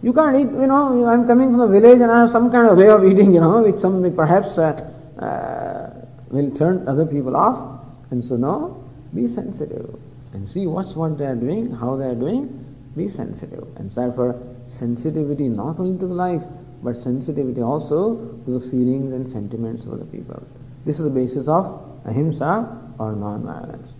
You 0.00 0.12
can't 0.12 0.36
eat, 0.36 0.50
you 0.52 0.66
know, 0.66 1.06
I'm 1.06 1.26
coming 1.26 1.50
from 1.50 1.58
the 1.58 1.80
village 1.80 2.00
and 2.00 2.10
I 2.10 2.20
have 2.20 2.30
some 2.30 2.50
kind 2.50 2.68
of 2.68 2.78
way 2.78 2.88
of 2.88 3.04
eating, 3.04 3.34
you 3.34 3.40
know, 3.40 3.62
which 3.62 3.76
some 3.76 4.14
perhaps 4.14 4.56
uh, 4.56 4.72
uh, 5.18 6.06
will 6.30 6.50
turn 6.52 6.86
other 6.86 7.04
people 7.04 7.36
off. 7.36 7.80
And 8.10 8.24
so, 8.24 8.36
no, 8.36 8.84
be 9.12 9.26
sensitive 9.26 9.98
and 10.32 10.48
see 10.48 10.66
what's 10.66 10.94
what 10.94 11.18
they 11.18 11.26
are 11.26 11.34
doing, 11.34 11.72
how 11.72 11.96
they 11.96 12.06
are 12.06 12.14
doing, 12.14 12.64
be 12.96 13.08
sensitive. 13.08 13.66
And 13.76 13.90
therefore, 13.90 14.40
sensitivity 14.68 15.48
not 15.48 15.80
only 15.80 15.98
to 15.98 16.06
life, 16.06 16.42
but 16.82 16.96
sensitivity 16.96 17.60
also 17.60 18.16
to 18.44 18.58
the 18.58 18.70
feelings 18.70 19.12
and 19.12 19.28
sentiments 19.28 19.84
of 19.84 19.98
the 19.98 20.04
people. 20.04 20.40
This 20.84 20.98
is 21.00 21.04
the 21.04 21.10
basis 21.10 21.48
of 21.48 21.82
ahimsa 22.04 22.94
or 22.98 23.12
non-violence. 23.12 23.94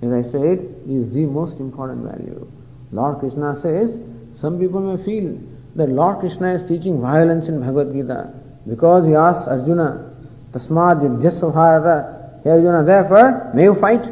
As 0.00 0.12
I 0.12 0.22
said, 0.22 0.58
is 0.88 1.10
the 1.10 1.26
most 1.26 1.60
important 1.60 2.04
value. 2.04 2.50
Lord 2.90 3.18
Krishna 3.18 3.54
says, 3.54 4.00
some 4.42 4.58
people 4.58 4.80
may 4.80 5.00
feel 5.04 5.38
that 5.76 5.88
Lord 5.88 6.18
Krishna 6.18 6.52
is 6.54 6.64
teaching 6.64 7.00
violence 7.00 7.48
in 7.48 7.60
Bhagavad 7.60 7.92
Gita 7.92 8.34
because 8.68 9.06
he 9.06 9.14
asks 9.14 9.46
Arjuna, 9.46 10.12
Tasmad 10.50 11.00
Yudhyasva 11.00 12.42
Hey 12.42 12.50
Arjuna, 12.50 12.82
therefore, 12.82 13.52
may 13.54 13.62
you 13.62 13.76
fight. 13.76 14.02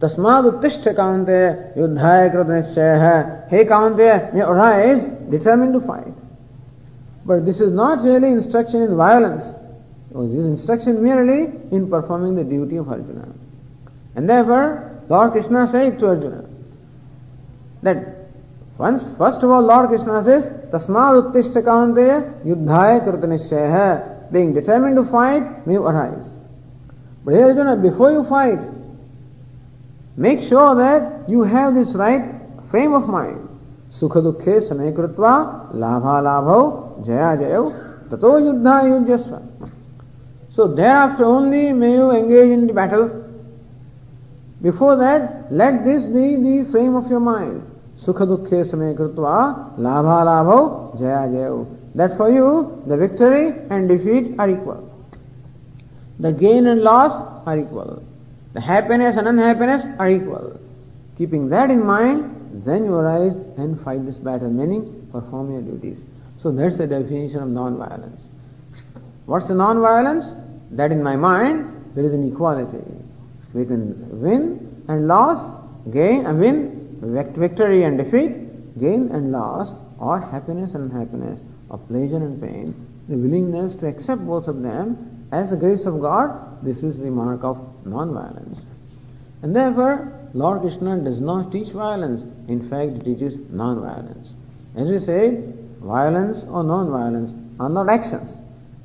Tasmad 0.00 0.50
Uttishta 0.50 0.94
Kante 0.96 1.76
Yudhaya 1.76 2.32
Kratnishchaya, 2.34 3.46
Hey 3.50 3.66
Kante, 3.66 4.32
may 4.32 4.40
arise 4.40 5.04
determined 5.30 5.74
to 5.74 5.80
fight. 5.80 6.14
But 7.26 7.44
this 7.44 7.60
is 7.60 7.72
not 7.72 8.02
really 8.02 8.32
instruction 8.32 8.80
in 8.80 8.96
violence. 8.96 9.44
This 10.12 10.32
is 10.32 10.46
instruction 10.46 11.02
merely 11.02 11.52
in 11.72 11.90
performing 11.90 12.36
the 12.36 12.44
duty 12.44 12.76
of 12.76 12.88
Arjuna. 12.88 13.28
And 14.14 14.30
therefore, 14.30 14.98
Lord 15.10 15.32
Krishna 15.32 15.66
said 15.66 15.98
to 15.98 16.06
Arjuna 16.06 16.44
that 17.82 18.23
once, 18.76 19.04
first 19.16 19.42
of 19.42 19.50
all, 19.50 19.62
Lord 19.62 19.88
Krishna 19.88 20.22
says, 20.22 20.46
Tasmad 20.70 21.32
uttishta 21.32 21.62
kaunteya 21.62 22.44
yuddhaya 22.44 23.06
kritanishya 23.06 24.32
Being 24.32 24.52
determined 24.52 24.96
to 24.96 25.04
fight, 25.04 25.66
may 25.66 25.74
you 25.74 25.86
arise. 25.86 26.34
But 27.24 27.34
here 27.34 27.46
Arjuna, 27.46 27.76
before 27.76 28.10
you 28.10 28.24
fight, 28.24 28.68
make 30.16 30.42
sure 30.42 30.74
that 30.74 31.28
you 31.28 31.42
have 31.42 31.74
this 31.74 31.94
right 31.94 32.34
frame 32.68 32.94
of 32.94 33.08
mind. 33.08 33.48
Sukha 33.90 34.20
dukkhe 34.20 34.60
samay 34.60 34.92
krutva 34.92 35.72
labha 35.72 36.20
labho 36.20 37.06
jaya 37.06 37.36
jayo 37.36 38.10
tato 38.10 38.40
yuddha 38.40 38.82
yujyasva. 38.82 39.70
So 40.50 40.66
thereafter 40.66 41.24
only 41.24 41.72
may 41.72 41.92
you 41.92 42.10
engage 42.10 42.50
in 42.50 42.66
the 42.66 42.72
battle. 42.72 43.22
Before 44.60 44.96
that, 44.96 45.52
let 45.52 45.84
this 45.84 46.04
be 46.04 46.36
the 46.36 46.68
frame 46.70 46.96
of 46.96 47.08
your 47.08 47.20
mind. 47.20 47.73
Sukha 47.98 48.26
dukhe 48.26 48.64
same 48.64 48.94
krutva 48.96 49.78
labha 49.78 50.24
labhau 50.24 50.98
jaya 50.98 51.28
jayau. 51.28 51.66
That 51.94 52.16
for 52.16 52.30
you 52.30 52.82
the 52.86 52.96
victory 52.96 53.52
and 53.70 53.88
defeat 53.88 54.34
are 54.38 54.50
equal. 54.50 54.90
The 56.18 56.32
gain 56.32 56.66
and 56.66 56.82
loss 56.82 57.12
are 57.46 57.58
equal. 57.58 58.02
The 58.52 58.60
happiness 58.60 59.16
and 59.16 59.28
unhappiness 59.28 59.84
are 59.98 60.08
equal. 60.08 60.60
Keeping 61.18 61.48
that 61.50 61.70
in 61.70 61.84
mind, 61.84 62.62
then 62.64 62.84
you 62.84 62.94
arise 62.94 63.36
and 63.56 63.80
fight 63.80 64.04
this 64.04 64.18
battle, 64.18 64.50
meaning 64.50 65.08
perform 65.12 65.52
your 65.52 65.62
duties. 65.62 66.04
So 66.38 66.52
that's 66.52 66.78
the 66.78 66.86
definition 66.86 67.40
of 67.40 67.48
non-violence. 67.48 68.22
What's 69.26 69.48
the 69.48 69.54
non-violence? 69.54 70.26
That 70.72 70.92
in 70.92 71.02
my 71.02 71.16
mind, 71.16 71.92
there 71.94 72.04
is 72.04 72.12
an 72.12 72.30
equality. 72.30 72.82
We 73.52 73.64
can 73.64 74.20
win 74.20 74.84
and 74.88 75.06
loss, 75.06 75.38
gain 75.92 76.26
and 76.26 76.40
win 76.40 76.83
victory 77.04 77.84
and 77.84 77.98
defeat, 77.98 78.78
gain 78.78 79.10
and 79.10 79.32
loss, 79.32 79.74
or 79.98 80.20
happiness 80.20 80.74
and 80.74 80.90
unhappiness, 80.90 81.40
or 81.68 81.78
pleasure 81.78 82.16
and 82.16 82.40
pain, 82.40 82.74
the 83.08 83.16
willingness 83.16 83.74
to 83.76 83.86
accept 83.86 84.26
both 84.26 84.48
of 84.48 84.62
them 84.62 85.26
as 85.32 85.50
the 85.50 85.56
grace 85.56 85.84
of 85.84 86.00
God, 86.00 86.64
this 86.64 86.82
is 86.82 86.98
the 86.98 87.10
mark 87.10 87.42
of 87.42 87.58
non-violence. 87.84 88.62
And 89.42 89.54
therefore, 89.54 90.12
Lord 90.32 90.62
Krishna 90.62 90.98
does 90.98 91.20
not 91.20 91.52
teach 91.52 91.70
violence, 91.70 92.22
in 92.48 92.62
fact, 92.68 92.92
he 92.98 93.14
teaches 93.14 93.38
non-violence. 93.50 94.34
As 94.76 94.88
we 94.88 94.98
said, 94.98 95.54
violence 95.80 96.44
or 96.48 96.64
non-violence 96.64 97.34
are 97.60 97.68
not 97.68 97.88
actions. 97.88 98.40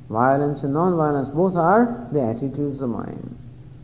Violence 0.08 0.62
and 0.62 0.74
non-violence 0.74 1.30
both 1.30 1.56
are 1.56 2.08
the 2.12 2.22
attitudes 2.22 2.74
of 2.74 2.78
the 2.78 2.86
mind. 2.86 3.38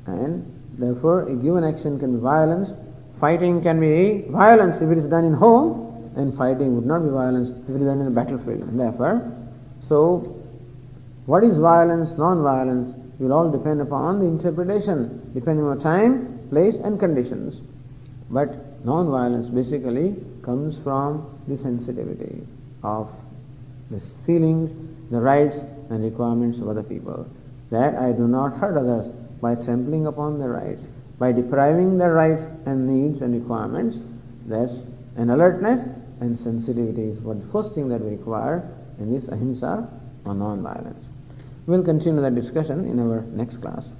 And 0.06 0.44
therefore, 0.76 1.22
a 1.22 1.34
given 1.36 1.64
action 1.64 1.98
can 1.98 2.16
be 2.16 2.20
violence 2.20 2.74
Fighting 3.20 3.62
can 3.62 3.80
be 3.80 4.26
violence 4.28 4.76
if 4.80 4.90
it 4.90 4.98
is 4.98 5.06
done 5.06 5.24
in 5.24 5.32
home, 5.32 6.12
and 6.16 6.34
fighting 6.34 6.74
would 6.76 6.86
not 6.86 7.02
be 7.02 7.08
violence 7.10 7.50
if 7.50 7.70
it 7.70 7.76
is 7.76 7.82
done 7.82 8.00
in 8.00 8.06
a 8.06 8.10
battlefield. 8.10 8.78
Therefore, 8.78 9.32
so 9.80 10.36
What 11.26 11.42
is 11.42 11.58
violence, 11.58 12.16
non-violence, 12.16 12.94
will 13.18 13.32
all 13.32 13.50
depend 13.50 13.80
upon 13.80 14.20
the 14.20 14.26
interpretation, 14.26 15.32
depending 15.34 15.66
on 15.66 15.80
time, 15.80 16.38
place 16.50 16.76
and 16.76 17.00
conditions. 17.00 17.62
But 18.30 18.84
non-violence 18.84 19.48
basically 19.48 20.14
comes 20.42 20.78
from 20.78 21.26
the 21.48 21.56
sensitivity 21.56 22.46
of 22.84 23.10
the 23.90 23.98
feelings, 23.98 24.72
the 25.10 25.20
rights 25.20 25.58
and 25.90 26.04
requirements 26.04 26.58
of 26.58 26.68
other 26.68 26.84
people. 26.84 27.26
That 27.70 27.96
I 27.96 28.12
do 28.12 28.28
not 28.28 28.54
hurt 28.54 28.76
others 28.76 29.12
by 29.40 29.56
trampling 29.56 30.06
upon 30.06 30.38
their 30.38 30.50
rights, 30.50 30.86
by 31.19 31.31
depriving 31.31 31.97
their 31.97 32.13
rights 32.13 32.49
and 32.65 32.87
needs 32.87 33.21
and 33.21 33.33
requirements. 33.33 33.97
That's 34.47 34.73
an 35.15 35.29
alertness 35.29 35.85
and 36.19 36.37
sensitivity 36.37 37.03
is 37.03 37.19
what 37.21 37.39
the 37.39 37.47
first 37.47 37.73
thing 37.73 37.89
that 37.89 38.01
we 38.01 38.11
require 38.11 38.67
in 38.99 39.11
this 39.11 39.27
ahimsa 39.27 39.87
or 40.25 40.33
non-violence. 40.33 41.05
We'll 41.67 41.83
continue 41.83 42.21
that 42.21 42.35
discussion 42.35 42.85
in 42.85 42.99
our 42.99 43.21
next 43.33 43.57
class. 43.57 43.93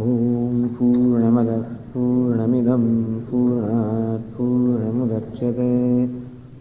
ॐ 0.00 0.68
पूर्णमदः 0.76 1.62
पूर्णमिदं 1.92 2.84
पूर्णात् 3.28 4.28
पूर्णमुदच्यते 4.36 5.72